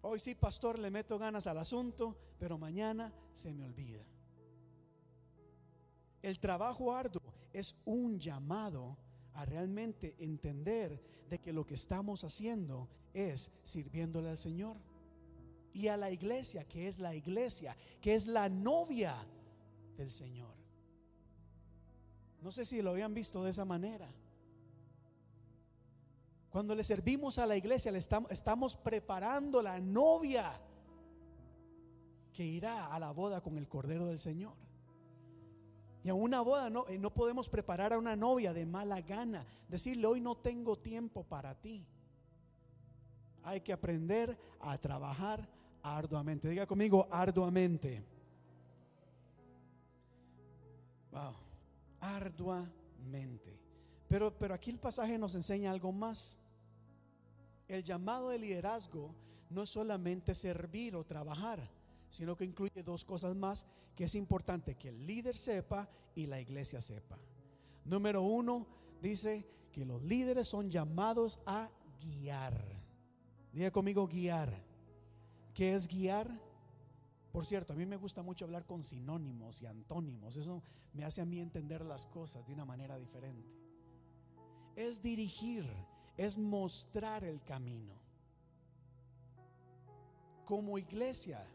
Hoy 0.00 0.18
sí, 0.18 0.34
pastor, 0.34 0.78
le 0.78 0.90
meto 0.90 1.18
ganas 1.18 1.46
al 1.46 1.58
asunto, 1.58 2.16
pero 2.38 2.56
mañana 2.56 3.12
se 3.34 3.52
me 3.52 3.64
olvida. 3.64 4.04
El 6.22 6.38
trabajo 6.38 6.92
arduo 6.92 7.34
es 7.52 7.74
un 7.84 8.18
llamado 8.18 8.96
a 9.34 9.44
realmente 9.44 10.14
entender 10.18 11.02
de 11.28 11.40
que 11.40 11.52
lo 11.52 11.66
que 11.66 11.74
estamos 11.74 12.22
haciendo 12.24 12.88
es 13.12 13.50
sirviéndole 13.62 14.30
al 14.30 14.38
Señor 14.38 14.76
y 15.72 15.88
a 15.88 15.96
la 15.96 16.10
iglesia, 16.10 16.64
que 16.64 16.86
es 16.86 16.98
la 16.98 17.14
iglesia, 17.14 17.76
que 18.00 18.14
es 18.14 18.26
la 18.26 18.48
novia 18.48 19.16
del 19.96 20.10
Señor. 20.10 20.54
No 22.40 22.50
sé 22.52 22.64
si 22.64 22.82
lo 22.82 22.90
habían 22.90 23.14
visto 23.14 23.42
de 23.44 23.50
esa 23.50 23.64
manera. 23.64 24.08
Cuando 26.50 26.74
le 26.74 26.84
servimos 26.84 27.38
a 27.38 27.46
la 27.46 27.56
iglesia, 27.56 27.90
le 27.90 27.98
estamos, 27.98 28.30
estamos 28.30 28.76
preparando 28.76 29.62
la 29.62 29.80
novia 29.80 30.52
que 32.32 32.44
irá 32.44 32.92
a 32.92 32.98
la 32.98 33.10
boda 33.12 33.40
con 33.40 33.56
el 33.56 33.68
Cordero 33.68 34.06
del 34.06 34.18
Señor. 34.18 34.54
Y 36.04 36.08
a 36.08 36.14
una 36.14 36.40
boda 36.40 36.68
no, 36.68 36.86
eh, 36.88 36.98
no 36.98 37.14
podemos 37.14 37.48
preparar 37.48 37.92
a 37.92 37.98
una 37.98 38.16
novia 38.16 38.52
de 38.52 38.66
mala 38.66 39.00
gana, 39.00 39.46
decirle 39.68 40.06
hoy 40.06 40.20
no 40.20 40.36
tengo 40.36 40.76
tiempo 40.76 41.22
para 41.24 41.54
ti. 41.54 41.86
Hay 43.44 43.60
que 43.60 43.72
aprender 43.72 44.36
a 44.60 44.78
trabajar 44.78 45.48
arduamente. 45.82 46.48
Diga 46.48 46.66
conmigo, 46.66 47.06
arduamente. 47.10 48.04
Wow, 51.10 51.34
arduamente. 52.00 53.58
Pero, 54.08 54.36
pero 54.36 54.54
aquí 54.54 54.70
el 54.70 54.78
pasaje 54.78 55.18
nos 55.18 55.34
enseña 55.34 55.70
algo 55.70 55.92
más. 55.92 56.38
El 57.68 57.82
llamado 57.82 58.30
de 58.30 58.38
liderazgo 58.38 59.14
no 59.50 59.62
es 59.62 59.70
solamente 59.70 60.34
servir 60.34 60.96
o 60.96 61.04
trabajar, 61.04 61.60
sino 62.12 62.36
que 62.36 62.44
incluye 62.44 62.82
dos 62.82 63.06
cosas 63.06 63.34
más 63.34 63.66
que 63.96 64.04
es 64.04 64.14
importante 64.14 64.74
que 64.74 64.90
el 64.90 65.06
líder 65.06 65.34
sepa 65.34 65.88
y 66.14 66.26
la 66.26 66.38
iglesia 66.38 66.82
sepa. 66.82 67.18
Número 67.86 68.20
uno, 68.22 68.66
dice 69.00 69.46
que 69.72 69.86
los 69.86 70.02
líderes 70.02 70.46
son 70.46 70.70
llamados 70.70 71.40
a 71.46 71.70
guiar. 71.98 72.54
Diga 73.50 73.70
conmigo 73.70 74.06
guiar. 74.06 74.52
¿Qué 75.54 75.74
es 75.74 75.88
guiar? 75.88 76.30
Por 77.32 77.46
cierto, 77.46 77.72
a 77.72 77.76
mí 77.76 77.86
me 77.86 77.96
gusta 77.96 78.22
mucho 78.22 78.44
hablar 78.44 78.66
con 78.66 78.84
sinónimos 78.84 79.62
y 79.62 79.66
antónimos. 79.66 80.36
Eso 80.36 80.62
me 80.92 81.06
hace 81.06 81.22
a 81.22 81.24
mí 81.24 81.40
entender 81.40 81.82
las 81.82 82.06
cosas 82.06 82.46
de 82.46 82.52
una 82.52 82.66
manera 82.66 82.98
diferente. 82.98 83.56
Es 84.76 85.00
dirigir, 85.00 85.66
es 86.18 86.36
mostrar 86.36 87.24
el 87.24 87.42
camino. 87.42 87.94
Como 90.44 90.76
iglesia, 90.76 91.46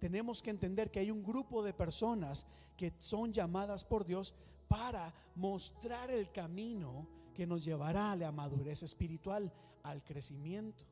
tenemos 0.00 0.42
que 0.42 0.50
entender 0.50 0.90
que 0.90 0.98
hay 0.98 1.10
un 1.10 1.22
grupo 1.22 1.62
de 1.62 1.74
personas 1.74 2.46
que 2.76 2.92
son 2.98 3.32
llamadas 3.32 3.84
por 3.84 4.04
Dios 4.06 4.34
para 4.66 5.12
mostrar 5.34 6.10
el 6.10 6.30
camino 6.32 7.06
que 7.34 7.46
nos 7.46 7.64
llevará 7.64 8.12
a 8.12 8.16
la 8.16 8.32
madurez 8.32 8.82
espiritual, 8.82 9.52
al 9.82 10.02
crecimiento. 10.02 10.84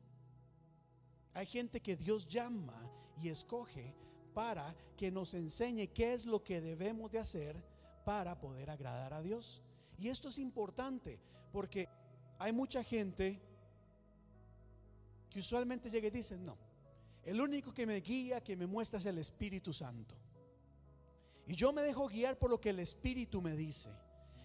Hay 1.33 1.47
gente 1.47 1.81
que 1.81 1.97
Dios 1.97 2.27
llama 2.27 2.79
y 3.21 3.29
escoge 3.29 3.95
para 4.33 4.75
que 4.95 5.11
nos 5.11 5.33
enseñe 5.33 5.87
qué 5.87 6.13
es 6.13 6.25
lo 6.25 6.43
que 6.43 6.61
debemos 6.61 7.11
de 7.11 7.19
hacer 7.19 7.63
para 8.05 8.39
poder 8.39 8.69
agradar 8.69 9.13
a 9.13 9.21
Dios. 9.21 9.61
Y 9.97 10.09
esto 10.09 10.29
es 10.29 10.37
importante 10.37 11.19
porque 11.51 11.89
hay 12.37 12.53
mucha 12.53 12.83
gente 12.83 13.41
que 15.29 15.39
usualmente 15.39 15.89
llega 15.89 16.07
y 16.07 16.11
dice, 16.11 16.37
no, 16.37 16.57
el 17.23 17.41
único 17.41 17.73
que 17.73 17.85
me 17.85 17.99
guía, 18.01 18.41
que 18.41 18.55
me 18.55 18.67
muestra 18.67 18.99
es 18.99 19.05
el 19.05 19.17
Espíritu 19.17 19.73
Santo. 19.73 20.15
Y 21.45 21.55
yo 21.55 21.73
me 21.73 21.81
dejo 21.81 22.07
guiar 22.07 22.37
por 22.37 22.49
lo 22.49 22.61
que 22.61 22.69
el 22.69 22.79
Espíritu 22.79 23.41
me 23.41 23.55
dice. 23.55 23.89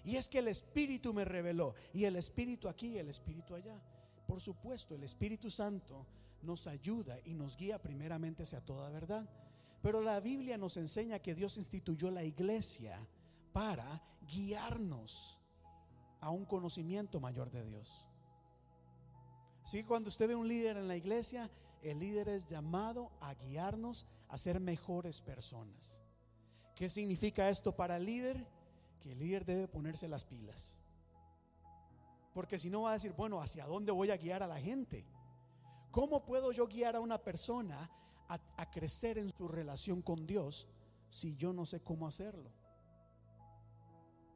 Y 0.04 0.16
es 0.16 0.28
que 0.28 0.38
el 0.38 0.48
Espíritu 0.48 1.12
me 1.12 1.24
reveló. 1.24 1.74
Y 1.92 2.04
el 2.04 2.16
Espíritu 2.16 2.68
aquí 2.68 2.88
y 2.88 2.98
el 2.98 3.08
Espíritu 3.08 3.54
allá. 3.54 3.80
Por 4.26 4.40
supuesto, 4.40 4.94
el 4.94 5.04
Espíritu 5.04 5.50
Santo 5.50 6.06
nos 6.42 6.66
ayuda 6.66 7.18
y 7.24 7.34
nos 7.34 7.56
guía 7.56 7.80
primeramente 7.80 8.42
hacia 8.42 8.60
toda 8.60 8.90
verdad. 8.90 9.28
Pero 9.82 10.00
la 10.00 10.20
Biblia 10.20 10.56
nos 10.56 10.76
enseña 10.76 11.18
que 11.18 11.34
Dios 11.34 11.58
instituyó 11.58 12.10
la 12.10 12.24
iglesia 12.24 12.98
para 13.52 14.02
guiarnos 14.26 15.40
a 16.20 16.30
un 16.30 16.46
conocimiento 16.46 17.20
mayor 17.20 17.50
de 17.50 17.64
Dios. 17.64 18.08
Así 19.62 19.78
que 19.82 19.86
cuando 19.86 20.08
usted 20.08 20.28
ve 20.28 20.34
un 20.34 20.48
líder 20.48 20.76
en 20.76 20.88
la 20.88 20.96
iglesia, 20.96 21.50
el 21.84 22.00
líder 22.00 22.28
es 22.30 22.48
llamado 22.48 23.12
a 23.20 23.34
guiarnos 23.34 24.06
a 24.28 24.38
ser 24.38 24.58
mejores 24.58 25.20
personas. 25.20 26.00
¿Qué 26.74 26.88
significa 26.88 27.50
esto 27.50 27.76
para 27.76 27.98
el 27.98 28.06
líder? 28.06 28.46
Que 29.00 29.12
el 29.12 29.18
líder 29.18 29.44
debe 29.44 29.68
ponerse 29.68 30.08
las 30.08 30.24
pilas. 30.24 30.78
Porque 32.32 32.58
si 32.58 32.70
no 32.70 32.82
va 32.82 32.90
a 32.90 32.94
decir, 32.94 33.12
bueno, 33.12 33.40
¿hacia 33.40 33.66
dónde 33.66 33.92
voy 33.92 34.10
a 34.10 34.16
guiar 34.16 34.42
a 34.42 34.46
la 34.46 34.58
gente? 34.58 35.06
¿Cómo 35.90 36.24
puedo 36.24 36.52
yo 36.52 36.66
guiar 36.66 36.96
a 36.96 37.00
una 37.00 37.22
persona 37.22 37.90
a, 38.28 38.40
a 38.56 38.70
crecer 38.70 39.18
en 39.18 39.30
su 39.30 39.46
relación 39.46 40.00
con 40.00 40.26
Dios 40.26 40.66
si 41.10 41.36
yo 41.36 41.52
no 41.52 41.66
sé 41.66 41.80
cómo 41.80 42.08
hacerlo? 42.08 42.50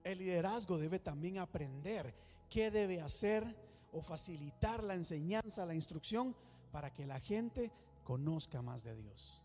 El 0.05 0.19
liderazgo 0.19 0.79
debe 0.79 0.99
también 0.99 1.39
aprender 1.39 2.15
qué 2.51 2.71
debe 2.71 3.01
hacer 3.01 3.57
o 3.91 4.03
facilitar 4.03 4.85
la 4.85 4.95
enseñanza, 4.95 5.67
la 5.67 5.75
instrucción 5.75 6.37
para 6.71 6.93
que 6.93 7.07
la 7.07 7.21
gente 7.21 7.73
conozca 8.05 8.63
más 8.63 8.83
de 8.83 8.95
Dios. 8.97 9.45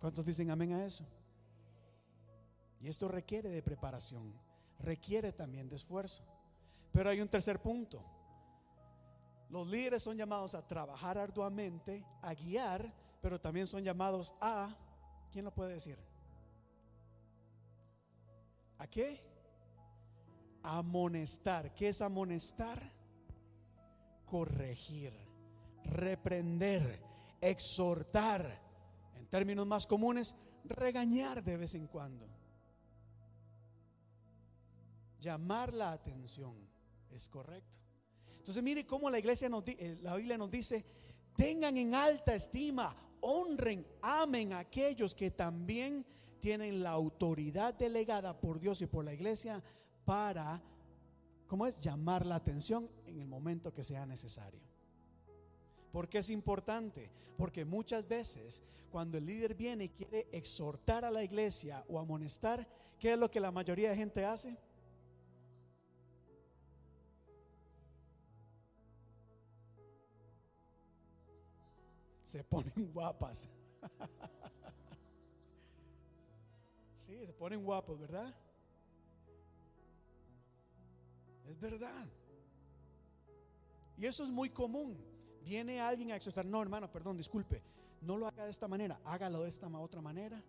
¿Cuántos 0.00 0.26
dicen 0.26 0.50
amén 0.50 0.72
a 0.72 0.84
eso? 0.84 1.04
Y 2.80 2.88
esto 2.88 3.06
requiere 3.06 3.48
de 3.50 3.62
preparación, 3.62 4.32
requiere 4.80 5.32
también 5.32 5.68
de 5.68 5.76
esfuerzo. 5.76 6.24
Pero 6.92 7.08
hay 7.08 7.20
un 7.20 7.28
tercer 7.28 7.60
punto. 7.62 8.02
Los 9.48 9.68
líderes 9.68 10.02
son 10.02 10.16
llamados 10.16 10.54
a 10.54 10.66
trabajar 10.66 11.18
arduamente, 11.18 12.04
a 12.22 12.34
guiar, 12.34 12.92
pero 13.20 13.40
también 13.40 13.66
son 13.66 13.84
llamados 13.84 14.34
a, 14.40 14.76
¿quién 15.30 15.44
lo 15.44 15.54
puede 15.54 15.74
decir? 15.74 15.98
¿A 18.78 18.86
qué? 18.88 19.22
Amonestar. 20.64 21.72
¿Qué 21.74 21.90
es 21.90 22.00
amonestar? 22.00 22.82
Corregir, 24.26 25.12
reprender, 25.84 27.00
exhortar. 27.40 28.60
En 29.16 29.26
términos 29.26 29.66
más 29.66 29.86
comunes, 29.86 30.34
regañar 30.64 31.42
de 31.42 31.56
vez 31.56 31.74
en 31.74 31.86
cuando. 31.86 32.26
Llamar 35.20 35.72
la 35.72 35.92
atención. 35.92 36.54
Es 37.10 37.28
correcto. 37.28 37.78
Entonces 38.38 38.62
mire 38.62 38.86
cómo 38.86 39.08
la 39.08 39.18
iglesia 39.18 39.48
nos 39.48 39.62
eh, 39.68 39.98
la 40.02 40.16
Biblia 40.16 40.36
nos 40.36 40.50
dice, 40.50 40.84
tengan 41.36 41.76
en 41.76 41.94
alta 41.94 42.34
estima, 42.34 42.96
honren, 43.20 43.86
amen 44.00 44.52
a 44.52 44.60
aquellos 44.60 45.14
que 45.14 45.30
también 45.30 46.04
tienen 46.40 46.82
la 46.82 46.90
autoridad 46.90 47.74
delegada 47.74 48.40
por 48.40 48.58
Dios 48.58 48.82
y 48.82 48.86
por 48.86 49.04
la 49.04 49.14
iglesia 49.14 49.62
para, 50.04 50.60
¿cómo 51.46 51.66
es? 51.66 51.78
Llamar 51.78 52.26
la 52.26 52.34
atención 52.34 52.90
en 53.06 53.20
el 53.20 53.28
momento 53.28 53.72
que 53.72 53.84
sea 53.84 54.04
necesario. 54.06 54.71
¿Por 55.92 56.08
qué 56.08 56.18
es 56.18 56.30
importante? 56.30 57.10
Porque 57.36 57.64
muchas 57.64 58.08
veces 58.08 58.62
cuando 58.90 59.18
el 59.18 59.26
líder 59.26 59.54
viene 59.54 59.84
y 59.84 59.88
quiere 59.90 60.26
exhortar 60.32 61.04
a 61.04 61.10
la 61.10 61.22
iglesia 61.22 61.84
o 61.88 61.98
amonestar, 61.98 62.66
¿qué 62.98 63.12
es 63.12 63.18
lo 63.18 63.30
que 63.30 63.40
la 63.40 63.50
mayoría 63.50 63.90
de 63.90 63.96
gente 63.96 64.24
hace? 64.24 64.58
Se 72.24 72.42
ponen 72.44 72.72
guapas. 72.94 73.48
Sí, 76.96 77.26
se 77.26 77.32
ponen 77.32 77.64
guapos, 77.64 77.98
¿verdad? 77.98 78.34
Es 81.48 81.58
verdad. 81.60 82.06
Y 83.98 84.06
eso 84.06 84.24
es 84.24 84.30
muy 84.30 84.48
común. 84.48 85.11
Viene 85.44 85.80
alguien 85.80 86.12
a 86.12 86.16
exhortar, 86.16 86.46
no 86.46 86.62
hermano, 86.62 86.90
perdón, 86.90 87.16
disculpe, 87.16 87.62
no 88.02 88.16
lo 88.16 88.26
haga 88.26 88.44
de 88.44 88.50
esta 88.50 88.68
manera, 88.68 89.00
hágalo 89.04 89.42
de 89.42 89.48
esta 89.48 89.66
otra 89.78 90.00
manera. 90.00 90.42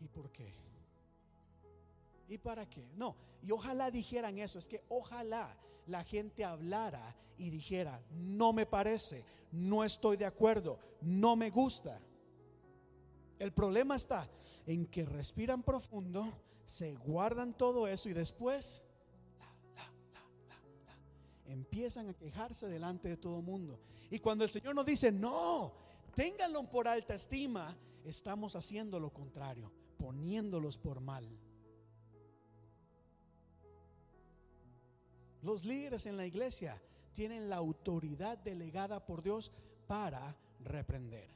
¿Y 0.00 0.08
por 0.08 0.30
qué? 0.30 0.52
¿Y 2.28 2.38
para 2.38 2.68
qué? 2.68 2.86
No, 2.96 3.16
y 3.42 3.52
ojalá 3.52 3.90
dijeran 3.90 4.38
eso, 4.38 4.58
es 4.58 4.68
que 4.68 4.82
ojalá 4.88 5.56
la 5.86 6.04
gente 6.04 6.44
hablara 6.44 7.16
y 7.38 7.50
dijera, 7.50 8.00
no 8.10 8.52
me 8.52 8.66
parece, 8.66 9.24
no 9.52 9.84
estoy 9.84 10.16
de 10.16 10.26
acuerdo, 10.26 10.78
no 11.00 11.36
me 11.36 11.50
gusta. 11.50 12.00
El 13.38 13.52
problema 13.52 13.96
está 13.96 14.28
en 14.66 14.86
que 14.86 15.04
respiran 15.04 15.62
profundo, 15.62 16.32
se 16.64 16.94
guardan 16.96 17.56
todo 17.56 17.86
eso 17.86 18.08
y 18.08 18.12
después 18.12 18.84
empiezan 21.48 22.08
a 22.08 22.14
quejarse 22.14 22.68
delante 22.68 23.08
de 23.08 23.16
todo 23.16 23.42
mundo. 23.42 23.80
Y 24.10 24.18
cuando 24.20 24.44
el 24.44 24.50
Señor 24.50 24.74
nos 24.74 24.86
dice, 24.86 25.10
no, 25.10 25.72
ténganlo 26.14 26.68
por 26.70 26.86
alta 26.86 27.14
estima, 27.14 27.76
estamos 28.04 28.54
haciendo 28.54 29.00
lo 29.00 29.10
contrario, 29.12 29.72
poniéndolos 29.96 30.78
por 30.78 31.00
mal. 31.00 31.28
Los 35.42 35.64
líderes 35.64 36.06
en 36.06 36.16
la 36.16 36.26
iglesia 36.26 36.80
tienen 37.12 37.48
la 37.48 37.56
autoridad 37.56 38.36
delegada 38.38 39.04
por 39.04 39.22
Dios 39.22 39.52
para 39.86 40.36
reprender. 40.60 41.28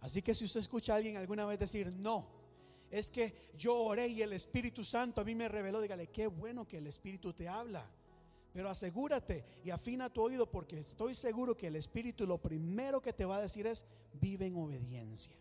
Así 0.00 0.22
que 0.22 0.34
si 0.34 0.44
usted 0.44 0.60
escucha 0.60 0.92
a 0.92 0.96
alguien 0.96 1.16
alguna 1.16 1.44
vez 1.46 1.58
decir, 1.58 1.92
no, 1.92 2.28
es 2.90 3.10
que 3.10 3.34
yo 3.56 3.76
oré 3.76 4.08
y 4.08 4.22
el 4.22 4.32
Espíritu 4.32 4.84
Santo 4.84 5.20
a 5.20 5.24
mí 5.24 5.34
me 5.34 5.48
reveló, 5.48 5.80
dígale, 5.80 6.08
qué 6.08 6.26
bueno 6.26 6.68
que 6.68 6.78
el 6.78 6.86
Espíritu 6.86 7.32
te 7.32 7.48
habla. 7.48 7.90
Pero 8.52 8.68
asegúrate 8.68 9.44
y 9.64 9.70
afina 9.70 10.12
tu 10.12 10.22
oído 10.22 10.50
porque 10.50 10.78
estoy 10.78 11.14
seguro 11.14 11.56
que 11.56 11.68
el 11.68 11.76
Espíritu 11.76 12.26
lo 12.26 12.38
primero 12.38 13.00
que 13.00 13.12
te 13.12 13.24
va 13.24 13.36
a 13.36 13.42
decir 13.42 13.66
es, 13.66 13.86
vive 14.12 14.46
en 14.46 14.56
obediencia. 14.56 15.34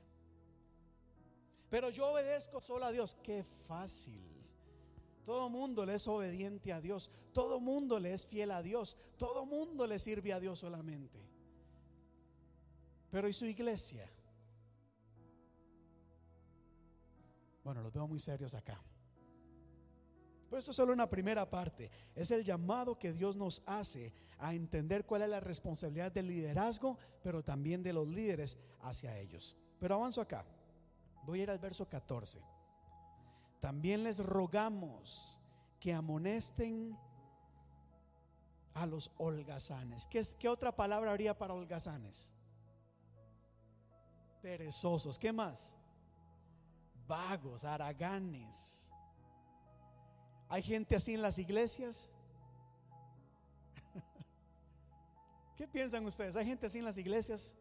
Pero 1.70 1.89
yo 1.89 2.12
obedezco 2.12 2.62
solo 2.62 2.86
a 2.86 2.91
Dios. 2.91 3.18
Qué 3.22 3.43
fácil. 3.68 4.24
Todo 5.26 5.49
mundo 5.49 5.86
le 5.86 5.95
es 5.95 6.07
obediente 6.07 6.74
a 6.74 6.82
Dios. 6.82 7.09
Todo 7.34 7.59
mundo 7.59 7.99
le 7.99 8.14
es 8.14 8.26
fiel 8.26 8.51
a 8.51 8.62
Dios. 8.62 8.97
Todo 9.18 9.45
mundo 9.45 9.88
le 9.88 9.99
sirve 9.99 10.34
a 10.34 10.39
Dios 10.39 10.59
solamente. 10.59 11.20
Pero 13.09 13.28
¿y 13.28 13.34
su 13.34 13.45
iglesia? 13.45 14.09
Bueno, 17.64 17.82
los 17.82 17.93
veo 17.93 18.07
muy 18.07 18.20
serios 18.20 18.55
acá. 18.55 18.82
Pero 20.52 20.60
esto 20.60 20.72
es 20.72 20.76
solo 20.76 20.91
una 20.91 21.10
primera 21.10 21.49
parte. 21.49 21.89
Es 22.14 22.30
el 22.32 22.43
llamado 22.43 22.99
que 22.99 23.14
Dios 23.14 23.38
nos 23.38 23.64
hace 23.66 24.14
a 24.38 24.54
entender 24.54 25.06
cuál 25.06 25.22
es 25.22 25.30
la 25.30 25.39
responsabilidad 25.39 26.12
del 26.12 26.28
liderazgo, 26.28 26.97
pero 27.24 27.41
también 27.41 27.82
de 27.82 27.93
los 27.93 28.06
líderes 28.06 28.58
hacia 28.82 29.18
ellos. 29.18 29.56
Pero 29.80 29.95
avanzo 29.95 30.20
acá. 30.20 30.45
Voy 31.24 31.39
a 31.39 31.43
ir 31.43 31.49
al 31.52 31.60
verso 31.60 31.88
14. 31.88 32.41
También 33.62 34.04
les 34.04 34.20
rogamos 34.20 35.39
que 35.80 35.93
amonesten 35.93 36.97
a 38.74 38.86
los 38.86 39.10
holgazanes. 39.20 40.06
¿Qué, 40.06 40.22
¿Qué, 40.38 40.49
otra 40.49 40.76
palabra 40.76 41.12
habría 41.12 41.38
para 41.38 41.54
holgazanes? 41.54 42.34
Perezosos. 44.41 45.18
¿Qué 45.18 45.32
más? 45.32 45.78
vagos, 47.12 47.66
araganes 47.66 48.80
¿Hay 50.52 50.62
gente 50.62 50.97
así 50.97 51.14
en 51.14 51.22
las 51.22 51.39
iglesias? 51.39 52.10
¿Qué 55.56 55.66
piensan 55.66 56.06
ustedes? 56.06 56.36
¿Hay 56.36 56.45
gente 56.45 56.68
así 56.68 56.80
en 56.80 56.84
las 56.84 56.97
iglesias? 56.97 57.56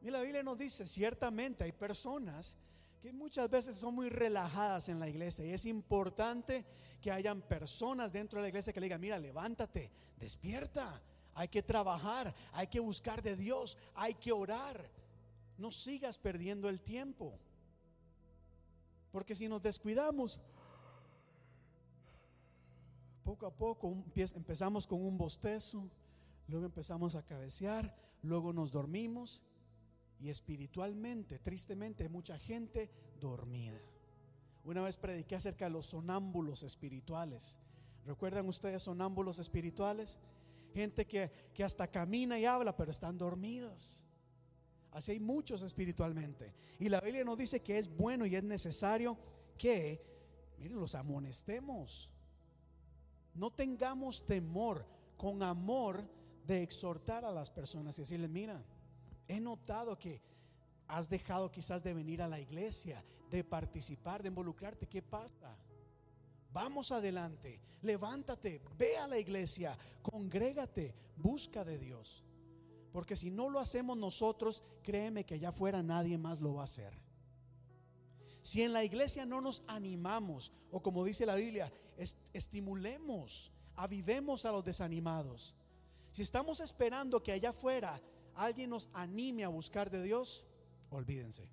Y 0.00 0.10
la 0.10 0.22
Biblia 0.22 0.42
nos 0.42 0.56
dice, 0.56 0.86
ciertamente 0.86 1.64
hay 1.64 1.72
personas 1.72 2.56
que 3.02 3.12
muchas 3.12 3.50
veces 3.50 3.76
son 3.76 3.94
muy 3.94 4.08
relajadas 4.08 4.88
en 4.88 4.98
la 4.98 5.06
iglesia 5.06 5.44
y 5.44 5.52
es 5.52 5.66
importante 5.66 6.64
que 7.02 7.12
hayan 7.12 7.42
personas 7.42 8.10
dentro 8.10 8.38
de 8.38 8.44
la 8.44 8.48
iglesia 8.48 8.72
que 8.72 8.80
le 8.80 8.86
digan, 8.86 9.02
mira, 9.02 9.18
levántate, 9.18 9.90
despierta, 10.16 11.02
hay 11.34 11.48
que 11.48 11.62
trabajar, 11.62 12.34
hay 12.52 12.68
que 12.68 12.80
buscar 12.80 13.20
de 13.20 13.36
Dios, 13.36 13.76
hay 13.94 14.14
que 14.14 14.32
orar 14.32 14.90
no 15.58 15.70
sigas 15.70 16.18
perdiendo 16.18 16.68
el 16.68 16.80
tiempo. 16.80 17.38
Porque 19.14 19.36
si 19.36 19.48
nos 19.48 19.62
descuidamos, 19.62 20.40
poco 23.22 23.46
a 23.46 23.54
poco 23.54 23.96
empezamos 24.16 24.88
con 24.88 25.06
un 25.06 25.16
bostezo, 25.16 25.88
luego 26.48 26.66
empezamos 26.66 27.14
a 27.14 27.22
cabecear, 27.22 27.96
luego 28.22 28.52
nos 28.52 28.72
dormimos 28.72 29.40
y 30.18 30.30
espiritualmente, 30.30 31.38
tristemente, 31.38 32.02
hay 32.02 32.08
mucha 32.08 32.36
gente 32.40 32.90
dormida. 33.20 33.80
Una 34.64 34.80
vez 34.80 34.96
prediqué 34.96 35.36
acerca 35.36 35.66
de 35.66 35.70
los 35.70 35.86
sonámbulos 35.86 36.64
espirituales. 36.64 37.60
¿Recuerdan 38.04 38.48
ustedes 38.48 38.82
sonámbulos 38.82 39.38
espirituales? 39.38 40.18
Gente 40.72 41.06
que, 41.06 41.30
que 41.54 41.62
hasta 41.62 41.86
camina 41.86 42.36
y 42.40 42.46
habla, 42.46 42.76
pero 42.76 42.90
están 42.90 43.16
dormidos. 43.16 44.03
Así 44.94 45.12
hay 45.12 45.20
muchos 45.20 45.60
espiritualmente. 45.60 46.54
Y 46.78 46.88
la 46.88 47.00
Biblia 47.00 47.24
nos 47.24 47.36
dice 47.36 47.60
que 47.60 47.78
es 47.78 47.94
bueno 47.94 48.24
y 48.24 48.36
es 48.36 48.44
necesario 48.44 49.18
que, 49.58 50.00
miren, 50.58 50.80
los 50.80 50.94
amonestemos. 50.94 52.10
No 53.34 53.50
tengamos 53.50 54.24
temor. 54.24 54.86
Con 55.16 55.42
amor 55.42 56.04
de 56.44 56.62
exhortar 56.62 57.24
a 57.24 57.30
las 57.30 57.48
personas 57.48 57.96
y 57.96 58.02
decirles, 58.02 58.28
mira, 58.28 58.62
he 59.28 59.40
notado 59.40 59.96
que 59.96 60.20
has 60.88 61.08
dejado 61.08 61.50
quizás 61.50 61.82
de 61.82 61.94
venir 61.94 62.20
a 62.20 62.28
la 62.28 62.40
iglesia, 62.40 63.02
de 63.30 63.44
participar, 63.44 64.22
de 64.22 64.28
involucrarte. 64.28 64.86
¿Qué 64.88 65.00
pasa? 65.00 65.56
Vamos 66.52 66.92
adelante, 66.92 67.60
levántate, 67.82 68.60
ve 68.76 68.96
a 68.96 69.08
la 69.08 69.18
iglesia, 69.18 69.78
congrégate, 70.02 70.94
busca 71.16 71.64
de 71.64 71.78
Dios. 71.78 72.24
Porque 72.94 73.16
si 73.16 73.32
no 73.32 73.50
lo 73.50 73.58
hacemos 73.58 73.98
nosotros, 73.98 74.62
créeme 74.84 75.24
que 75.26 75.34
allá 75.34 75.48
afuera 75.48 75.82
nadie 75.82 76.16
más 76.16 76.40
lo 76.40 76.54
va 76.54 76.60
a 76.60 76.64
hacer. 76.70 76.96
Si 78.40 78.62
en 78.62 78.72
la 78.72 78.84
iglesia 78.84 79.26
no 79.26 79.40
nos 79.40 79.64
animamos, 79.66 80.52
o 80.70 80.80
como 80.80 81.04
dice 81.04 81.26
la 81.26 81.34
Biblia, 81.34 81.72
estimulemos, 82.32 83.50
avivemos 83.74 84.44
a 84.44 84.52
los 84.52 84.64
desanimados. 84.64 85.56
Si 86.12 86.22
estamos 86.22 86.60
esperando 86.60 87.20
que 87.20 87.32
allá 87.32 87.50
afuera 87.50 88.00
alguien 88.36 88.70
nos 88.70 88.88
anime 88.92 89.42
a 89.42 89.48
buscar 89.48 89.90
de 89.90 90.00
Dios, 90.00 90.44
olvídense. 90.88 91.48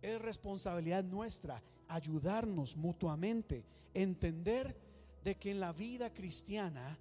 Es 0.00 0.22
responsabilidad 0.22 1.02
nuestra 1.02 1.60
ayudarnos 1.88 2.76
mutuamente, 2.76 3.64
entender 3.94 4.80
de 5.24 5.34
que 5.34 5.50
en 5.50 5.58
la 5.58 5.72
vida 5.72 6.14
cristiana 6.14 7.00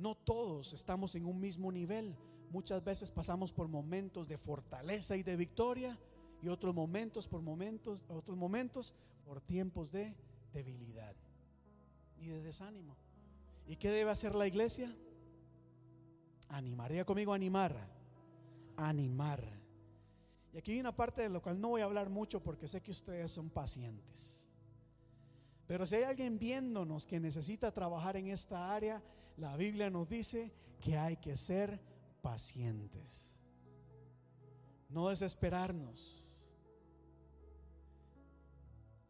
no 0.00 0.14
todos 0.16 0.72
estamos 0.72 1.14
en 1.14 1.26
un 1.26 1.38
mismo 1.38 1.70
nivel. 1.70 2.16
Muchas 2.50 2.82
veces 2.82 3.10
pasamos 3.10 3.52
por 3.52 3.68
momentos 3.68 4.26
de 4.26 4.38
fortaleza 4.38 5.16
y 5.16 5.22
de 5.22 5.36
victoria 5.36 5.98
y 6.42 6.48
otros 6.48 6.74
momentos 6.74 7.28
por 7.28 7.42
momentos, 7.42 8.04
otros 8.08 8.36
momentos 8.36 8.94
por 9.24 9.40
tiempos 9.40 9.92
de 9.92 10.14
debilidad 10.52 11.14
y 12.18 12.26
de 12.26 12.40
desánimo. 12.40 12.96
¿Y 13.66 13.76
qué 13.76 13.90
debe 13.90 14.10
hacer 14.10 14.34
la 14.34 14.46
iglesia? 14.46 14.94
Animar. 16.48 17.04
conmigo 17.04 17.32
animar. 17.32 17.76
Animar. 18.76 19.44
Y 20.52 20.58
aquí 20.58 20.72
hay 20.72 20.80
una 20.80 20.96
parte 20.96 21.22
de 21.22 21.28
lo 21.28 21.40
cual 21.40 21.60
no 21.60 21.68
voy 21.68 21.82
a 21.82 21.84
hablar 21.84 22.10
mucho 22.10 22.42
porque 22.42 22.66
sé 22.66 22.80
que 22.80 22.90
ustedes 22.90 23.30
son 23.30 23.50
pacientes. 23.50 24.48
Pero 25.68 25.86
si 25.86 25.94
hay 25.94 26.02
alguien 26.02 26.38
viéndonos 26.38 27.06
que 27.06 27.20
necesita 27.20 27.70
trabajar 27.70 28.16
en 28.16 28.26
esta 28.26 28.74
área, 28.74 29.00
la 29.40 29.56
Biblia 29.56 29.88
nos 29.88 30.08
dice 30.08 30.52
que 30.80 30.98
hay 30.98 31.16
que 31.16 31.36
ser 31.36 31.80
pacientes. 32.20 33.34
No 34.90 35.08
desesperarnos. 35.08 36.46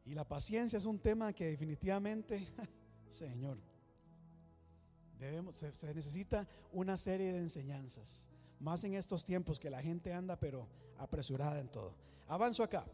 Y 0.04 0.14
la 0.14 0.26
paciencia 0.26 0.78
es 0.78 0.84
un 0.84 1.00
tema 1.00 1.32
que 1.32 1.46
definitivamente, 1.46 2.46
Señor, 3.10 3.58
debemos, 5.18 5.56
se, 5.56 5.94
necesita 5.94 6.46
una 6.72 6.96
serie 6.96 7.32
de 7.32 7.40
enseñanzas. 7.40 8.30
Más 8.60 8.84
en 8.84 8.94
estos 8.94 9.24
tiempos 9.24 9.58
que 9.58 9.70
la 9.70 9.82
gente 9.82 10.12
anda 10.12 10.38
pero 10.38 10.68
apresurada 10.98 11.60
en 11.60 11.70
todo. 11.70 11.94
Avanzo 12.28 12.62
acá. 12.62 12.86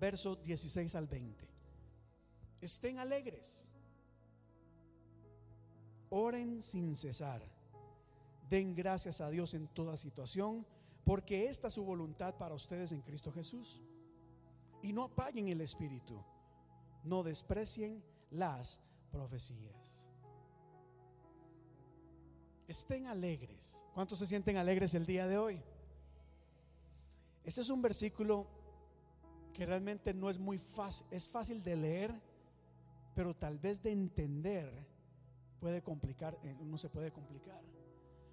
Verso 0.00 0.36
16 0.36 0.94
al 0.94 1.08
20. 1.08 1.46
Estén 2.60 2.98
alegres. 2.98 3.67
Oren 6.10 6.62
sin 6.62 6.94
cesar. 6.94 7.42
Den 8.48 8.74
gracias 8.74 9.20
a 9.20 9.30
Dios 9.30 9.54
en 9.54 9.68
toda 9.68 9.96
situación, 9.96 10.66
porque 11.04 11.48
esta 11.48 11.68
es 11.68 11.74
su 11.74 11.84
voluntad 11.84 12.34
para 12.36 12.54
ustedes 12.54 12.92
en 12.92 13.02
Cristo 13.02 13.32
Jesús. 13.32 13.82
Y 14.82 14.92
no 14.92 15.04
apaguen 15.04 15.48
el 15.48 15.60
espíritu. 15.60 16.22
No 17.04 17.22
desprecien 17.22 18.02
las 18.30 18.80
profecías 19.10 20.08
estén 22.68 23.06
alegres. 23.06 23.84
¿Cuántos 23.94 24.18
se 24.18 24.26
sienten 24.26 24.58
alegres 24.58 24.94
el 24.94 25.06
día 25.06 25.26
de 25.26 25.38
hoy? 25.38 25.60
Este 27.42 27.62
es 27.62 27.70
un 27.70 27.80
versículo 27.80 28.46
que 29.54 29.64
realmente 29.64 30.12
no 30.12 30.28
es 30.28 30.38
muy 30.38 30.58
fácil, 30.58 31.06
es 31.10 31.28
fácil 31.28 31.64
de 31.64 31.76
leer, 31.76 32.14
pero 33.14 33.34
tal 33.34 33.58
vez 33.58 33.82
de 33.82 33.90
entender 33.90 34.70
puede 35.60 35.82
complicar, 35.82 36.38
eh, 36.42 36.56
no 36.60 36.78
se 36.78 36.88
puede 36.88 37.12
complicar. 37.12 37.62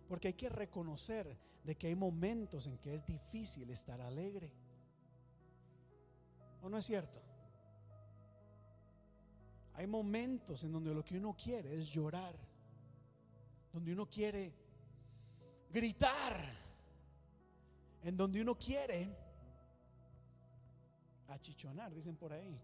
Porque 0.08 0.30
hay 0.30 0.34
que 0.34 0.50
reconocer 0.50 1.38
de 1.64 1.76
que 1.76 1.88
hay 1.88 1.96
momentos 1.96 2.68
en 2.68 2.78
que 2.78 2.94
es 2.94 3.06
difícil 3.06 3.70
estar 3.70 4.00
alegre. 4.02 4.52
¿O 6.62 6.70
no 6.70 6.78
es 6.78 6.86
cierto? 6.86 7.22
Hay 9.74 9.88
momentos 9.88 10.64
en 10.64 10.72
donde 10.72 10.94
lo 10.94 11.04
que 11.04 11.18
uno 11.18 11.36
quiere 11.36 11.78
es 11.78 11.88
llorar 11.88 12.36
donde 13.76 13.92
uno 13.92 14.10
quiere 14.10 14.54
gritar, 15.70 16.34
en 18.04 18.16
donde 18.16 18.42
uno 18.42 18.58
quiere 18.58 19.14
achichonar, 21.28 21.94
dicen 21.94 22.16
por 22.16 22.32
ahí. 22.32 22.58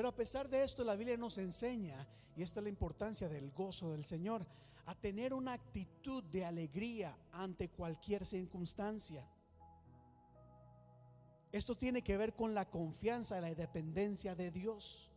Pero 0.00 0.08
a 0.08 0.16
pesar 0.16 0.48
de 0.48 0.64
esto, 0.64 0.82
la 0.82 0.96
Biblia 0.96 1.18
nos 1.18 1.36
enseña, 1.36 2.08
y 2.34 2.40
esta 2.40 2.60
es 2.60 2.64
la 2.64 2.70
importancia 2.70 3.28
del 3.28 3.50
gozo 3.50 3.92
del 3.92 4.02
Señor, 4.02 4.46
a 4.86 4.94
tener 4.94 5.34
una 5.34 5.52
actitud 5.52 6.24
de 6.24 6.42
alegría 6.42 7.14
ante 7.32 7.68
cualquier 7.68 8.24
circunstancia. 8.24 9.28
Esto 11.52 11.76
tiene 11.76 12.00
que 12.00 12.16
ver 12.16 12.34
con 12.34 12.54
la 12.54 12.70
confianza 12.70 13.36
y 13.36 13.42
la 13.42 13.54
dependencia 13.54 14.34
de 14.34 14.50
Dios. 14.50 15.10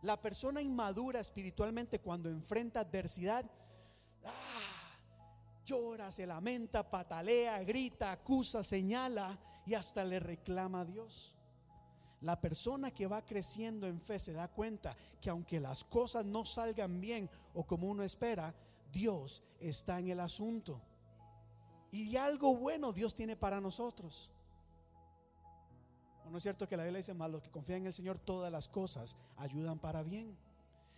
La 0.00 0.18
persona 0.18 0.62
inmadura 0.62 1.20
espiritualmente 1.20 1.98
cuando 1.98 2.30
enfrenta 2.30 2.80
adversidad, 2.80 3.44
ah, 4.24 4.98
llora, 5.66 6.10
se 6.10 6.26
lamenta, 6.26 6.90
patalea, 6.90 7.62
grita, 7.64 8.12
acusa, 8.12 8.62
señala 8.62 9.38
y 9.66 9.74
hasta 9.74 10.06
le 10.06 10.20
reclama 10.20 10.80
a 10.80 10.84
Dios. 10.86 11.36
La 12.24 12.40
persona 12.40 12.90
que 12.90 13.06
va 13.06 13.22
creciendo 13.22 13.86
en 13.86 14.00
fe 14.00 14.18
se 14.18 14.32
da 14.32 14.48
cuenta 14.48 14.96
que 15.20 15.28
aunque 15.28 15.60
las 15.60 15.84
cosas 15.84 16.24
no 16.24 16.46
salgan 16.46 16.98
bien 16.98 17.28
o 17.52 17.64
como 17.64 17.86
uno 17.86 18.02
espera, 18.02 18.54
Dios 18.90 19.42
está 19.60 19.98
en 19.98 20.08
el 20.08 20.20
asunto. 20.20 20.80
Y 21.92 22.16
algo 22.16 22.56
bueno 22.56 22.94
Dios 22.94 23.14
tiene 23.14 23.36
para 23.36 23.60
nosotros. 23.60 24.30
¿O 26.26 26.30
no 26.30 26.38
es 26.38 26.42
cierto 26.42 26.66
que 26.66 26.78
la 26.78 26.84
Biblia 26.84 27.00
dice 27.00 27.12
más 27.12 27.30
los 27.30 27.42
que 27.42 27.50
confían 27.50 27.80
en 27.80 27.88
el 27.88 27.92
Señor 27.92 28.18
todas 28.18 28.50
las 28.50 28.70
cosas 28.70 29.18
ayudan 29.36 29.78
para 29.78 30.02
bien? 30.02 30.34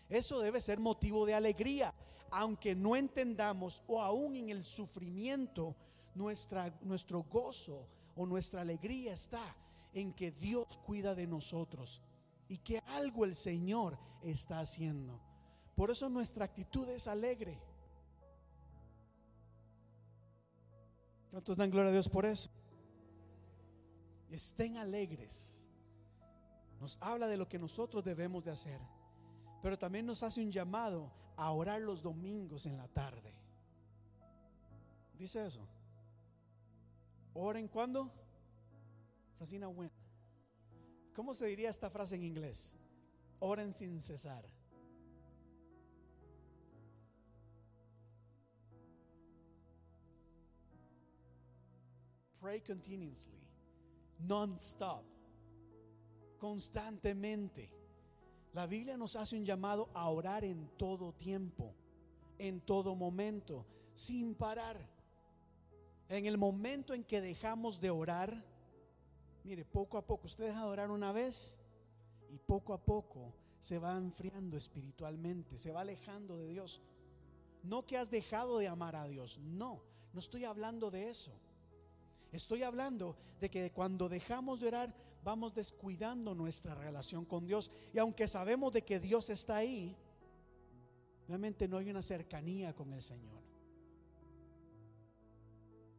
Eso 0.08 0.38
debe 0.38 0.60
ser 0.60 0.78
motivo 0.78 1.26
de 1.26 1.34
alegría, 1.34 1.92
aunque 2.30 2.76
no 2.76 2.94
entendamos 2.94 3.82
o 3.88 4.00
aún 4.00 4.36
en 4.36 4.50
el 4.50 4.62
sufrimiento, 4.62 5.74
nuestra, 6.14 6.72
nuestro 6.82 7.24
gozo 7.24 7.84
o 8.14 8.26
nuestra 8.26 8.60
alegría 8.60 9.12
está 9.12 9.56
en 9.96 10.12
que 10.12 10.30
Dios 10.30 10.78
cuida 10.84 11.14
de 11.14 11.26
nosotros 11.26 12.02
y 12.48 12.58
que 12.58 12.78
algo 12.86 13.24
el 13.24 13.34
Señor 13.34 13.98
está 14.22 14.60
haciendo. 14.60 15.18
Por 15.74 15.90
eso 15.90 16.08
nuestra 16.08 16.44
actitud 16.44 16.88
es 16.90 17.08
alegre. 17.08 17.58
¿Cuántos 21.30 21.56
dan 21.56 21.70
gloria 21.70 21.88
a 21.88 21.92
Dios 21.92 22.08
por 22.08 22.26
eso? 22.26 22.50
estén 24.30 24.76
alegres. 24.76 25.64
Nos 26.80 26.98
habla 27.00 27.26
de 27.26 27.38
lo 27.38 27.48
que 27.48 27.58
nosotros 27.58 28.04
debemos 28.04 28.44
de 28.44 28.50
hacer, 28.50 28.80
pero 29.62 29.78
también 29.78 30.04
nos 30.04 30.22
hace 30.22 30.42
un 30.42 30.52
llamado 30.52 31.10
a 31.36 31.50
orar 31.50 31.80
los 31.80 32.02
domingos 32.02 32.66
en 32.66 32.76
la 32.76 32.88
tarde. 32.88 33.32
Dice 35.18 35.46
eso. 35.46 35.66
Oren 37.32 37.68
cuando? 37.68 38.12
Frasina 39.36 39.68
when. 39.68 39.90
¿Cómo 41.14 41.34
se 41.34 41.46
diría 41.46 41.70
esta 41.70 41.90
frase 41.90 42.16
en 42.16 42.24
inglés? 42.24 42.78
Oren 43.40 43.72
sin 43.72 44.02
cesar. 44.02 44.44
Pray 52.40 52.60
continuously 52.60 53.46
non-stop, 54.20 55.04
constantemente. 56.38 57.70
La 58.52 58.66
Biblia 58.66 58.96
nos 58.96 59.16
hace 59.16 59.36
un 59.36 59.44
llamado 59.44 59.90
a 59.94 60.08
orar 60.08 60.44
en 60.44 60.68
todo 60.78 61.12
tiempo, 61.12 61.74
en 62.38 62.60
todo 62.60 62.94
momento, 62.94 63.66
sin 63.94 64.34
parar. 64.34 64.78
En 66.08 66.26
el 66.26 66.38
momento 66.38 66.94
en 66.94 67.04
que 67.04 67.20
dejamos 67.20 67.80
de 67.80 67.90
orar, 67.90 68.42
mire, 69.46 69.64
poco 69.64 69.96
a 69.96 70.06
poco, 70.06 70.26
usted 70.26 70.44
deja 70.44 70.60
de 70.60 70.66
orar 70.66 70.90
una 70.90 71.12
vez 71.12 71.56
y 72.28 72.38
poco 72.38 72.74
a 72.74 72.84
poco 72.84 73.32
se 73.58 73.78
va 73.78 73.96
enfriando 73.96 74.56
espiritualmente, 74.56 75.56
se 75.56 75.72
va 75.72 75.80
alejando 75.80 76.36
de 76.36 76.48
Dios. 76.48 76.82
No 77.62 77.86
que 77.86 77.96
has 77.96 78.10
dejado 78.10 78.58
de 78.58 78.68
amar 78.68 78.96
a 78.96 79.06
Dios, 79.06 79.38
no, 79.38 79.82
no 80.12 80.18
estoy 80.18 80.44
hablando 80.44 80.90
de 80.90 81.08
eso. 81.08 81.32
Estoy 82.32 82.62
hablando 82.62 83.16
de 83.40 83.48
que 83.48 83.72
cuando 83.72 84.08
dejamos 84.08 84.60
de 84.60 84.68
orar 84.68 84.94
vamos 85.24 85.54
descuidando 85.54 86.34
nuestra 86.34 86.74
relación 86.74 87.24
con 87.24 87.46
Dios. 87.46 87.70
Y 87.92 87.98
aunque 87.98 88.28
sabemos 88.28 88.72
de 88.72 88.82
que 88.82 89.00
Dios 89.00 89.30
está 89.30 89.56
ahí, 89.56 89.96
Realmente 91.28 91.66
no 91.66 91.78
hay 91.78 91.90
una 91.90 92.02
cercanía 92.02 92.74
con 92.74 92.92
el 92.92 93.02
Señor. 93.02 93.42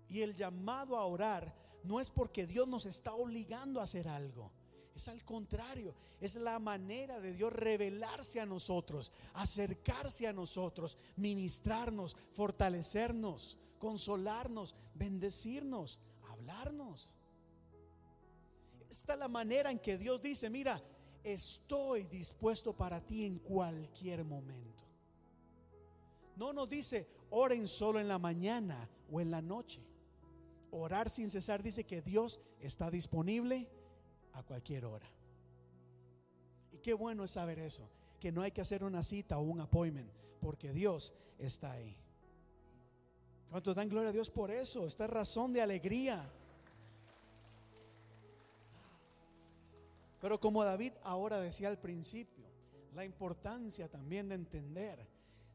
Y 0.09 0.21
el 0.21 0.33
llamado 0.33 0.95
a 0.95 1.05
orar 1.05 1.53
no 1.83 1.99
es 1.99 2.09
porque 2.09 2.47
Dios 2.47 2.67
nos 2.67 2.85
está 2.85 3.13
obligando 3.13 3.79
a 3.79 3.83
hacer 3.83 4.07
algo. 4.07 4.51
Es 4.95 5.07
al 5.07 5.23
contrario, 5.23 5.93
es 6.19 6.35
la 6.35 6.57
manera 6.57 7.19
de 7.19 7.31
Dios 7.33 7.53
revelarse 7.53 8.39
a 8.39 8.47
nosotros, 8.47 9.11
acercarse 9.35 10.27
a 10.27 10.33
nosotros, 10.33 10.97
ministrarnos, 11.17 12.17
fortalecernos, 12.33 13.59
consolarnos, 13.77 14.75
bendecirnos, 14.95 15.99
hablarnos. 16.29 17.15
Esta 18.89 19.13
es 19.13 19.19
la 19.19 19.27
manera 19.27 19.69
en 19.69 19.79
que 19.79 19.97
Dios 19.97 20.21
dice, 20.21 20.49
mira, 20.49 20.81
estoy 21.23 22.07
dispuesto 22.07 22.73
para 22.73 22.99
ti 22.99 23.25
en 23.25 23.37
cualquier 23.39 24.23
momento. 24.23 24.83
No 26.37 26.53
nos 26.53 26.69
dice, 26.69 27.07
oren 27.29 27.67
solo 27.67 27.99
en 27.99 28.07
la 28.07 28.19
mañana 28.19 28.89
o 29.11 29.19
en 29.19 29.31
la 29.31 29.41
noche. 29.41 29.81
Orar 30.71 31.09
sin 31.09 31.29
cesar 31.29 31.63
dice 31.63 31.85
que 31.85 32.01
Dios 32.01 32.41
está 32.59 32.91
disponible 32.91 33.69
a 34.33 34.43
cualquier 34.43 34.85
hora. 34.85 35.07
Y 36.71 36.79
qué 36.79 36.93
bueno 36.93 37.23
es 37.23 37.31
saber 37.31 37.59
eso, 37.59 37.89
que 38.19 38.31
no 38.31 38.41
hay 38.41 38.51
que 38.51 38.61
hacer 38.61 38.83
una 38.83 39.03
cita 39.03 39.37
o 39.37 39.41
un 39.41 39.61
appointment, 39.61 40.11
porque 40.41 40.73
Dios 40.73 41.13
está 41.39 41.71
ahí. 41.71 41.95
¿Cuántos 43.49 43.75
dan 43.75 43.89
gloria 43.89 44.09
a 44.09 44.13
Dios 44.13 44.29
por 44.29 44.51
eso? 44.51 44.85
Esta 44.85 45.05
es 45.05 45.09
razón 45.09 45.53
de 45.53 45.61
alegría. 45.61 46.29
Pero 50.19 50.39
como 50.39 50.63
David 50.63 50.93
ahora 51.03 51.39
decía 51.39 51.69
al 51.69 51.79
principio, 51.79 52.45
la 52.93 53.05
importancia 53.05 53.87
también 53.87 54.27
de 54.29 54.35
entender 54.35 55.07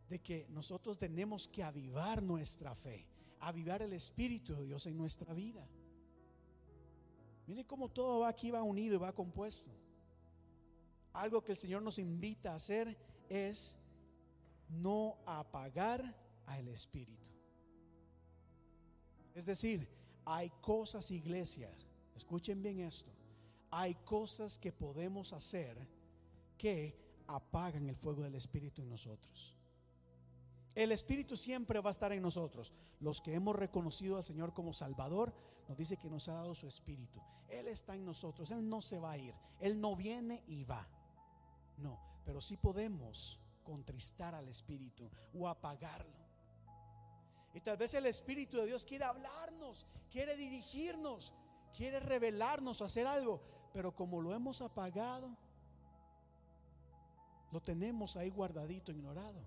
de 0.09 0.21
que 0.21 0.47
nosotros 0.51 0.99
tenemos 0.99 1.49
que 1.49 1.63
avivar 1.63 2.23
nuestra 2.23 2.75
fe, 2.75 3.07
avivar 3.43 3.83
el 3.83 3.93
Espíritu 3.93 4.55
de 4.55 4.67
Dios 4.67 4.87
en 4.87 4.97
nuestra 4.97 5.35
vida. 5.35 5.69
Mire 7.47 7.67
cómo 7.67 7.89
todo 7.89 8.21
va 8.21 8.29
aquí, 8.29 8.51
va 8.51 8.63
unido 8.63 8.95
y 8.95 8.99
va 8.99 9.13
compuesto. 9.13 9.71
Algo 11.13 11.45
que 11.45 11.53
el 11.53 11.59
Señor 11.59 11.83
nos 11.83 11.99
invita 11.99 12.53
a 12.53 12.57
hacer 12.57 12.97
es 13.29 13.79
no 14.69 15.19
apagar 15.27 16.17
al 16.47 16.69
Espíritu. 16.69 17.31
Es 19.35 19.45
decir, 19.45 19.89
hay 20.25 20.51
cosas, 20.61 21.11
iglesia, 21.11 21.71
escuchen 22.15 22.63
bien 22.63 22.79
esto, 22.81 23.11
hay 23.71 23.95
cosas 24.05 24.57
que 24.57 24.71
podemos 24.71 25.33
hacer 25.33 25.77
que 26.57 26.97
apagan 27.27 27.89
el 27.89 27.97
fuego 27.97 28.23
del 28.23 28.37
Espíritu 28.37 28.83
en 28.83 28.91
nosotros. 28.91 29.57
El 30.75 30.93
Espíritu 30.93 31.37
siempre 31.37 31.81
va 31.81 31.91
a 31.91 31.93
estar 31.93 32.13
en 32.13 32.23
nosotros. 32.23 32.73
Los 33.01 33.21
que 33.21 33.35
hemos 33.35 33.57
reconocido 33.57 34.17
al 34.17 34.25
Señor 34.25 34.55
como 34.55 34.73
Salvador, 34.73 35.35
nos 35.69 35.77
dice 35.77 35.97
que 35.97 36.09
nos 36.09 36.29
ha 36.29 36.35
dado 36.35 36.55
su 36.55 36.67
Espíritu. 36.67 37.21
Él 37.49 37.69
está 37.69 37.95
en 37.95 38.05
nosotros, 38.05 38.51
Él 38.51 38.69
no 38.69 38.81
se 38.81 38.99
va 38.99 39.13
a 39.13 39.19
ir, 39.19 39.35
Él 39.61 39.81
no 39.81 39.95
viene 39.95 40.43
y 40.47 40.65
va. 40.65 40.89
No, 41.77 42.01
pero 42.25 42.41
sí 42.41 42.57
podemos 42.57 43.39
contristar 43.63 44.35
al 44.35 44.49
Espíritu 44.49 45.11
o 45.35 45.49
apagarlo. 45.49 46.23
Y 47.55 47.61
tal 47.61 47.77
vez 47.77 47.93
el 47.95 48.07
Espíritu 48.07 48.57
de 48.57 48.67
Dios 48.67 48.87
quiere 48.87 49.05
hablarnos, 49.05 49.87
quiere 50.11 50.37
dirigirnos, 50.37 51.35
quiere 51.77 52.01
revelarnos, 52.01 52.81
hacer 52.81 53.07
algo, 53.07 53.43
pero 53.75 53.95
como 53.95 54.23
lo 54.23 54.35
hemos 54.35 54.63
apagado, 54.63 55.37
lo 57.51 57.61
tenemos 57.61 58.17
ahí 58.17 58.31
guardadito, 58.31 58.91
ignorado. 58.91 59.45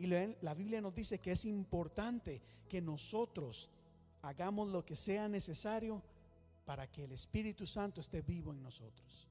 Y 0.00 0.06
la 0.06 0.54
Biblia 0.54 0.80
nos 0.80 0.94
dice 0.94 1.18
que 1.18 1.32
es 1.32 1.44
importante 1.44 2.40
que 2.70 2.80
nosotros 2.80 3.68
hagamos 4.22 4.70
lo 4.70 4.82
que 4.82 4.96
sea 4.96 5.28
necesario 5.28 6.02
para 6.64 6.90
que 6.90 7.04
el 7.04 7.12
Espíritu 7.12 7.66
Santo 7.66 8.00
esté 8.00 8.22
vivo 8.22 8.50
en 8.50 8.62
nosotros. 8.62 9.28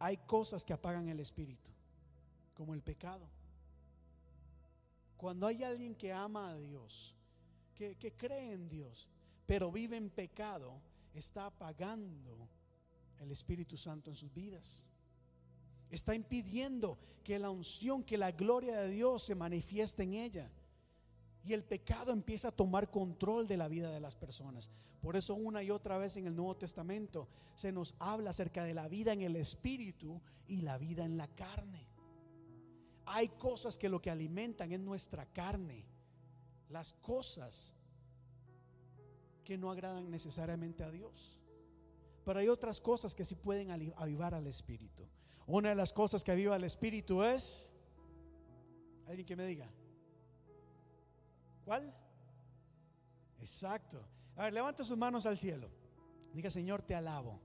Hay 0.00 0.18
cosas 0.18 0.66
que 0.66 0.74
apagan 0.74 1.08
el 1.08 1.18
Espíritu, 1.18 1.70
como 2.52 2.74
el 2.74 2.82
pecado. 2.82 3.26
Cuando 5.16 5.46
hay 5.46 5.62
alguien 5.62 5.94
que 5.94 6.12
ama 6.12 6.50
a 6.50 6.58
Dios, 6.58 7.16
que, 7.74 7.96
que 7.96 8.12
cree 8.12 8.52
en 8.52 8.68
Dios, 8.68 9.08
pero 9.46 9.72
vive 9.72 9.96
en 9.96 10.10
pecado, 10.10 10.78
está 11.14 11.46
apagando 11.46 12.36
el 13.18 13.30
Espíritu 13.30 13.78
Santo 13.78 14.10
en 14.10 14.16
sus 14.16 14.34
vidas. 14.34 14.84
Está 15.92 16.14
impidiendo 16.14 16.98
que 17.22 17.38
la 17.38 17.50
unción, 17.50 18.02
que 18.02 18.16
la 18.16 18.32
gloria 18.32 18.80
de 18.80 18.88
Dios 18.88 19.22
se 19.22 19.34
manifieste 19.34 20.02
en 20.02 20.14
ella. 20.14 20.50
Y 21.44 21.52
el 21.52 21.62
pecado 21.62 22.12
empieza 22.12 22.48
a 22.48 22.56
tomar 22.56 22.90
control 22.90 23.46
de 23.46 23.58
la 23.58 23.68
vida 23.68 23.90
de 23.90 24.00
las 24.00 24.16
personas. 24.16 24.70
Por 25.02 25.16
eso 25.16 25.34
una 25.34 25.62
y 25.62 25.70
otra 25.70 25.98
vez 25.98 26.16
en 26.16 26.26
el 26.26 26.34
Nuevo 26.34 26.56
Testamento 26.56 27.28
se 27.56 27.72
nos 27.72 27.94
habla 27.98 28.30
acerca 28.30 28.64
de 28.64 28.72
la 28.72 28.88
vida 28.88 29.12
en 29.12 29.20
el 29.20 29.36
Espíritu 29.36 30.22
y 30.46 30.62
la 30.62 30.78
vida 30.78 31.04
en 31.04 31.18
la 31.18 31.28
carne. 31.28 31.86
Hay 33.04 33.28
cosas 33.28 33.76
que 33.76 33.90
lo 33.90 34.00
que 34.00 34.10
alimentan 34.10 34.72
es 34.72 34.80
nuestra 34.80 35.26
carne. 35.26 35.84
Las 36.70 36.94
cosas 36.94 37.74
que 39.44 39.58
no 39.58 39.70
agradan 39.70 40.10
necesariamente 40.10 40.84
a 40.84 40.90
Dios. 40.90 41.38
Pero 42.24 42.38
hay 42.38 42.48
otras 42.48 42.80
cosas 42.80 43.14
que 43.14 43.26
sí 43.26 43.34
pueden 43.34 43.70
avivar 43.96 44.32
al 44.32 44.46
Espíritu. 44.46 45.06
Una 45.46 45.70
de 45.70 45.74
las 45.74 45.92
cosas 45.92 46.24
que 46.24 46.32
aviva 46.32 46.54
al 46.54 46.64
Espíritu 46.64 47.22
es... 47.22 47.76
¿Alguien 49.06 49.26
que 49.26 49.36
me 49.36 49.46
diga? 49.46 49.68
¿Cuál? 51.64 51.94
Exacto. 53.40 54.02
A 54.36 54.44
ver, 54.44 54.54
levanta 54.54 54.84
sus 54.84 54.96
manos 54.96 55.26
al 55.26 55.36
cielo. 55.36 55.68
Diga, 56.32 56.50
Señor, 56.50 56.82
te 56.82 56.94
alabo. 56.94 57.40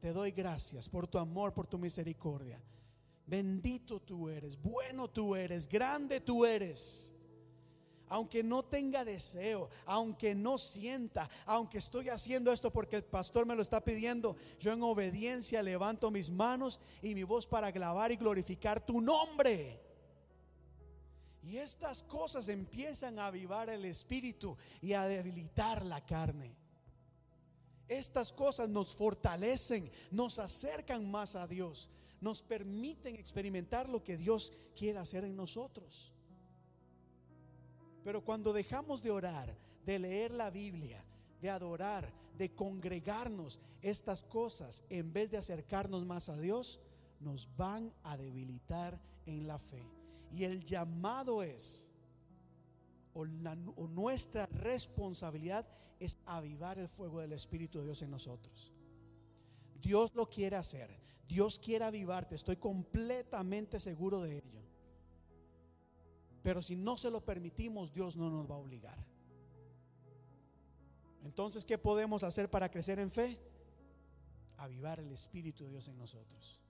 Te 0.00 0.12
doy 0.12 0.32
gracias 0.32 0.88
por 0.88 1.06
tu 1.06 1.18
amor, 1.18 1.54
por 1.54 1.66
tu 1.66 1.78
misericordia. 1.78 2.62
Bendito 3.26 4.00
tú 4.00 4.28
eres, 4.28 4.60
bueno 4.60 5.08
tú 5.08 5.34
eres, 5.34 5.66
grande 5.66 6.20
tú 6.20 6.44
eres. 6.44 7.13
Aunque 8.08 8.42
no 8.42 8.64
tenga 8.64 9.04
deseo, 9.04 9.70
aunque 9.86 10.34
no 10.34 10.58
sienta, 10.58 11.28
aunque 11.46 11.78
estoy 11.78 12.10
haciendo 12.10 12.52
esto 12.52 12.70
porque 12.70 12.96
el 12.96 13.04
pastor 13.04 13.46
me 13.46 13.56
lo 13.56 13.62
está 13.62 13.82
pidiendo, 13.82 14.36
yo 14.60 14.72
en 14.72 14.82
obediencia 14.82 15.62
levanto 15.62 16.10
mis 16.10 16.30
manos 16.30 16.80
y 17.02 17.14
mi 17.14 17.22
voz 17.22 17.46
para 17.46 17.70
grabar 17.70 18.12
y 18.12 18.16
glorificar 18.16 18.84
tu 18.84 19.00
nombre. 19.00 19.80
Y 21.42 21.58
estas 21.58 22.02
cosas 22.02 22.48
empiezan 22.48 23.18
a 23.18 23.26
avivar 23.26 23.68
el 23.68 23.84
espíritu 23.84 24.56
y 24.80 24.94
a 24.94 25.06
debilitar 25.06 25.84
la 25.84 26.04
carne. 26.04 26.56
Estas 27.86 28.32
cosas 28.32 28.68
nos 28.68 28.94
fortalecen, 28.94 29.90
nos 30.10 30.38
acercan 30.38 31.10
más 31.10 31.34
a 31.34 31.46
Dios, 31.46 31.90
nos 32.20 32.40
permiten 32.40 33.16
experimentar 33.16 33.90
lo 33.90 34.02
que 34.02 34.16
Dios 34.16 34.52
quiere 34.74 34.98
hacer 34.98 35.24
en 35.24 35.36
nosotros. 35.36 36.14
Pero 38.04 38.22
cuando 38.22 38.52
dejamos 38.52 39.02
de 39.02 39.10
orar, 39.10 39.56
de 39.84 39.98
leer 39.98 40.30
la 40.30 40.50
Biblia, 40.50 41.02
de 41.40 41.50
adorar, 41.50 42.12
de 42.36 42.54
congregarnos, 42.54 43.60
estas 43.80 44.22
cosas, 44.22 44.84
en 44.88 45.12
vez 45.12 45.30
de 45.30 45.38
acercarnos 45.38 46.04
más 46.04 46.28
a 46.28 46.36
Dios, 46.36 46.80
nos 47.20 47.48
van 47.56 47.92
a 48.02 48.16
debilitar 48.16 49.00
en 49.26 49.46
la 49.46 49.58
fe. 49.58 49.82
Y 50.32 50.44
el 50.44 50.64
llamado 50.64 51.42
es, 51.42 51.90
o, 53.12 53.24
nuestra 53.26 54.46
responsabilidad 54.46 55.66
es 56.00 56.18
avivar 56.26 56.78
el 56.78 56.88
fuego 56.88 57.20
del 57.20 57.32
Espíritu 57.32 57.78
de 57.78 57.84
Dios 57.84 58.02
en 58.02 58.10
nosotros. 58.10 58.72
Dios 59.80 60.14
lo 60.14 60.28
quiere 60.28 60.56
hacer. 60.56 60.90
Dios 61.28 61.58
quiere 61.58 61.84
avivarte. 61.84 62.34
Estoy 62.34 62.56
completamente 62.56 63.78
seguro 63.78 64.20
de 64.20 64.38
ello. 64.38 64.63
Pero 66.44 66.60
si 66.60 66.76
no 66.76 66.98
se 66.98 67.10
lo 67.10 67.24
permitimos, 67.24 67.90
Dios 67.90 68.18
no 68.18 68.28
nos 68.28 68.48
va 68.48 68.54
a 68.54 68.58
obligar. 68.58 68.98
Entonces, 71.24 71.64
¿qué 71.64 71.78
podemos 71.78 72.22
hacer 72.22 72.50
para 72.50 72.70
crecer 72.70 72.98
en 72.98 73.10
fe? 73.10 73.40
Avivar 74.58 75.00
el 75.00 75.10
Espíritu 75.10 75.64
de 75.64 75.70
Dios 75.70 75.88
en 75.88 75.96
nosotros. 75.96 76.60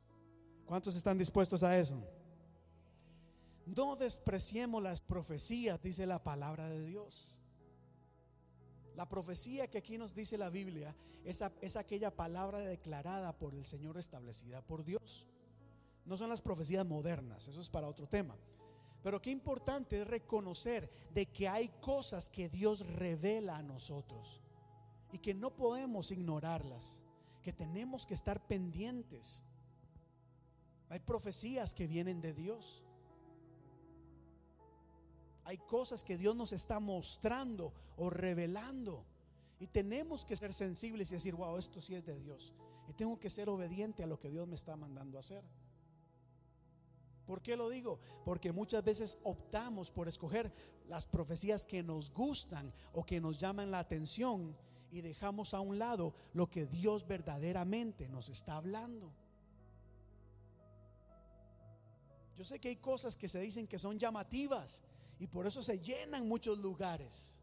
¿Cuántos 0.65 0.95
están 0.95 1.19
dispuestos 1.19 1.65
a 1.65 1.77
eso? 1.77 2.01
No 3.67 3.97
despreciemos 3.97 4.81
las 4.81 5.01
profecías, 5.01 5.83
dice 5.83 6.07
la 6.07 6.23
palabra 6.23 6.69
de 6.69 6.85
Dios. 6.87 7.41
La 8.95 9.09
profecía 9.09 9.67
que 9.69 9.79
aquí 9.79 9.99
nos 9.99 10.15
dice 10.15 10.39
la 10.39 10.51
Biblia 10.51 10.95
es, 11.25 11.43
es, 11.61 11.75
aquella 11.75 12.15
palabra 12.15 12.61
declarada 12.61 13.37
por 13.37 13.57
el 13.57 13.65
Señor 13.65 13.99
establecida 13.99 14.63
por 14.63 14.85
Dios. 14.85 15.27
No 16.05 16.17
son 16.17 16.29
las 16.31 16.41
profecías 16.41 16.87
modernas, 16.87 17.49
eso 17.49 17.61
es 17.61 17.69
para 17.69 17.89
otro 17.89 18.07
tema. 18.07 18.37
Pero 19.05 19.21
qué 19.21 19.31
importante 19.31 20.01
es 20.01 20.07
reconocer 20.07 20.91
de 21.13 21.27
que 21.27 21.47
hay 21.47 21.69
cosas 21.83 22.27
que 22.27 22.49
Dios 22.49 22.87
revela 22.87 23.59
a 23.59 23.63
nosotros 23.63 24.41
y 25.13 25.19
que 25.19 25.35
no 25.35 25.55
podemos 25.55 26.11
ignorarlas, 26.11 27.03
que 27.43 27.53
tenemos 27.53 28.07
que 28.07 28.15
estar 28.15 28.47
pendientes. 28.47 29.45
Hay 30.89 31.01
profecías 31.01 31.75
que 31.75 31.87
vienen 31.87 32.23
de 32.23 32.33
Dios. 32.33 32.83
Hay 35.45 35.59
cosas 35.59 36.03
que 36.03 36.17
Dios 36.17 36.35
nos 36.35 36.55
está 36.55 36.81
mostrando 36.81 37.75
o 37.99 38.09
revelando. 38.09 39.05
Y 39.61 39.67
tenemos 39.67 40.25
que 40.25 40.35
ser 40.35 40.55
sensibles 40.55 41.11
y 41.11 41.17
decir, 41.17 41.35
wow, 41.35 41.59
esto 41.59 41.79
sí 41.83 41.95
es 41.95 42.07
de 42.07 42.19
Dios. 42.19 42.55
Y 42.89 42.95
tengo 42.95 43.21
que 43.21 43.29
ser 43.29 43.51
obediente 43.51 44.03
a 44.03 44.07
lo 44.07 44.19
que 44.19 44.31
Dios 44.31 44.49
me 44.49 44.55
está 44.55 44.77
mandando 44.77 45.19
a 45.19 45.21
hacer. 45.21 45.45
¿Por 47.27 47.41
qué 47.41 47.57
lo 47.57 47.69
digo? 47.69 47.99
Porque 48.25 48.53
muchas 48.53 48.85
veces 48.85 49.19
optamos 49.23 49.91
por 49.91 50.09
escoger 50.09 50.53
las 50.89 51.07
profecías 51.07 51.65
que 51.65 51.83
nos 51.83 52.13
gustan 52.13 52.73
o 52.93 53.05
que 53.05 53.21
nos 53.21 53.39
llaman 53.39 53.71
la 53.71 53.79
atención 53.79 54.57
y 54.91 55.01
dejamos 55.01 55.55
a 55.55 55.61
un 55.61 55.79
lado 55.79 56.15
lo 56.35 56.51
que 56.51 56.67
Dios 56.67 57.07
verdaderamente 57.07 58.09
nos 58.09 58.29
está 58.29 58.57
hablando. 58.57 59.13
Yo 62.37 62.45
sé 62.45 62.59
que 62.59 62.69
hay 62.69 62.77
cosas 62.77 63.17
que 63.17 63.29
se 63.29 63.41
dicen 63.41 63.67
que 63.67 63.79
son 63.79 63.99
llamativas 63.99 64.83
y 65.19 65.27
por 65.27 65.47
eso 65.47 65.63
se 65.63 65.79
llenan 65.79 66.29
muchos 66.29 66.59
lugares. 66.59 67.41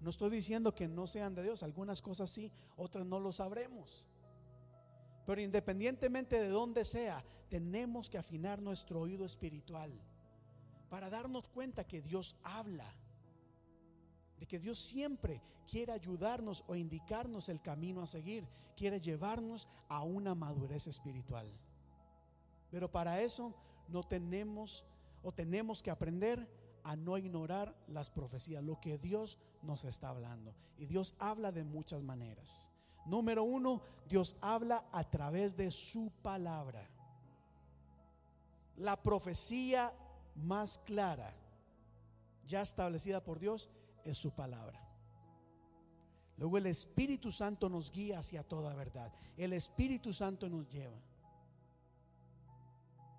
No 0.00 0.10
estoy 0.10 0.30
diciendo 0.30 0.74
que 0.74 0.86
no 0.86 1.06
sean 1.06 1.34
de 1.34 1.42
Dios, 1.42 1.62
algunas 1.62 2.00
cosas 2.00 2.30
sí, 2.30 2.52
otras 2.76 3.04
no 3.04 3.18
lo 3.18 3.32
sabremos. 3.32 4.06
Pero 5.28 5.42
independientemente 5.42 6.40
de 6.40 6.48
dónde 6.48 6.86
sea, 6.86 7.22
tenemos 7.50 8.08
que 8.08 8.16
afinar 8.16 8.62
nuestro 8.62 9.02
oído 9.02 9.26
espiritual 9.26 9.92
para 10.88 11.10
darnos 11.10 11.50
cuenta 11.50 11.86
que 11.86 12.00
Dios 12.00 12.34
habla, 12.44 12.90
de 14.38 14.46
que 14.46 14.58
Dios 14.58 14.78
siempre 14.78 15.42
quiere 15.70 15.92
ayudarnos 15.92 16.64
o 16.66 16.76
indicarnos 16.76 17.50
el 17.50 17.60
camino 17.60 18.00
a 18.00 18.06
seguir, 18.06 18.48
quiere 18.74 19.00
llevarnos 19.00 19.68
a 19.90 20.02
una 20.02 20.34
madurez 20.34 20.86
espiritual. 20.86 21.46
Pero 22.70 22.90
para 22.90 23.20
eso 23.20 23.54
no 23.86 24.04
tenemos 24.04 24.86
o 25.22 25.30
tenemos 25.30 25.82
que 25.82 25.90
aprender 25.90 26.48
a 26.84 26.96
no 26.96 27.18
ignorar 27.18 27.76
las 27.86 28.08
profecías, 28.08 28.64
lo 28.64 28.80
que 28.80 28.96
Dios 28.96 29.38
nos 29.60 29.84
está 29.84 30.08
hablando. 30.08 30.54
Y 30.78 30.86
Dios 30.86 31.14
habla 31.18 31.52
de 31.52 31.64
muchas 31.64 32.02
maneras. 32.02 32.70
Número 33.06 33.42
uno, 33.42 33.82
Dios 34.08 34.36
habla 34.40 34.84
a 34.92 35.04
través 35.08 35.56
de 35.56 35.70
su 35.70 36.10
palabra. 36.22 36.88
La 38.76 39.02
profecía 39.02 39.92
más 40.34 40.78
clara, 40.78 41.34
ya 42.46 42.62
establecida 42.62 43.22
por 43.22 43.38
Dios, 43.38 43.68
es 44.04 44.16
su 44.18 44.30
palabra. 44.30 44.88
Luego 46.38 46.56
el 46.56 46.66
Espíritu 46.66 47.32
Santo 47.32 47.68
nos 47.68 47.90
guía 47.90 48.20
hacia 48.20 48.44
toda 48.44 48.72
verdad. 48.74 49.12
El 49.36 49.52
Espíritu 49.52 50.12
Santo 50.12 50.48
nos 50.48 50.68
lleva. 50.68 50.96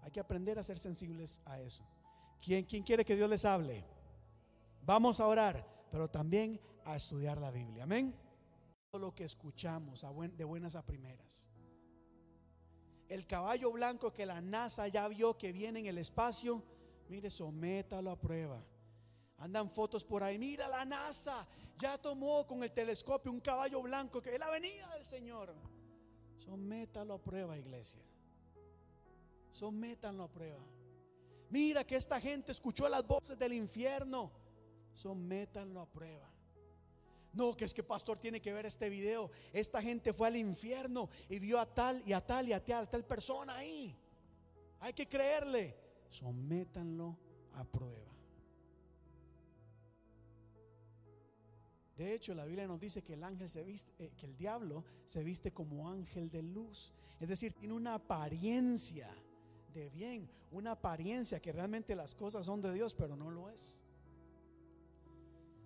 Hay 0.02 0.12
que 0.12 0.22
aprender 0.22 0.58
a 0.58 0.64
ser 0.64 0.80
sensibles 0.80 1.42
a 1.46 1.60
eso. 1.60 1.84
¿Quién, 2.42 2.64
quiere 2.64 3.04
que 3.04 3.18
Dios 3.18 3.30
les 3.30 3.44
hable? 3.44 3.84
Vamos 4.86 5.20
a 5.20 5.28
orar, 5.28 5.68
pero 5.92 6.08
también 6.08 6.60
a 6.86 6.96
estudiar 6.96 7.38
la 7.38 7.52
Biblia. 7.52 7.84
Amén. 7.84 8.16
Lo 8.98 9.14
que 9.14 9.24
escuchamos 9.24 10.04
de 10.36 10.44
buenas 10.44 10.74
a 10.74 10.84
primeras. 10.84 11.48
El 13.08 13.28
caballo 13.28 13.72
blanco 13.72 14.12
que 14.12 14.26
la 14.26 14.42
NASA 14.42 14.88
ya 14.88 15.08
vio 15.08 15.38
que 15.38 15.52
viene 15.52 15.80
en 15.80 15.86
el 15.86 16.00
espacio, 16.00 16.64
mire, 17.08 17.30
sométalo 17.30 18.10
a 18.10 18.20
prueba. 18.20 18.64
Andan 19.38 19.70
fotos 19.70 20.04
por 20.04 20.24
ahí, 20.24 20.40
mira 20.40 20.68
la 20.68 20.86
NASA, 20.86 21.48
ya 21.78 22.00
tomó 22.00 22.48
con 22.48 22.64
el 22.64 22.72
telescopio 22.72 23.32
un 23.32 23.40
caballo 23.40 23.80
blanco 23.84 24.24
que 24.24 24.34
es 24.34 24.40
la 24.40 24.50
venida 24.50 24.88
del 24.96 25.06
Señor. 25.06 25.54
Sométalo 26.40 27.14
a 27.14 27.22
prueba, 27.22 27.60
iglesia. 27.60 28.02
Sométanlo 29.52 30.24
a 30.24 30.32
prueba. 30.32 30.66
Mira 31.52 31.84
que 31.84 31.96
esta 31.96 32.20
gente 32.20 32.52
escuchó 32.52 32.90
las 32.90 33.06
voces 33.06 33.38
del 33.38 33.54
infierno. 33.54 34.32
Sométanlo 34.94 35.80
a 35.80 35.86
prueba. 35.86 36.39
No, 37.34 37.56
que 37.56 37.66
es 37.66 37.74
que 37.74 37.84
pastor 37.84 38.18
tiene 38.18 38.42
que 38.42 38.54
ver 38.54 38.66
este 38.66 38.90
video. 38.90 39.30
Esta 39.54 39.82
gente 39.82 40.14
fue 40.14 40.28
al 40.28 40.36
infierno 40.36 41.10
y 41.30 41.40
vio 41.40 41.60
a 41.60 41.66
tal 41.66 42.02
y 42.06 42.14
a 42.14 42.26
tal 42.26 42.48
y 42.48 42.54
a 42.54 42.64
tal, 42.64 42.90
tal 42.90 43.06
persona 43.06 43.58
ahí. 43.58 43.96
Hay 44.80 44.94
que 44.94 45.08
creerle. 45.08 45.76
Sométanlo 46.10 47.18
a 47.54 47.64
prueba. 47.64 48.10
De 51.96 52.14
hecho, 52.14 52.34
la 52.34 52.46
Biblia 52.46 52.66
nos 52.66 52.80
dice 52.80 53.04
que 53.04 53.14
el 53.14 53.24
ángel 53.26 53.50
se 53.50 53.62
viste, 53.62 53.92
eh, 54.00 54.12
que 54.16 54.26
el 54.26 54.38
diablo 54.38 54.86
se 55.04 55.22
viste 55.22 55.52
como 55.52 55.90
ángel 55.90 56.32
de 56.32 56.42
luz. 56.42 56.94
Es 57.20 57.28
decir, 57.28 57.54
tiene 57.54 57.74
una 57.74 57.96
apariencia 57.96 59.14
de 59.74 59.90
bien, 59.90 60.32
una 60.52 60.72
apariencia 60.72 61.42
que 61.42 61.52
realmente 61.52 61.96
las 61.96 62.16
cosas 62.16 62.46
son 62.46 62.62
de 62.62 62.74
Dios, 62.74 62.96
pero 62.96 63.18
no 63.18 63.30
lo 63.30 63.50
es. 63.50 63.82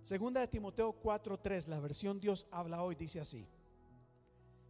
Segunda 0.03 0.41
de 0.41 0.49
Timoteo 0.49 0.91
4:3, 1.01 1.69
la 1.69 1.79
versión 1.79 2.19
Dios 2.19 2.45
habla 2.51 2.83
hoy, 2.83 2.93
dice 2.95 3.21
así: 3.21 3.47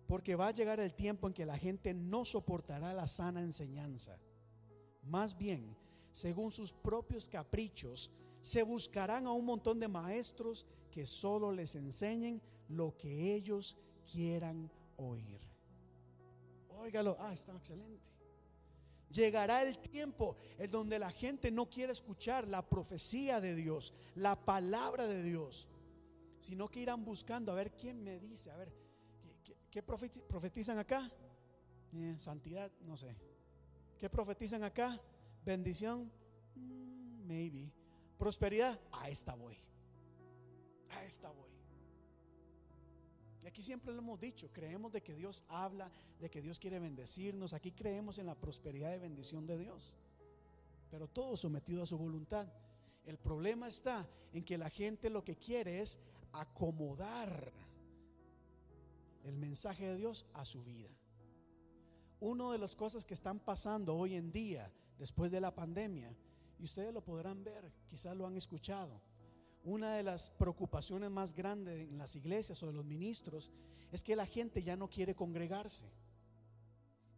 Porque 0.06 0.36
va 0.36 0.50
a 0.50 0.52
llegar 0.52 0.80
el 0.80 0.94
tiempo 0.94 1.26
en 1.26 1.34
que 1.34 1.44
la 1.44 1.58
gente 1.58 1.92
no 1.92 2.24
soportará 2.24 2.94
la 2.94 3.08
sana 3.08 3.42
enseñanza. 3.42 4.20
Más 5.02 5.36
bien, 5.36 5.76
según 6.12 6.52
sus 6.52 6.72
propios 6.72 7.28
caprichos, 7.28 8.12
se 8.42 8.62
buscarán 8.62 9.26
a 9.26 9.32
un 9.32 9.46
montón 9.46 9.80
de 9.80 9.88
maestros 9.88 10.68
que 10.92 11.08
solo 11.08 11.52
les 11.52 11.74
enseñen 11.74 12.40
lo 12.70 12.96
que 12.96 13.34
ellos 13.34 13.76
quieran 14.06 14.70
oír. 14.98 15.42
Óigalo, 16.70 17.18
ah, 17.20 17.34
está 17.34 17.56
excelente. 17.56 18.13
Llegará 19.14 19.62
el 19.62 19.78
tiempo 19.78 20.36
en 20.58 20.72
donde 20.72 20.98
la 20.98 21.12
gente 21.12 21.52
no 21.52 21.70
quiere 21.70 21.92
escuchar 21.92 22.48
la 22.48 22.68
profecía 22.68 23.40
de 23.40 23.54
Dios, 23.54 23.94
la 24.16 24.36
palabra 24.36 25.06
de 25.06 25.22
Dios, 25.22 25.70
sino 26.40 26.68
que 26.68 26.80
irán 26.80 27.06
buscando 27.06 27.52
a 27.52 27.56
ver 27.56 27.72
quién 27.78 28.04
me 28.04 28.20
dice, 28.20 28.50
a 28.50 28.58
ver, 28.58 28.74
¿qué, 29.70 29.84
profetizan 29.84 30.80
acá? 30.80 31.12
Eh, 31.94 32.16
santidad, 32.18 32.72
no 32.82 32.98
sé. 32.98 33.16
¿Qué 34.00 34.10
profetizan 34.10 34.64
acá? 34.64 35.00
Bendición, 35.46 36.12
mm, 36.56 37.28
maybe. 37.28 37.72
Prosperidad, 38.18 38.80
a 38.92 39.10
esta 39.10 39.36
voy. 39.36 39.58
A 40.90 41.04
esta 41.04 41.30
voy. 41.30 41.53
Y 43.44 43.48
aquí 43.48 43.62
siempre 43.62 43.92
lo 43.92 44.00
hemos 44.00 44.22
dicho, 44.22 44.50
creemos 44.54 44.94
de 44.94 45.04
que 45.04 45.14
Dios 45.14 45.44
habla, 45.50 45.92
de 46.20 46.30
que 46.30 46.42
Dios 46.42 46.60
quiere 46.60 46.80
bendecirnos, 46.80 47.52
aquí 47.52 47.74
creemos 47.74 48.18
en 48.18 48.26
la 48.26 48.36
prosperidad 48.36 48.96
y 48.96 49.00
bendición 49.00 49.46
de 49.46 49.58
Dios, 49.58 49.96
pero 50.90 51.10
todo 51.10 51.36
sometido 51.36 51.84
a 51.84 51.86
su 51.86 51.98
voluntad. 51.98 52.48
El 53.06 53.18
problema 53.18 53.68
está 53.68 54.08
en 54.32 54.46
que 54.46 54.58
la 54.58 54.70
gente 54.70 55.10
lo 55.10 55.26
que 55.26 55.36
quiere 55.36 55.82
es 55.82 56.00
acomodar 56.32 57.52
el 59.26 59.36
mensaje 59.36 59.88
de 59.88 59.98
Dios 59.98 60.26
a 60.34 60.46
su 60.46 60.64
vida. 60.64 60.90
Una 62.22 62.50
de 62.54 62.58
las 62.58 62.78
cosas 62.78 63.04
que 63.04 63.14
están 63.14 63.40
pasando 63.40 63.94
hoy 63.94 64.16
en 64.16 64.32
día, 64.32 64.72
después 64.98 65.30
de 65.30 65.42
la 65.42 65.54
pandemia, 65.54 66.16
y 66.60 66.64
ustedes 66.64 66.94
lo 66.94 67.04
podrán 67.04 67.44
ver, 67.44 67.70
quizás 67.90 68.16
lo 68.16 68.26
han 68.26 68.38
escuchado, 68.38 69.02
una 69.64 69.96
de 69.96 70.04
las 70.04 70.30
preocupaciones 70.32 71.10
más 71.10 71.34
grandes 71.34 71.90
en 71.90 71.98
las 71.98 72.16
iglesias 72.16 72.62
o 72.64 72.68
de 72.68 72.74
los 72.74 72.86
ministros 72.86 73.50
es 73.92 74.04
que 74.04 74.16
la 74.16 74.26
gente 74.26 74.62
ya 74.62 74.76
no 74.76 74.90
quiere 74.90 75.16
congregarse, 75.16 75.90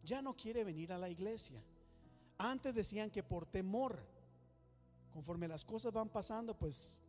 ya 0.02 0.22
no 0.22 0.36
quiere 0.36 0.62
venir 0.62 0.92
a 0.92 0.98
la 0.98 1.08
iglesia. 1.08 1.62
Antes 2.38 2.74
decían 2.74 3.10
que 3.10 3.22
por 3.22 3.46
temor, 3.46 3.98
conforme 5.10 5.48
las 5.48 5.64
cosas 5.64 5.92
van 5.92 6.08
pasando, 6.08 6.56
pues 6.56 7.02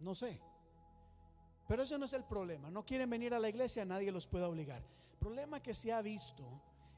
no 0.00 0.14
sé. 0.14 0.40
Pero 1.66 1.84
ese 1.84 1.98
no 1.98 2.04
es 2.04 2.12
el 2.12 2.24
problema. 2.24 2.70
No 2.70 2.84
quieren 2.84 3.08
venir 3.08 3.32
a 3.32 3.38
la 3.38 3.48
iglesia, 3.48 3.84
nadie 3.84 4.12
los 4.12 4.26
puede 4.26 4.44
obligar. 4.44 4.82
El 5.12 5.18
problema 5.18 5.62
que 5.62 5.74
se 5.74 5.92
ha 5.92 6.02
visto 6.02 6.44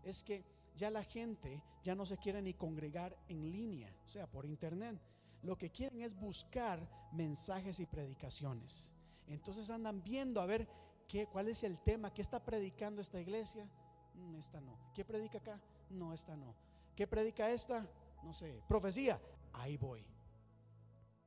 es 0.02 0.24
que 0.24 0.44
ya 0.74 0.90
la 0.90 1.04
gente 1.04 1.62
ya 1.84 1.94
no 1.94 2.04
se 2.04 2.16
quiere 2.16 2.42
ni 2.42 2.54
congregar 2.54 3.16
en 3.28 3.48
línea, 3.50 3.94
o 4.04 4.08
sea, 4.08 4.26
por 4.26 4.44
internet 4.44 5.00
lo 5.46 5.56
que 5.56 5.70
quieren 5.70 6.00
es 6.00 6.14
buscar 6.14 6.78
mensajes 7.12 7.78
y 7.80 7.86
predicaciones. 7.86 8.92
Entonces 9.28 9.70
andan 9.70 10.02
viendo 10.02 10.40
a 10.40 10.46
ver 10.46 10.68
qué, 11.08 11.26
cuál 11.26 11.48
es 11.48 11.62
el 11.62 11.78
tema, 11.78 12.12
qué 12.12 12.20
está 12.20 12.44
predicando 12.44 13.00
esta 13.00 13.20
iglesia. 13.20 13.68
Mm, 14.14 14.34
esta 14.36 14.60
no. 14.60 14.76
¿Qué 14.92 15.04
predica 15.04 15.38
acá? 15.38 15.60
No, 15.88 16.12
esta 16.12 16.36
no. 16.36 16.54
¿Qué 16.96 17.06
predica 17.06 17.50
esta? 17.50 17.88
No 18.24 18.34
sé. 18.34 18.60
Profecía. 18.68 19.20
Ahí 19.52 19.76
voy. 19.76 20.04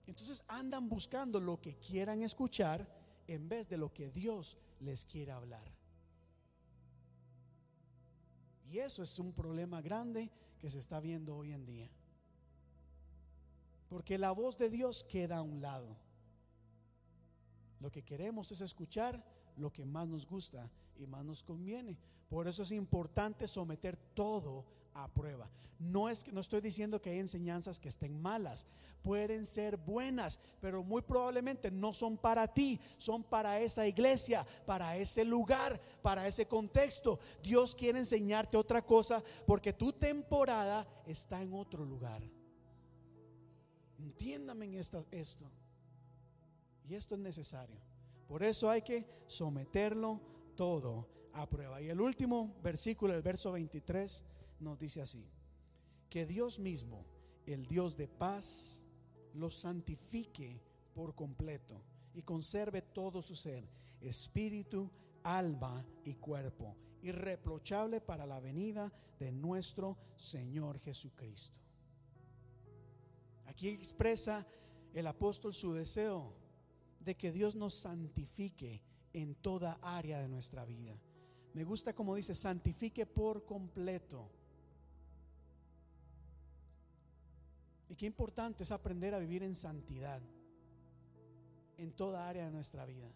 Entonces 0.06 0.44
andan 0.48 0.90
buscando 0.90 1.40
lo 1.40 1.62
que 1.62 1.78
quieran 1.78 2.22
escuchar 2.22 2.88
en 3.28 3.48
vez 3.48 3.70
de 3.70 3.78
lo 3.78 3.94
que 3.94 4.10
Dios 4.10 4.58
les 4.80 5.06
quiere 5.06 5.32
hablar. 5.32 5.72
Y 8.66 8.80
eso 8.80 9.02
es 9.02 9.18
un 9.18 9.34
problema 9.34 9.82
grande 9.82 10.30
que 10.60 10.70
se 10.70 10.80
está 10.80 11.00
viendo 11.00 11.36
hoy 11.38 11.54
en 11.54 11.66
día. 11.66 11.90
Porque 13.90 14.18
la 14.18 14.32
voz 14.32 14.58
de 14.58 14.70
Dios 14.70 15.04
queda 15.04 15.38
a 15.38 15.42
un 15.42 15.62
lado. 15.62 15.98
Lo 17.80 17.92
que 17.92 18.04
queremos 18.04 18.52
es 18.52 18.62
escuchar 18.62 19.24
lo 19.58 19.72
que 19.72 19.86
más 19.86 20.08
nos 20.08 20.26
gusta 20.26 20.70
y 20.96 21.08
más 21.08 21.26
nos 21.26 21.44
conviene. 21.44 21.98
Por 22.30 22.48
eso 22.48 22.64
es 22.64 22.72
importante 22.72 23.48
someter 23.48 23.98
todo 24.14 24.66
a 24.94 25.08
prueba. 25.08 25.50
No 25.80 26.10
es 26.10 26.24
que 26.24 26.32
no 26.32 26.42
estoy 26.42 26.62
diciendo 26.62 27.02
que 27.02 27.10
hay 27.10 27.20
enseñanzas 27.20 27.80
que 27.80 27.88
estén 27.88 28.22
malas, 28.22 28.68
pueden 29.02 29.46
ser 29.46 29.78
buenas, 29.78 30.38
pero 30.60 30.84
muy 30.84 31.02
probablemente 31.02 31.72
no 31.72 31.94
son 31.94 32.18
para 32.18 32.48
ti, 32.48 32.80
son 32.98 33.24
para 33.24 33.60
esa 33.62 33.88
iglesia, 33.88 34.46
para 34.66 34.98
ese 34.98 35.24
lugar, 35.24 35.80
para 36.02 36.28
ese 36.28 36.46
contexto. 36.46 37.20
Dios 37.42 37.76
quiere 37.76 38.00
enseñarte 38.00 38.58
otra 38.58 38.86
cosa 38.86 39.24
porque 39.48 39.72
tu 39.72 39.94
temporada 39.94 40.86
está 41.06 41.42
en 41.42 41.54
otro 41.54 41.86
lugar. 41.86 42.22
Entiéndame 44.00 44.66
en 44.66 44.74
esta, 44.76 45.06
esto. 45.12 45.50
Y 46.88 46.96
esto 46.96 47.16
es 47.16 47.22
necesario. 47.22 47.78
Por 48.28 48.44
eso 48.44 48.70
hay 48.70 48.82
que 48.82 49.06
someterlo 49.28 50.22
todo 50.56 51.08
a 51.34 51.48
prueba. 51.48 51.82
Y 51.82 51.90
el 51.90 52.02
último 52.02 52.56
versículo, 52.64 53.14
el 53.14 53.22
verso 53.22 53.52
23, 53.52 54.26
nos 54.60 54.80
dice 54.80 55.02
así, 55.02 55.26
que 56.10 56.26
Dios 56.26 56.60
mismo, 56.60 57.06
el 57.46 57.66
Dios 57.68 57.96
de 57.96 58.08
paz, 58.08 58.86
los 59.34 59.56
santifique 59.56 60.62
por 60.94 61.16
completo 61.16 61.82
y 62.14 62.24
conserve 62.24 62.82
todo 62.82 63.22
su 63.22 63.36
ser, 63.36 63.70
espíritu, 64.02 64.92
alma 65.24 65.86
y 66.04 66.16
cuerpo, 66.16 66.76
irreprochable 67.02 68.02
para 68.02 68.26
la 68.26 68.40
venida 68.40 68.92
de 69.20 69.32
nuestro 69.32 69.98
Señor 70.16 70.80
Jesucristo. 70.80 71.60
Aquí 73.50 73.70
expresa 73.70 74.46
el 74.94 75.08
apóstol 75.08 75.54
su 75.54 75.74
deseo 75.74 76.36
de 77.00 77.18
que 77.18 77.32
Dios 77.32 77.56
nos 77.56 77.74
santifique 77.74 78.82
en 79.12 79.34
toda 79.34 79.80
área 79.82 80.22
de 80.22 80.30
nuestra 80.30 80.66
vida. 80.66 80.96
Me 81.54 81.64
gusta 81.64 81.94
como 81.94 82.16
dice, 82.16 82.36
santifique 82.36 83.08
por 83.08 83.46
completo. 83.46 84.30
Y 87.90 87.96
qué 87.96 88.06
importante 88.06 88.62
es 88.62 88.72
aprender 88.72 89.16
a 89.16 89.20
vivir 89.20 89.42
en 89.42 89.56
santidad 89.56 90.22
en 91.78 91.92
toda 91.94 92.30
área 92.30 92.46
de 92.46 92.52
nuestra 92.52 92.86
vida. 92.86 93.10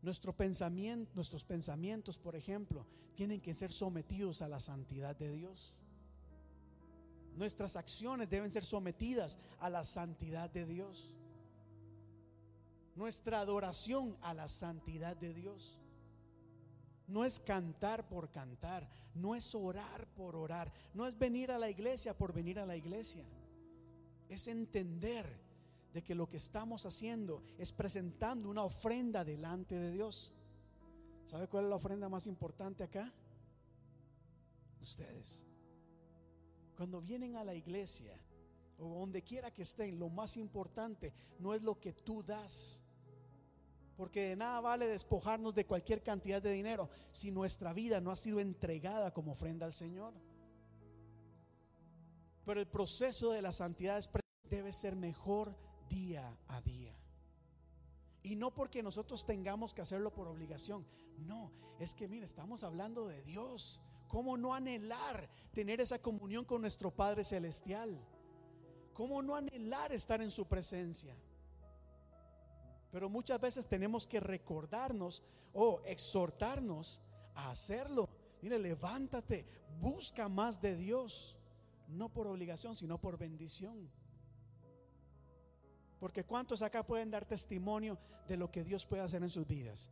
Nuestro 0.00 0.34
pensamiento, 0.34 1.10
nuestros 1.14 1.44
pensamientos, 1.44 2.18
por 2.18 2.34
ejemplo, 2.34 2.86
tienen 3.14 3.42
que 3.42 3.52
ser 3.52 3.72
sometidos 3.72 4.40
a 4.40 4.48
la 4.48 4.60
santidad 4.60 5.16
de 5.16 5.30
Dios. 5.32 5.74
Nuestras 7.36 7.76
acciones 7.76 8.30
deben 8.30 8.50
ser 8.50 8.64
sometidas 8.64 9.38
a 9.58 9.68
la 9.68 9.84
santidad 9.84 10.50
de 10.50 10.64
Dios. 10.66 11.14
Nuestra 12.94 13.40
adoración 13.40 14.16
a 14.22 14.34
la 14.34 14.48
santidad 14.48 15.16
de 15.16 15.34
Dios. 15.34 15.78
No 17.06 17.24
es 17.24 17.40
cantar 17.40 18.08
por 18.08 18.30
cantar, 18.30 18.88
no 19.14 19.34
es 19.34 19.54
orar 19.54 20.06
por 20.14 20.36
orar, 20.36 20.72
no 20.94 21.06
es 21.06 21.18
venir 21.18 21.50
a 21.50 21.58
la 21.58 21.68
iglesia 21.68 22.16
por 22.16 22.32
venir 22.32 22.58
a 22.58 22.66
la 22.66 22.76
iglesia. 22.76 23.24
Es 24.28 24.48
entender 24.48 25.26
de 25.92 26.02
que 26.02 26.14
lo 26.14 26.28
que 26.28 26.38
estamos 26.38 26.86
haciendo 26.86 27.42
es 27.58 27.72
presentando 27.72 28.48
una 28.48 28.62
ofrenda 28.62 29.24
delante 29.24 29.74
de 29.74 29.90
Dios. 29.90 30.32
¿Sabe 31.26 31.48
cuál 31.48 31.64
es 31.64 31.70
la 31.70 31.76
ofrenda 31.76 32.08
más 32.08 32.26
importante 32.26 32.84
acá? 32.84 33.12
Ustedes. 34.80 35.46
Cuando 36.76 37.00
vienen 37.00 37.36
a 37.36 37.44
la 37.44 37.54
iglesia 37.54 38.16
o 38.78 39.00
donde 39.00 39.22
quiera 39.22 39.52
que 39.52 39.62
estén, 39.62 39.98
lo 39.98 40.08
más 40.08 40.36
importante 40.36 41.12
no 41.38 41.54
es 41.54 41.62
lo 41.62 41.78
que 41.78 41.92
tú 41.92 42.22
das 42.22 42.84
porque 43.96 44.30
de 44.30 44.36
nada 44.36 44.60
vale 44.60 44.88
despojarnos 44.88 45.54
de 45.54 45.66
cualquier 45.66 46.02
cantidad 46.02 46.42
de 46.42 46.50
dinero 46.50 46.90
si 47.10 47.30
nuestra 47.30 47.72
vida 47.72 48.00
no 48.00 48.10
ha 48.10 48.16
sido 48.16 48.40
entregada 48.40 49.12
como 49.12 49.32
ofrenda 49.32 49.66
al 49.66 49.72
Señor. 49.72 50.14
Pero 52.44 52.60
el 52.60 52.66
proceso 52.66 53.30
de 53.30 53.42
la 53.42 53.52
santidad 53.52 54.02
debe 54.50 54.72
ser 54.72 54.96
mejor 54.96 55.56
día 55.88 56.36
a 56.48 56.60
día. 56.60 56.94
Y 58.22 58.34
no 58.36 58.52
porque 58.52 58.82
nosotros 58.82 59.24
tengamos 59.24 59.72
que 59.72 59.82
hacerlo 59.82 60.12
por 60.12 60.26
obligación. 60.26 60.84
No, 61.18 61.52
es 61.78 61.94
que 61.94 62.08
mire, 62.08 62.24
estamos 62.24 62.64
hablando 62.64 63.06
de 63.06 63.22
Dios. 63.22 63.80
¿Cómo 64.08 64.36
no 64.36 64.54
anhelar 64.54 65.28
tener 65.52 65.80
esa 65.80 65.98
comunión 65.98 66.44
con 66.44 66.60
nuestro 66.60 66.90
Padre 66.90 67.24
Celestial? 67.24 67.98
¿Cómo 68.92 69.22
no 69.22 69.34
anhelar 69.34 69.92
estar 69.92 70.22
en 70.22 70.30
su 70.30 70.46
presencia? 70.46 71.16
Pero 72.92 73.08
muchas 73.08 73.40
veces 73.40 73.66
tenemos 73.66 74.06
que 74.06 74.20
recordarnos 74.20 75.22
o 75.52 75.80
exhortarnos 75.84 77.00
a 77.34 77.50
hacerlo. 77.50 78.08
Mire, 78.40 78.58
levántate, 78.58 79.46
busca 79.80 80.28
más 80.28 80.60
de 80.60 80.76
Dios, 80.76 81.36
no 81.88 82.08
por 82.08 82.28
obligación, 82.28 82.76
sino 82.76 83.00
por 83.00 83.18
bendición. 83.18 83.90
Porque 85.98 86.22
¿cuántos 86.22 86.62
acá 86.62 86.86
pueden 86.86 87.10
dar 87.10 87.24
testimonio 87.24 87.98
de 88.28 88.36
lo 88.36 88.50
que 88.50 88.62
Dios 88.62 88.86
puede 88.86 89.02
hacer 89.02 89.22
en 89.22 89.30
sus 89.30 89.46
vidas? 89.46 89.90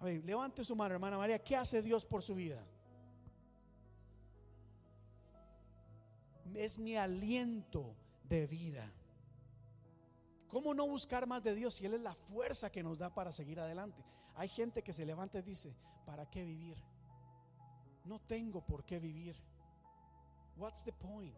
Levante 0.00 0.64
su 0.64 0.76
mano, 0.76 0.94
hermana 0.94 1.18
María, 1.18 1.42
¿qué 1.42 1.56
hace 1.56 1.82
Dios 1.82 2.06
por 2.06 2.22
su 2.22 2.34
vida? 2.34 2.64
Es 6.54 6.78
mi 6.78 6.96
aliento 6.96 7.96
de 8.24 8.46
vida. 8.46 8.92
¿Cómo 10.48 10.74
no 10.74 10.86
buscar 10.86 11.26
más 11.26 11.42
de 11.42 11.54
Dios 11.54 11.74
si 11.74 11.86
Él 11.86 11.94
es 11.94 12.00
la 12.00 12.14
fuerza 12.14 12.70
que 12.70 12.82
nos 12.82 12.98
da 12.98 13.12
para 13.12 13.32
seguir 13.32 13.60
adelante? 13.60 14.02
Hay 14.34 14.48
gente 14.48 14.82
que 14.82 14.92
se 14.92 15.04
levanta 15.04 15.38
y 15.38 15.42
dice, 15.42 15.74
¿para 16.04 16.28
qué 16.30 16.44
vivir? 16.44 16.76
No 18.04 18.20
tengo 18.20 18.64
por 18.64 18.84
qué 18.84 18.98
vivir. 18.98 19.36
What's 20.56 20.84
the 20.84 20.92
point? 20.92 21.34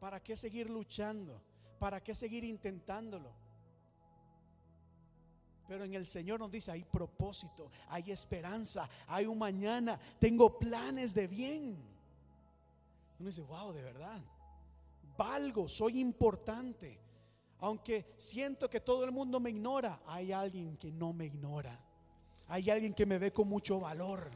¿Para 0.00 0.22
qué 0.22 0.36
seguir 0.36 0.68
luchando? 0.68 1.40
¿Para 1.78 2.02
qué 2.02 2.14
seguir 2.14 2.44
intentándolo? 2.44 3.32
Pero 5.68 5.84
en 5.84 5.94
el 5.94 6.06
Señor 6.06 6.38
nos 6.38 6.50
dice, 6.50 6.70
hay 6.70 6.84
propósito, 6.84 7.70
hay 7.88 8.10
esperanza, 8.10 8.88
hay 9.08 9.26
un 9.26 9.38
mañana, 9.38 9.98
tengo 10.18 10.58
planes 10.58 11.14
de 11.14 11.26
bien. 11.26 11.95
Uno 13.18 13.28
dice, 13.28 13.42
wow, 13.42 13.72
de 13.72 13.82
verdad, 13.82 14.20
valgo, 15.16 15.68
soy 15.68 16.00
importante. 16.00 17.00
Aunque 17.60 18.14
siento 18.16 18.68
que 18.68 18.80
todo 18.80 19.04
el 19.04 19.12
mundo 19.12 19.40
me 19.40 19.50
ignora, 19.50 20.00
hay 20.06 20.32
alguien 20.32 20.76
que 20.76 20.92
no 20.92 21.12
me 21.12 21.26
ignora. 21.26 21.80
Hay 22.48 22.70
alguien 22.70 22.94
que 22.94 23.06
me 23.06 23.18
ve 23.18 23.32
con 23.32 23.48
mucho 23.48 23.80
valor. 23.80 24.30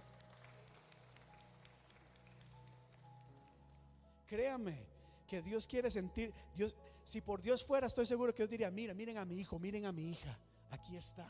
Créame 4.27 4.87
que 5.27 5.43
Dios 5.43 5.67
quiere 5.67 5.91
sentir, 5.91 6.33
Dios, 6.55 6.75
si 7.05 7.21
por 7.21 7.43
Dios 7.43 7.65
fuera, 7.65 7.87
estoy 7.87 8.07
seguro 8.07 8.33
que 8.33 8.43
Dios 8.43 8.51
diría, 8.51 8.71
mira, 8.71 8.95
miren 8.95 9.19
a 9.19 9.25
mi 9.25 9.39
hijo, 9.39 9.59
miren 9.59 9.85
a 9.87 9.93
mi 9.93 10.11
hija, 10.11 10.39
aquí 10.71 10.97
está. 10.97 11.27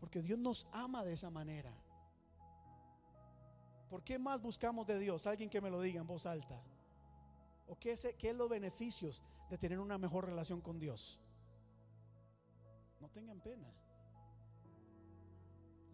Porque 0.00 0.22
Dios 0.22 0.38
nos 0.38 0.68
ama 0.72 1.04
de 1.04 1.12
esa 1.12 1.30
manera. 1.30 1.72
¿Por 3.88 4.02
qué 4.02 4.18
más 4.18 4.40
buscamos 4.40 4.86
de 4.86 4.98
Dios? 4.98 5.26
Alguien 5.26 5.48
que 5.48 5.60
me 5.60 5.70
lo 5.70 5.80
diga 5.80 6.00
en 6.00 6.06
voz 6.06 6.26
alta. 6.26 6.60
¿O 7.68 7.78
qué 7.78 7.92
es, 7.92 8.08
qué 8.18 8.30
es 8.30 8.36
los 8.36 8.48
beneficios 8.48 9.22
de 9.48 9.58
tener 9.58 9.78
una 9.78 9.98
mejor 9.98 10.26
relación 10.26 10.60
con 10.60 10.78
Dios. 10.78 11.20
No 13.00 13.08
tengan 13.10 13.40
pena. 13.40 13.72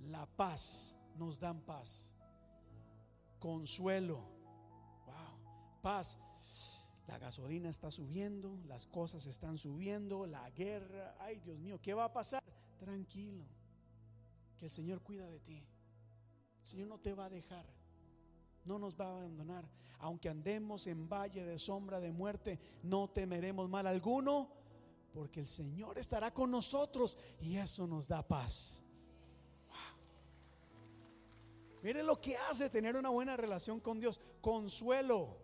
La 0.08 0.26
paz 0.26 0.96
nos 1.16 1.38
dan 1.38 1.60
paz. 1.60 2.12
Consuelo. 3.38 4.16
Wow. 5.06 5.80
Paz. 5.82 6.18
La 7.08 7.18
gasolina 7.18 7.68
está 7.68 7.90
subiendo, 7.90 8.58
las 8.66 8.86
cosas 8.86 9.26
están 9.26 9.58
subiendo, 9.58 10.24
la 10.24 10.48
guerra. 10.50 11.16
Ay, 11.18 11.40
Dios 11.40 11.58
mío, 11.58 11.80
¿qué 11.82 11.94
va 11.94 12.04
a 12.04 12.12
pasar? 12.12 12.42
Tranquilo. 12.78 13.44
Que 14.56 14.66
el 14.66 14.70
Señor 14.70 15.02
cuida 15.02 15.26
de 15.26 15.40
ti. 15.40 15.66
El 16.62 16.66
Señor 16.66 16.88
no 16.88 16.98
te 16.98 17.12
va 17.12 17.26
a 17.26 17.30
dejar 17.30 17.66
no 18.64 18.78
nos 18.78 18.98
va 18.98 19.06
a 19.06 19.10
abandonar. 19.10 19.68
Aunque 19.98 20.28
andemos 20.28 20.86
en 20.86 21.08
valle 21.08 21.44
de 21.44 21.58
sombra 21.58 22.00
de 22.00 22.10
muerte, 22.12 22.58
no 22.82 23.08
temeremos 23.08 23.68
mal 23.68 23.86
alguno, 23.86 24.50
porque 25.14 25.40
el 25.40 25.46
Señor 25.46 25.98
estará 25.98 26.32
con 26.32 26.50
nosotros 26.50 27.18
y 27.40 27.56
eso 27.56 27.86
nos 27.86 28.08
da 28.08 28.26
paz. 28.26 28.82
Mire 31.82 32.02
lo 32.02 32.20
que 32.20 32.36
hace 32.36 32.70
tener 32.70 32.96
una 32.96 33.08
buena 33.08 33.36
relación 33.36 33.80
con 33.80 33.98
Dios, 33.98 34.20
consuelo. 34.40 35.36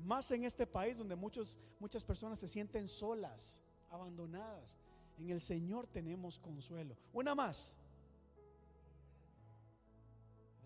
Más 0.00 0.30
en 0.30 0.44
este 0.44 0.66
país 0.66 0.96
donde 0.96 1.16
muchos, 1.16 1.58
muchas 1.78 2.04
personas 2.04 2.38
se 2.38 2.48
sienten 2.48 2.88
solas, 2.88 3.62
abandonadas. 3.90 4.78
En 5.18 5.30
el 5.30 5.40
Señor 5.40 5.86
tenemos 5.86 6.38
consuelo. 6.38 6.96
Una 7.12 7.34
más 7.34 7.76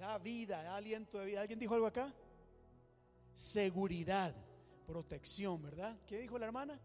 da 0.02 0.18
vida, 0.18 0.60
da 0.64 0.74
aliento 0.74 1.20
de 1.20 1.26
vida. 1.26 1.40
¿Alguien 1.40 1.60
dijo 1.60 1.74
algo 1.74 1.86
acá? 1.86 2.12
Seguridad, 3.34 4.34
protección, 4.84 5.62
¿verdad? 5.62 5.96
¿Qué 6.08 6.18
dijo 6.18 6.36
la 6.40 6.46
hermana? 6.46 6.80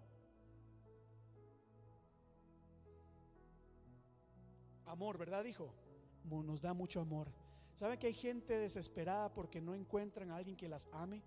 Amor, 4.86 5.18
¿verdad? 5.18 5.44
Dijo, 5.44 5.74
nos 6.26 6.62
da 6.62 6.76
mucho 6.76 7.02
amor. 7.02 7.34
¿Saben 7.74 7.98
que 7.98 8.06
hay 8.06 8.14
gente 8.14 8.56
desesperada 8.56 9.34
porque 9.34 9.62
no 9.62 9.74
encuentran 9.74 10.30
a 10.30 10.36
alguien 10.36 10.56
que 10.56 10.70
las 10.70 10.88
ame? 10.92 11.24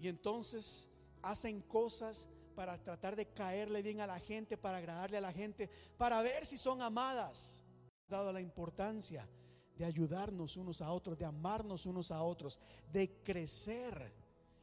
Y 0.00 0.06
entonces 0.06 0.90
hacen 1.22 1.60
cosas 1.62 2.28
para 2.54 2.80
tratar 2.80 3.16
de 3.16 3.26
caerle 3.26 3.82
bien 3.82 4.00
a 4.00 4.06
la 4.06 4.20
gente, 4.20 4.56
para 4.56 4.78
agradarle 4.78 5.16
a 5.16 5.22
la 5.22 5.32
gente, 5.32 5.68
para 5.96 6.22
ver 6.22 6.46
si 6.46 6.56
son 6.56 6.82
amadas. 6.82 7.64
Dado 8.08 8.32
la 8.32 8.40
importancia 8.40 9.28
de 9.78 9.84
ayudarnos 9.84 10.56
unos 10.56 10.82
a 10.82 10.90
otros, 10.90 11.16
de 11.16 11.24
amarnos 11.24 11.86
unos 11.86 12.10
a 12.10 12.20
otros, 12.22 12.58
de 12.92 13.22
crecer 13.22 14.12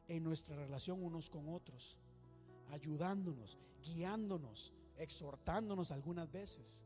en 0.08 0.22
nuestra 0.22 0.54
relación 0.54 1.02
unos 1.02 1.30
con 1.30 1.48
otros, 1.48 1.96
ayudándonos, 2.70 3.56
guiándonos, 3.82 4.74
exhortándonos 4.98 5.90
algunas 5.90 6.30
veces, 6.30 6.84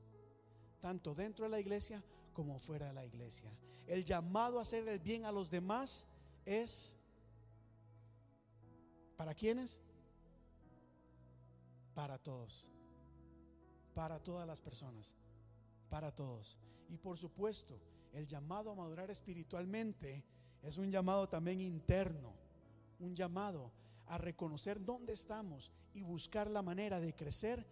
tanto 0.81 1.13
dentro 1.13 1.45
de 1.45 1.51
la 1.51 1.61
iglesia 1.61 2.03
como 2.33 2.61
fuera 2.61 2.87
de 2.87 2.95
la 2.95 3.05
iglesia. 3.05 3.53
El 3.89 4.05
llamado 4.05 4.61
a 4.61 4.63
hacer 4.63 4.87
el 4.87 5.01
bien 5.01 5.25
a 5.25 5.33
los 5.33 5.51
demás 5.51 6.07
es 6.47 6.97
¿para 9.17 9.35
quiénes? 9.35 9.81
Para 11.95 12.17
todos, 12.17 12.71
para 13.93 14.23
todas 14.23 14.47
las 14.47 14.61
personas, 14.61 15.17
para 15.89 16.15
todos. 16.15 16.57
Y 16.89 16.97
por 16.97 17.19
supuesto, 17.19 17.90
el 18.13 18.27
llamado 18.27 18.73
a 18.73 18.75
madurar 18.75 19.11
espiritualmente 19.11 20.25
es 20.63 20.79
un 20.79 20.91
llamado 20.91 21.29
también 21.29 21.61
interno, 21.61 22.35
un 22.99 23.15
llamado 23.15 23.73
a 24.07 24.19
reconocer 24.19 24.85
dónde 24.85 25.13
estamos 25.13 25.71
y 25.95 26.03
buscar 26.03 26.51
la 26.51 26.63
manera 26.63 27.01
de 27.01 27.15
crecer 27.15 27.67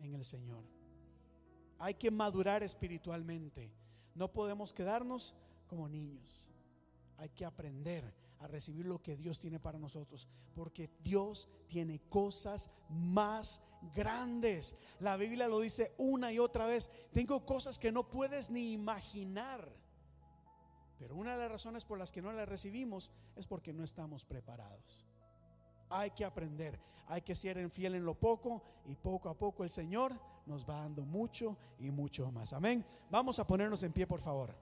en 0.00 0.14
el 0.14 0.24
Señor. 0.24 0.64
Hay 1.78 1.94
que 1.94 2.10
madurar 2.10 2.62
espiritualmente. 2.62 3.72
No 4.14 4.32
podemos 4.32 4.72
quedarnos 4.72 5.34
como 5.66 5.88
niños. 5.88 6.50
Hay 7.16 7.30
que 7.30 7.44
aprender 7.44 8.12
a 8.40 8.46
recibir 8.46 8.86
lo 8.86 9.02
que 9.02 9.16
Dios 9.16 9.38
tiene 9.38 9.58
para 9.58 9.78
nosotros, 9.78 10.28
porque 10.54 10.90
Dios 11.02 11.48
tiene 11.66 12.00
cosas 12.08 12.70
más 12.90 13.62
grandes. 13.94 14.76
La 15.00 15.16
Biblia 15.16 15.48
lo 15.48 15.60
dice 15.60 15.94
una 15.96 16.32
y 16.32 16.38
otra 16.38 16.66
vez. 16.66 16.90
Tengo 17.12 17.46
cosas 17.46 17.78
que 17.78 17.92
no 17.92 18.08
puedes 18.08 18.50
ni 18.50 18.72
imaginar. 18.72 19.83
Pero 21.04 21.16
una 21.16 21.32
de 21.32 21.36
las 21.36 21.52
razones 21.52 21.84
por 21.84 21.98
las 21.98 22.10
que 22.10 22.22
no 22.22 22.32
las 22.32 22.48
recibimos 22.48 23.10
es 23.36 23.46
porque 23.46 23.74
no 23.74 23.84
estamos 23.84 24.24
preparados. 24.24 25.04
Hay 25.90 26.12
que 26.12 26.24
aprender, 26.24 26.80
hay 27.08 27.20
que 27.20 27.34
ser 27.34 27.68
fiel 27.68 27.96
en 27.96 28.06
lo 28.06 28.14
poco 28.18 28.62
y 28.86 28.96
poco 28.96 29.28
a 29.28 29.36
poco 29.36 29.64
el 29.64 29.68
Señor 29.68 30.18
nos 30.46 30.66
va 30.66 30.78
dando 30.78 31.04
mucho 31.04 31.58
y 31.78 31.90
mucho 31.90 32.32
más. 32.32 32.54
Amén. 32.54 32.86
Vamos 33.10 33.38
a 33.38 33.46
ponernos 33.46 33.82
en 33.82 33.92
pie, 33.92 34.06
por 34.06 34.22
favor. 34.22 34.56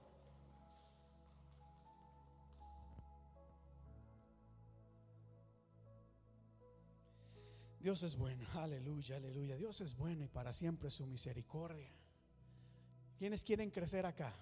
Dios 7.79 8.03
es 8.03 8.17
bueno, 8.17 8.45
aleluya, 8.55 9.15
aleluya. 9.15 9.55
Dios 9.55 9.79
es 9.79 9.95
bueno 9.95 10.25
y 10.25 10.27
para 10.27 10.51
siempre 10.51 10.89
su 10.89 11.05
misericordia. 11.05 11.89
¿Quiénes 13.17 13.45
quieren 13.45 13.71
crecer 13.71 14.05
acá? 14.05 14.35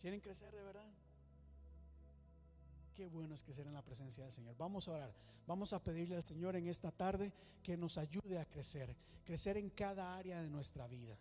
¿Quieren 0.00 0.20
crecer 0.20 0.54
de 0.54 0.62
verdad? 0.62 0.88
Qué 2.94 3.06
bueno 3.06 3.34
es 3.34 3.42
crecer 3.42 3.66
en 3.66 3.74
la 3.74 3.82
presencia 3.82 4.24
del 4.24 4.32
Señor. 4.32 4.56
Vamos 4.56 4.88
a 4.88 4.92
orar. 4.92 5.14
Vamos 5.46 5.72
a 5.72 5.82
pedirle 5.82 6.16
al 6.16 6.24
Señor 6.24 6.56
en 6.56 6.66
esta 6.66 6.90
tarde 6.90 7.32
que 7.62 7.76
nos 7.76 7.98
ayude 7.98 8.38
a 8.38 8.46
crecer. 8.46 8.96
Crecer 9.24 9.56
en 9.56 9.70
cada 9.70 10.16
área 10.16 10.40
de 10.42 10.48
nuestra 10.48 10.86
vida. 10.86 11.18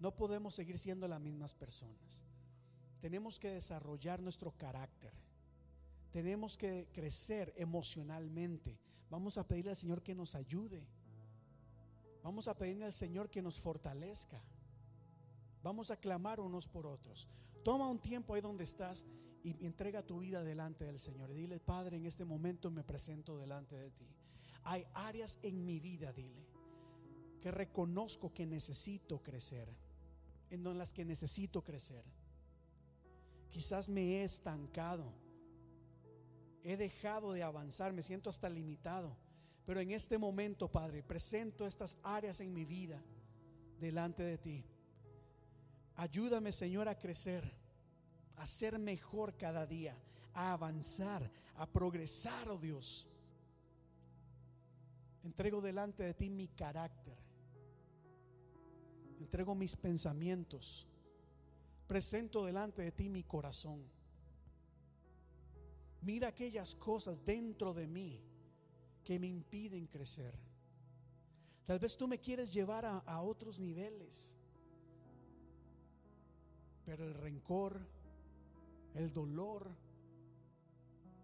No 0.00 0.14
podemos 0.16 0.54
seguir 0.54 0.78
siendo 0.78 1.06
las 1.06 1.20
mismas 1.20 1.54
personas. 1.54 2.24
Tenemos 3.00 3.38
que 3.38 3.50
desarrollar 3.50 4.20
nuestro 4.20 4.50
carácter. 4.52 5.12
Tenemos 6.10 6.56
que 6.56 6.88
crecer 6.92 7.52
emocionalmente. 7.56 8.78
Vamos 9.10 9.38
a 9.38 9.46
pedirle 9.46 9.70
al 9.70 9.76
Señor 9.76 10.02
que 10.02 10.14
nos 10.14 10.34
ayude. 10.34 10.84
Vamos 12.22 12.48
a 12.48 12.56
pedirle 12.56 12.84
al 12.84 12.92
Señor 12.92 13.30
que 13.30 13.42
nos 13.42 13.60
fortalezca. 13.60 14.42
Vamos 15.62 15.90
a 15.90 15.96
clamar 15.96 16.40
unos 16.40 16.66
por 16.66 16.86
otros. 16.86 17.28
Toma 17.62 17.88
un 17.88 17.98
tiempo 18.00 18.34
ahí 18.34 18.40
donde 18.40 18.64
estás 18.64 19.06
y 19.44 19.64
entrega 19.64 20.02
tu 20.02 20.20
vida 20.20 20.42
delante 20.42 20.84
del 20.84 20.98
Señor. 20.98 21.30
Y 21.30 21.34
dile, 21.34 21.60
Padre, 21.60 21.96
en 21.96 22.06
este 22.06 22.24
momento 22.24 22.70
me 22.70 22.84
presento 22.84 23.36
delante 23.38 23.76
de 23.76 23.90
ti. 23.90 24.08
Hay 24.64 24.84
áreas 24.94 25.38
en 25.42 25.64
mi 25.64 25.80
vida, 25.80 26.12
dile, 26.12 26.46
que 27.40 27.50
reconozco 27.50 28.32
que 28.32 28.46
necesito 28.46 29.22
crecer, 29.22 29.68
en 30.50 30.62
las 30.78 30.92
que 30.92 31.04
necesito 31.04 31.62
crecer. 31.62 32.04
Quizás 33.50 33.88
me 33.88 34.02
he 34.02 34.24
estancado, 34.24 35.12
he 36.62 36.76
dejado 36.76 37.32
de 37.32 37.42
avanzar, 37.42 37.92
me 37.92 38.02
siento 38.02 38.30
hasta 38.30 38.48
limitado. 38.48 39.16
Pero 39.64 39.80
en 39.80 39.90
este 39.90 40.18
momento, 40.18 40.70
Padre, 40.70 41.02
presento 41.02 41.66
estas 41.66 41.98
áreas 42.02 42.40
en 42.40 42.52
mi 42.52 42.64
vida 42.64 43.02
delante 43.78 44.22
de 44.22 44.38
ti. 44.38 44.64
Ayúdame, 45.96 46.52
Señor, 46.52 46.88
a 46.88 46.98
crecer, 46.98 47.44
a 48.36 48.46
ser 48.46 48.78
mejor 48.78 49.36
cada 49.36 49.66
día, 49.66 49.96
a 50.34 50.52
avanzar, 50.52 51.30
a 51.56 51.66
progresar, 51.66 52.48
oh 52.48 52.58
Dios. 52.58 53.06
Entrego 55.22 55.60
delante 55.60 56.02
de 56.02 56.14
ti 56.14 56.30
mi 56.30 56.48
carácter. 56.48 57.16
Entrego 59.20 59.54
mis 59.54 59.76
pensamientos. 59.76 60.88
Presento 61.86 62.44
delante 62.44 62.82
de 62.82 62.92
ti 62.92 63.08
mi 63.08 63.22
corazón. 63.22 63.84
Mira 66.00 66.28
aquellas 66.28 66.74
cosas 66.74 67.24
dentro 67.24 67.72
de 67.74 67.86
mí 67.86 68.20
que 69.04 69.20
me 69.20 69.28
impiden 69.28 69.86
crecer. 69.86 70.34
Tal 71.66 71.78
vez 71.78 71.96
tú 71.96 72.08
me 72.08 72.18
quieres 72.18 72.52
llevar 72.52 72.84
a, 72.84 72.98
a 72.98 73.22
otros 73.22 73.58
niveles 73.58 74.36
pero 76.92 77.06
el 77.08 77.14
rencor, 77.14 77.80
el 78.92 79.14
dolor, 79.14 79.66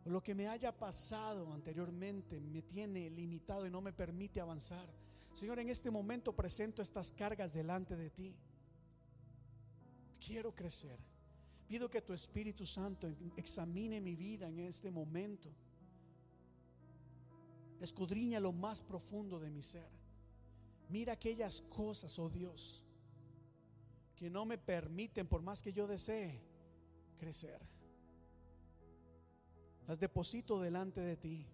lo 0.07 0.23
que 0.23 0.35
me 0.35 0.49
haya 0.49 0.73
pasado 0.73 1.53
anteriormente 1.53 2.41
me 2.41 2.63
tiene 2.63 3.11
limitado 3.11 3.67
y 3.67 3.71
no 3.71 3.83
me 3.83 3.93
permite 3.93 4.41
avanzar. 4.41 4.89
Señor, 5.35 5.59
en 5.59 5.69
este 5.69 5.91
momento 5.91 6.35
presento 6.35 6.81
estas 6.81 7.13
cargas 7.13 7.53
delante 7.53 7.99
de 7.99 8.09
ti. 8.09 8.35
Quiero 10.19 10.55
crecer. 10.55 10.99
Pido 11.67 11.91
que 11.91 12.01
tu 12.01 12.15
Espíritu 12.15 12.65
Santo 12.65 13.07
examine 13.37 14.01
mi 14.01 14.17
vida 14.17 14.49
en 14.49 14.61
este 14.61 14.91
momento. 14.91 15.51
Escudriña 17.79 18.41
lo 18.41 18.53
más 18.53 18.81
profundo 18.81 19.39
de 19.39 19.51
mi 19.51 19.61
ser. 19.61 19.91
Mira 20.89 21.13
aquellas 21.13 21.61
cosas, 21.61 22.19
oh 22.19 22.31
Dios, 22.31 22.88
que 24.19 24.29
no 24.29 24.45
me 24.45 24.59
permiten, 24.59 25.29
por 25.29 25.43
más 25.43 25.63
que 25.63 25.73
yo 25.73 25.87
desee, 25.87 26.43
crecer. 27.19 27.61
Las 29.87 30.01
deposito 30.01 30.61
delante 30.61 31.01
de 31.01 31.17
ti. 31.17 31.47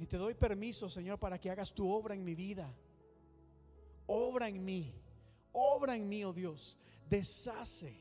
Y 0.00 0.06
te 0.06 0.16
doy 0.16 0.34
permiso, 0.34 0.88
Señor, 0.88 1.20
para 1.20 1.38
que 1.38 1.48
hagas 1.48 1.72
tu 1.72 1.88
obra 1.88 2.14
en 2.14 2.24
mi 2.24 2.34
vida. 2.34 2.74
Obra 4.06 4.48
en 4.48 4.64
mí. 4.64 4.92
Obra 5.52 5.94
en 5.94 6.08
mí, 6.08 6.24
oh 6.24 6.32
Dios. 6.32 6.76
Deshace 7.08 7.96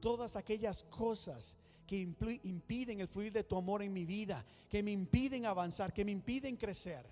todas 0.00 0.36
aquellas 0.36 0.84
cosas 0.84 1.56
que 1.88 1.98
impiden 2.44 3.00
el 3.00 3.08
fluir 3.08 3.32
de 3.32 3.42
tu 3.42 3.56
amor 3.56 3.82
en 3.82 3.92
mi 3.92 4.04
vida, 4.04 4.46
que 4.68 4.80
me 4.80 4.92
impiden 4.92 5.44
avanzar, 5.44 5.92
que 5.92 6.04
me 6.04 6.12
impiden 6.12 6.56
crecer. 6.56 7.04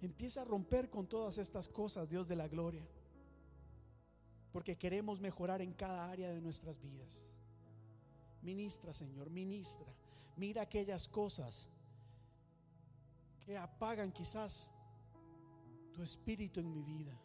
Empieza 0.00 0.42
a 0.42 0.44
romper 0.44 0.90
con 0.90 1.06
todas 1.06 1.38
estas 1.38 1.68
cosas, 1.68 2.10
Dios 2.10 2.26
de 2.26 2.34
la 2.34 2.48
gloria 2.48 2.84
porque 4.52 4.76
queremos 4.76 5.20
mejorar 5.20 5.62
en 5.62 5.72
cada 5.72 6.10
área 6.10 6.30
de 6.30 6.40
nuestras 6.40 6.80
vidas. 6.80 7.32
Ministra, 8.42 8.92
Señor, 8.92 9.30
ministra. 9.30 9.86
Mira 10.36 10.62
aquellas 10.62 11.08
cosas 11.08 11.68
que 13.40 13.56
apagan 13.56 14.12
quizás 14.12 14.72
tu 15.92 16.02
espíritu 16.02 16.60
en 16.60 16.70
mi 16.70 16.82
vida. 16.82 17.18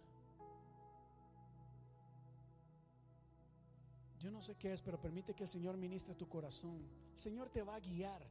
Yo 4.20 4.32
no 4.32 4.42
sé 4.42 4.56
qué 4.56 4.74
es, 4.74 4.82
pero 4.82 5.00
permite 5.00 5.34
que 5.34 5.44
el 5.44 5.50
Señor 5.50 5.78
ministre 5.78 6.16
tu 6.16 6.28
corazón. 6.28 6.82
El 7.14 7.20
Señor 7.20 7.50
te 7.50 7.62
va 7.62 7.76
a 7.76 7.80
guiar, 7.80 8.26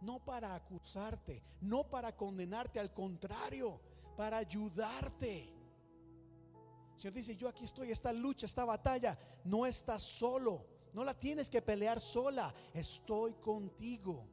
no 0.00 0.24
para 0.24 0.54
acusarte, 0.54 1.42
no 1.60 1.88
para 1.88 2.16
condenarte, 2.16 2.78
al 2.78 2.92
contrario, 2.92 3.80
para 4.16 4.38
ayudarte. 4.38 5.61
Señor 7.02 7.14
dice, 7.14 7.34
yo 7.34 7.48
aquí 7.48 7.64
estoy, 7.64 7.90
esta 7.90 8.12
lucha, 8.12 8.46
esta 8.46 8.64
batalla, 8.64 9.18
no 9.42 9.66
estás 9.66 10.04
solo, 10.04 10.64
no 10.92 11.02
la 11.02 11.18
tienes 11.18 11.50
que 11.50 11.60
pelear 11.60 12.00
sola, 12.00 12.54
estoy 12.72 13.32
contigo. 13.32 14.24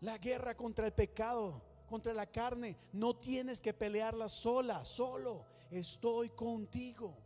La 0.00 0.18
guerra 0.18 0.56
contra 0.56 0.86
el 0.86 0.92
pecado, 0.92 1.62
contra 1.88 2.12
la 2.12 2.26
carne, 2.26 2.76
no 2.92 3.14
tienes 3.14 3.60
que 3.60 3.72
pelearla 3.72 4.28
sola, 4.28 4.84
solo, 4.84 5.46
estoy 5.70 6.30
contigo. 6.30 7.16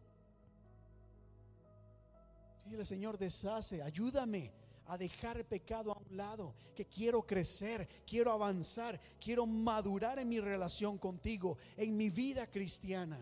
Dile, 2.66 2.84
Señor, 2.84 3.16
deshace, 3.16 3.82
ayúdame 3.82 4.52
a 4.88 4.98
dejar 4.98 5.38
el 5.38 5.46
pecado 5.46 5.90
a 5.90 5.96
un 5.96 6.18
lado, 6.18 6.54
que 6.74 6.84
quiero 6.84 7.22
crecer, 7.22 7.88
quiero 8.06 8.30
avanzar, 8.30 9.00
quiero 9.18 9.46
madurar 9.46 10.18
en 10.18 10.28
mi 10.28 10.38
relación 10.38 10.98
contigo, 10.98 11.56
en 11.78 11.96
mi 11.96 12.10
vida 12.10 12.46
cristiana. 12.46 13.18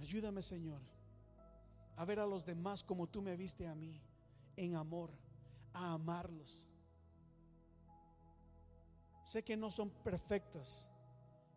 Ayúdame, 0.00 0.42
Señor, 0.42 0.80
a 1.96 2.04
ver 2.04 2.20
a 2.20 2.26
los 2.26 2.44
demás 2.44 2.84
como 2.84 3.06
tú 3.06 3.22
me 3.22 3.36
viste 3.36 3.66
a 3.66 3.74
mí, 3.74 4.00
en 4.56 4.74
amor, 4.74 5.10
a 5.72 5.92
amarlos. 5.92 6.68
Sé 9.24 9.42
que 9.42 9.56
no 9.56 9.70
son 9.70 9.90
perfectas, 9.90 10.88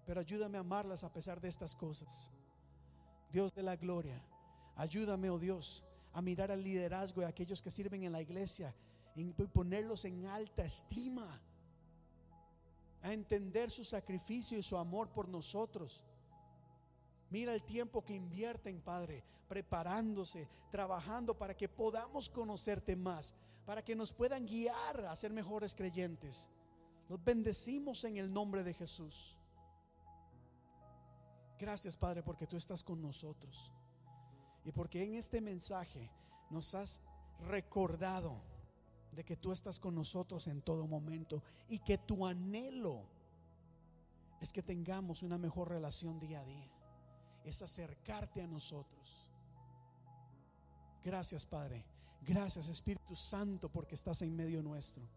pero 0.05 0.21
ayúdame 0.21 0.57
a 0.57 0.61
amarlas 0.61 1.03
a 1.03 1.13
pesar 1.13 1.39
de 1.39 1.49
estas 1.49 1.75
cosas. 1.75 2.31
Dios 3.31 3.53
de 3.53 3.61
la 3.61 3.75
gloria, 3.75 4.19
ayúdame, 4.75 5.29
oh 5.29 5.37
Dios, 5.37 5.83
a 6.13 6.21
mirar 6.21 6.51
al 6.51 6.63
liderazgo 6.63 7.21
de 7.21 7.27
aquellos 7.27 7.61
que 7.61 7.69
sirven 7.69 8.03
en 8.03 8.11
la 8.11 8.21
iglesia 8.21 8.73
y 9.15 9.25
ponerlos 9.33 10.05
en 10.05 10.25
alta 10.25 10.63
estima, 10.63 11.41
a 13.01 13.13
entender 13.13 13.69
su 13.69 13.83
sacrificio 13.83 14.57
y 14.57 14.63
su 14.63 14.77
amor 14.77 15.09
por 15.09 15.27
nosotros. 15.27 16.03
Mira 17.29 17.53
el 17.53 17.63
tiempo 17.63 18.03
que 18.03 18.13
invierten, 18.13 18.81
Padre, 18.81 19.23
preparándose, 19.47 20.47
trabajando 20.71 21.37
para 21.37 21.55
que 21.55 21.69
podamos 21.69 22.29
conocerte 22.29 22.95
más, 22.95 23.33
para 23.65 23.83
que 23.83 23.95
nos 23.95 24.13
puedan 24.13 24.45
guiar 24.45 25.05
a 25.05 25.15
ser 25.15 25.31
mejores 25.33 25.75
creyentes. 25.75 26.49
Los 27.07 27.23
bendecimos 27.23 28.03
en 28.03 28.17
el 28.17 28.31
nombre 28.31 28.63
de 28.63 28.73
Jesús. 28.73 29.35
Gracias, 31.59 31.97
Padre, 31.97 32.23
porque 32.23 32.47
tú 32.47 32.55
estás 32.55 32.83
con 32.83 33.01
nosotros. 33.01 33.73
Y 34.63 34.71
porque 34.71 35.03
en 35.03 35.15
este 35.15 35.41
mensaje 35.41 36.09
nos 36.49 36.73
has 36.75 37.01
recordado 37.47 38.41
de 39.11 39.23
que 39.23 39.35
tú 39.35 39.51
estás 39.51 39.79
con 39.79 39.95
nosotros 39.95 40.47
en 40.47 40.61
todo 40.61 40.87
momento 40.87 41.43
y 41.67 41.79
que 41.79 41.97
tu 41.97 42.25
anhelo 42.25 43.03
es 44.39 44.53
que 44.53 44.63
tengamos 44.63 45.23
una 45.23 45.37
mejor 45.37 45.69
relación 45.69 46.19
día 46.19 46.41
a 46.41 46.45
día, 46.45 46.69
es 47.43 47.61
acercarte 47.61 48.41
a 48.41 48.47
nosotros. 48.47 49.29
Gracias 51.03 51.45
Padre, 51.45 51.85
gracias 52.21 52.67
Espíritu 52.67 53.15
Santo 53.15 53.69
porque 53.71 53.95
estás 53.95 54.21
en 54.21 54.35
medio 54.35 54.61
nuestro. 54.61 55.07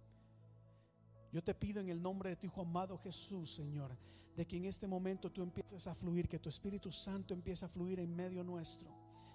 Yo 1.33 1.43
te 1.43 1.55
pido 1.55 1.81
en 1.81 1.89
el 1.89 2.01
nombre 2.01 2.31
de 2.31 2.37
tu 2.37 2.47
Hijo 2.47 2.61
amado 2.61 2.99
Jesús, 2.99 3.55
Señor, 3.55 3.97
de 4.37 4.47
que 4.47 4.59
en 4.59 4.67
este 4.67 4.87
momento 4.87 5.31
tú 5.31 5.43
empieces 5.43 5.87
a 5.87 5.95
fluir, 5.95 6.29
que 6.29 6.39
tu 6.39 6.49
Espíritu 6.49 6.93
Santo 6.93 7.33
empiece 7.33 7.65
a 7.65 7.69
fluir 7.69 8.01
en 8.01 8.15
medio 8.15 8.45
nuestro, 8.45 8.91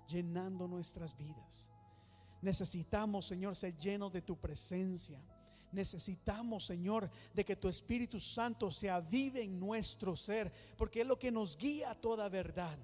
llenando 0.07 0.67
nuestras 0.67 1.17
vidas. 1.17 1.71
Necesitamos, 2.41 3.25
Señor, 3.25 3.55
ser 3.55 3.77
llenos 3.77 4.13
de 4.13 4.21
tu 4.21 4.37
presencia. 4.39 5.19
Necesitamos, 5.71 6.65
Señor, 6.65 7.09
de 7.33 7.43
que 7.43 7.55
tu 7.55 7.67
Espíritu 7.67 8.19
Santo 8.19 8.71
se 8.71 8.89
avive 8.89 9.43
en 9.43 9.59
nuestro 9.59 10.15
ser, 10.15 10.51
porque 10.77 11.01
es 11.01 11.07
lo 11.07 11.19
que 11.19 11.31
nos 11.31 11.57
guía 11.57 11.91
a 11.91 11.95
toda 11.95 12.29
verdad. 12.29 12.77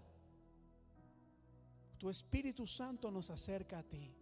Tu 1.98 2.10
Espíritu 2.10 2.68
Santo 2.68 3.10
nos 3.10 3.30
acerca 3.30 3.80
a 3.80 3.84
ti. 3.84 4.14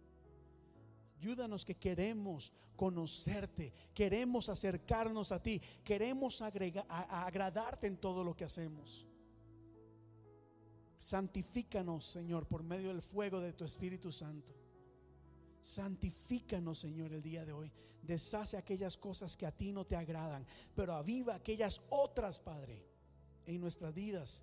Ayúdanos 1.18 1.64
que 1.64 1.74
queremos 1.74 2.52
conocerte, 2.76 3.72
queremos 3.94 4.48
acercarnos 4.48 5.30
a 5.32 5.42
ti, 5.42 5.60
queremos 5.84 6.42
agradarte 6.42 7.86
en 7.86 7.96
todo 7.96 8.24
lo 8.24 8.36
que 8.36 8.44
hacemos. 8.44 9.06
Santifícanos, 10.98 12.04
Señor, 12.04 12.46
por 12.46 12.62
medio 12.62 12.88
del 12.88 13.02
fuego 13.02 13.40
de 13.40 13.52
tu 13.52 13.64
Espíritu 13.64 14.12
Santo. 14.12 14.61
Santifícanos, 15.62 16.80
Señor, 16.80 17.12
el 17.12 17.22
día 17.22 17.44
de 17.44 17.52
hoy. 17.52 17.72
Deshace 18.02 18.56
aquellas 18.56 18.96
cosas 18.96 19.36
que 19.36 19.46
a 19.46 19.52
ti 19.52 19.72
no 19.72 19.86
te 19.86 19.96
agradan, 19.96 20.44
pero 20.74 20.94
aviva 20.94 21.36
aquellas 21.36 21.80
otras, 21.88 22.40
Padre, 22.40 22.84
en 23.46 23.60
nuestras 23.60 23.94
vidas 23.94 24.42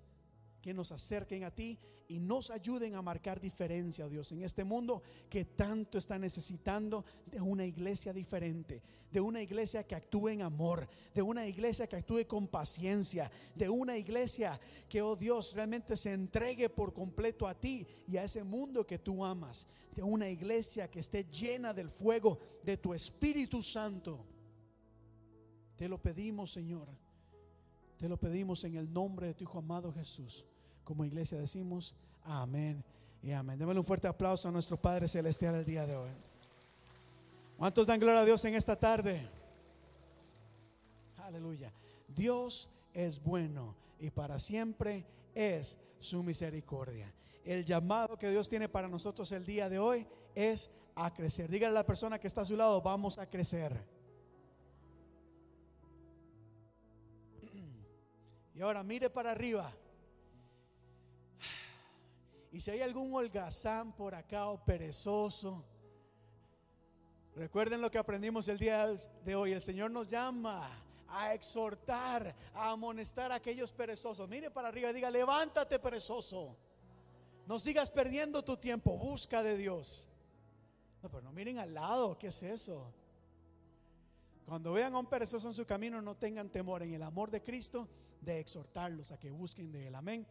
que 0.60 0.74
nos 0.74 0.92
acerquen 0.92 1.44
a 1.44 1.54
ti 1.54 1.78
y 2.08 2.18
nos 2.18 2.50
ayuden 2.50 2.96
a 2.96 3.02
marcar 3.02 3.40
diferencia, 3.40 4.08
Dios, 4.08 4.32
en 4.32 4.42
este 4.42 4.64
mundo 4.64 5.02
que 5.28 5.44
tanto 5.44 5.96
está 5.96 6.18
necesitando 6.18 7.04
de 7.30 7.40
una 7.40 7.64
iglesia 7.64 8.12
diferente, 8.12 8.82
de 9.12 9.20
una 9.20 9.40
iglesia 9.40 9.84
que 9.84 9.94
actúe 9.94 10.30
en 10.30 10.42
amor, 10.42 10.88
de 11.14 11.22
una 11.22 11.46
iglesia 11.46 11.86
que 11.86 11.96
actúe 11.96 12.26
con 12.26 12.48
paciencia, 12.48 13.30
de 13.54 13.68
una 13.68 13.96
iglesia 13.96 14.60
que, 14.88 15.02
oh 15.02 15.14
Dios, 15.16 15.54
realmente 15.54 15.96
se 15.96 16.12
entregue 16.12 16.68
por 16.68 16.92
completo 16.92 17.46
a 17.46 17.54
ti 17.54 17.86
y 18.08 18.16
a 18.16 18.24
ese 18.24 18.42
mundo 18.42 18.86
que 18.86 18.98
tú 18.98 19.24
amas, 19.24 19.68
de 19.94 20.02
una 20.02 20.28
iglesia 20.28 20.88
que 20.88 21.00
esté 21.00 21.24
llena 21.30 21.72
del 21.72 21.90
fuego 21.90 22.38
de 22.64 22.76
tu 22.76 22.92
Espíritu 22.92 23.62
Santo. 23.62 24.26
Te 25.76 25.88
lo 25.88 26.02
pedimos, 26.02 26.50
Señor. 26.50 26.99
Te 28.00 28.08
lo 28.08 28.16
pedimos 28.16 28.64
en 28.64 28.76
el 28.76 28.90
nombre 28.90 29.26
de 29.26 29.34
tu 29.34 29.44
Hijo 29.44 29.58
amado 29.58 29.92
Jesús. 29.92 30.46
Como 30.84 31.04
iglesia 31.04 31.36
decimos 31.36 31.94
amén 32.24 32.82
y 33.22 33.30
amén. 33.32 33.58
Démosle 33.58 33.80
un 33.80 33.84
fuerte 33.84 34.08
aplauso 34.08 34.48
a 34.48 34.50
nuestro 34.50 34.80
Padre 34.80 35.06
Celestial 35.06 35.54
el 35.56 35.66
día 35.66 35.86
de 35.86 35.96
hoy. 35.96 36.10
¿Cuántos 37.58 37.86
dan 37.86 38.00
gloria 38.00 38.22
a 38.22 38.24
Dios 38.24 38.42
en 38.46 38.54
esta 38.54 38.74
tarde? 38.74 39.28
Aleluya. 41.18 41.70
Dios 42.08 42.70
es 42.94 43.22
bueno 43.22 43.76
y 43.98 44.08
para 44.08 44.38
siempre 44.38 45.04
es 45.34 45.78
su 45.98 46.22
misericordia. 46.22 47.12
El 47.44 47.66
llamado 47.66 48.16
que 48.16 48.30
Dios 48.30 48.48
tiene 48.48 48.70
para 48.70 48.88
nosotros 48.88 49.30
el 49.32 49.44
día 49.44 49.68
de 49.68 49.78
hoy 49.78 50.06
es 50.34 50.70
a 50.94 51.12
crecer. 51.12 51.50
Dígale 51.50 51.72
a 51.72 51.80
la 51.80 51.86
persona 51.86 52.18
que 52.18 52.28
está 52.28 52.40
a 52.40 52.46
su 52.46 52.56
lado, 52.56 52.80
vamos 52.80 53.18
a 53.18 53.28
crecer. 53.28 53.78
Y 58.60 58.62
ahora 58.62 58.82
mire 58.82 59.08
para 59.08 59.30
arriba. 59.30 59.74
Y 62.52 62.60
si 62.60 62.70
hay 62.70 62.82
algún 62.82 63.10
holgazán 63.14 63.96
por 63.96 64.14
acá 64.14 64.48
o 64.48 64.62
perezoso, 64.62 65.64
recuerden 67.34 67.80
lo 67.80 67.90
que 67.90 67.96
aprendimos 67.96 68.48
el 68.48 68.58
día 68.58 68.86
de 69.24 69.34
hoy. 69.34 69.52
El 69.52 69.62
Señor 69.62 69.90
nos 69.90 70.10
llama 70.10 70.68
a 71.08 71.32
exhortar, 71.32 72.36
a 72.52 72.72
amonestar 72.72 73.32
a 73.32 73.36
aquellos 73.36 73.72
perezosos. 73.72 74.28
Mire 74.28 74.50
para 74.50 74.68
arriba 74.68 74.92
diga, 74.92 75.10
levántate 75.10 75.78
perezoso. 75.78 76.54
No 77.46 77.58
sigas 77.58 77.90
perdiendo 77.90 78.44
tu 78.44 78.58
tiempo, 78.58 78.94
busca 78.98 79.42
de 79.42 79.56
Dios. 79.56 80.10
No, 81.02 81.10
pero 81.10 81.22
no 81.22 81.32
miren 81.32 81.60
al 81.60 81.72
lado, 81.72 82.18
¿qué 82.18 82.26
es 82.26 82.42
eso? 82.42 82.92
Cuando 84.44 84.74
vean 84.74 84.94
a 84.94 84.98
un 84.98 85.06
perezoso 85.06 85.48
en 85.48 85.54
su 85.54 85.64
camino, 85.64 86.02
no 86.02 86.14
tengan 86.14 86.50
temor 86.50 86.82
en 86.82 86.92
el 86.92 87.02
amor 87.02 87.30
de 87.30 87.42
Cristo 87.42 87.88
de 88.20 88.40
exhortarlos 88.40 89.12
a 89.12 89.18
que 89.18 89.30
busquen 89.30 89.72
de 89.72 89.86
Él. 89.86 89.94
Amén. 89.94 90.26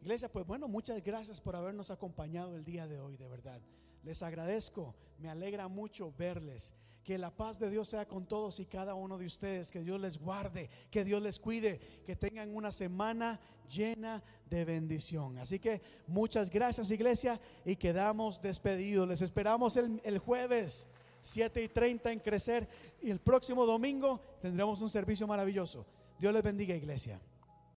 Iglesia, 0.00 0.30
pues 0.30 0.46
bueno, 0.46 0.68
muchas 0.68 1.02
gracias 1.02 1.40
por 1.40 1.56
habernos 1.56 1.90
acompañado 1.90 2.56
el 2.56 2.64
día 2.64 2.86
de 2.86 3.00
hoy, 3.00 3.16
de 3.16 3.28
verdad. 3.28 3.60
Les 4.02 4.22
agradezco, 4.22 4.94
me 5.18 5.28
alegra 5.28 5.68
mucho 5.68 6.12
verles. 6.16 6.74
Que 7.02 7.18
la 7.18 7.30
paz 7.30 7.60
de 7.60 7.70
Dios 7.70 7.88
sea 7.88 8.06
con 8.06 8.26
todos 8.26 8.58
y 8.58 8.66
cada 8.66 8.94
uno 8.94 9.16
de 9.16 9.26
ustedes. 9.26 9.70
Que 9.70 9.80
Dios 9.80 10.00
les 10.00 10.18
guarde, 10.18 10.68
que 10.90 11.04
Dios 11.04 11.22
les 11.22 11.38
cuide, 11.38 11.78
que 12.04 12.16
tengan 12.16 12.54
una 12.54 12.72
semana 12.72 13.40
llena 13.68 14.22
de 14.50 14.64
bendición. 14.64 15.38
Así 15.38 15.58
que 15.58 15.80
muchas 16.06 16.50
gracias 16.50 16.90
iglesia 16.90 17.40
y 17.64 17.76
quedamos 17.76 18.42
despedidos. 18.42 19.08
Les 19.08 19.22
esperamos 19.22 19.76
el, 19.76 20.00
el 20.04 20.18
jueves 20.18 20.88
7 21.20 21.64
y 21.64 21.68
30 21.68 22.12
en 22.12 22.20
Crecer 22.20 22.68
y 23.02 23.10
el 23.10 23.18
próximo 23.18 23.66
domingo 23.66 24.20
tendremos 24.40 24.80
un 24.82 24.90
servicio 24.90 25.26
maravilloso. 25.26 25.86
Dios 26.18 26.32
les 26.32 26.42
bendiga 26.42 26.74
iglesia. 26.74 27.18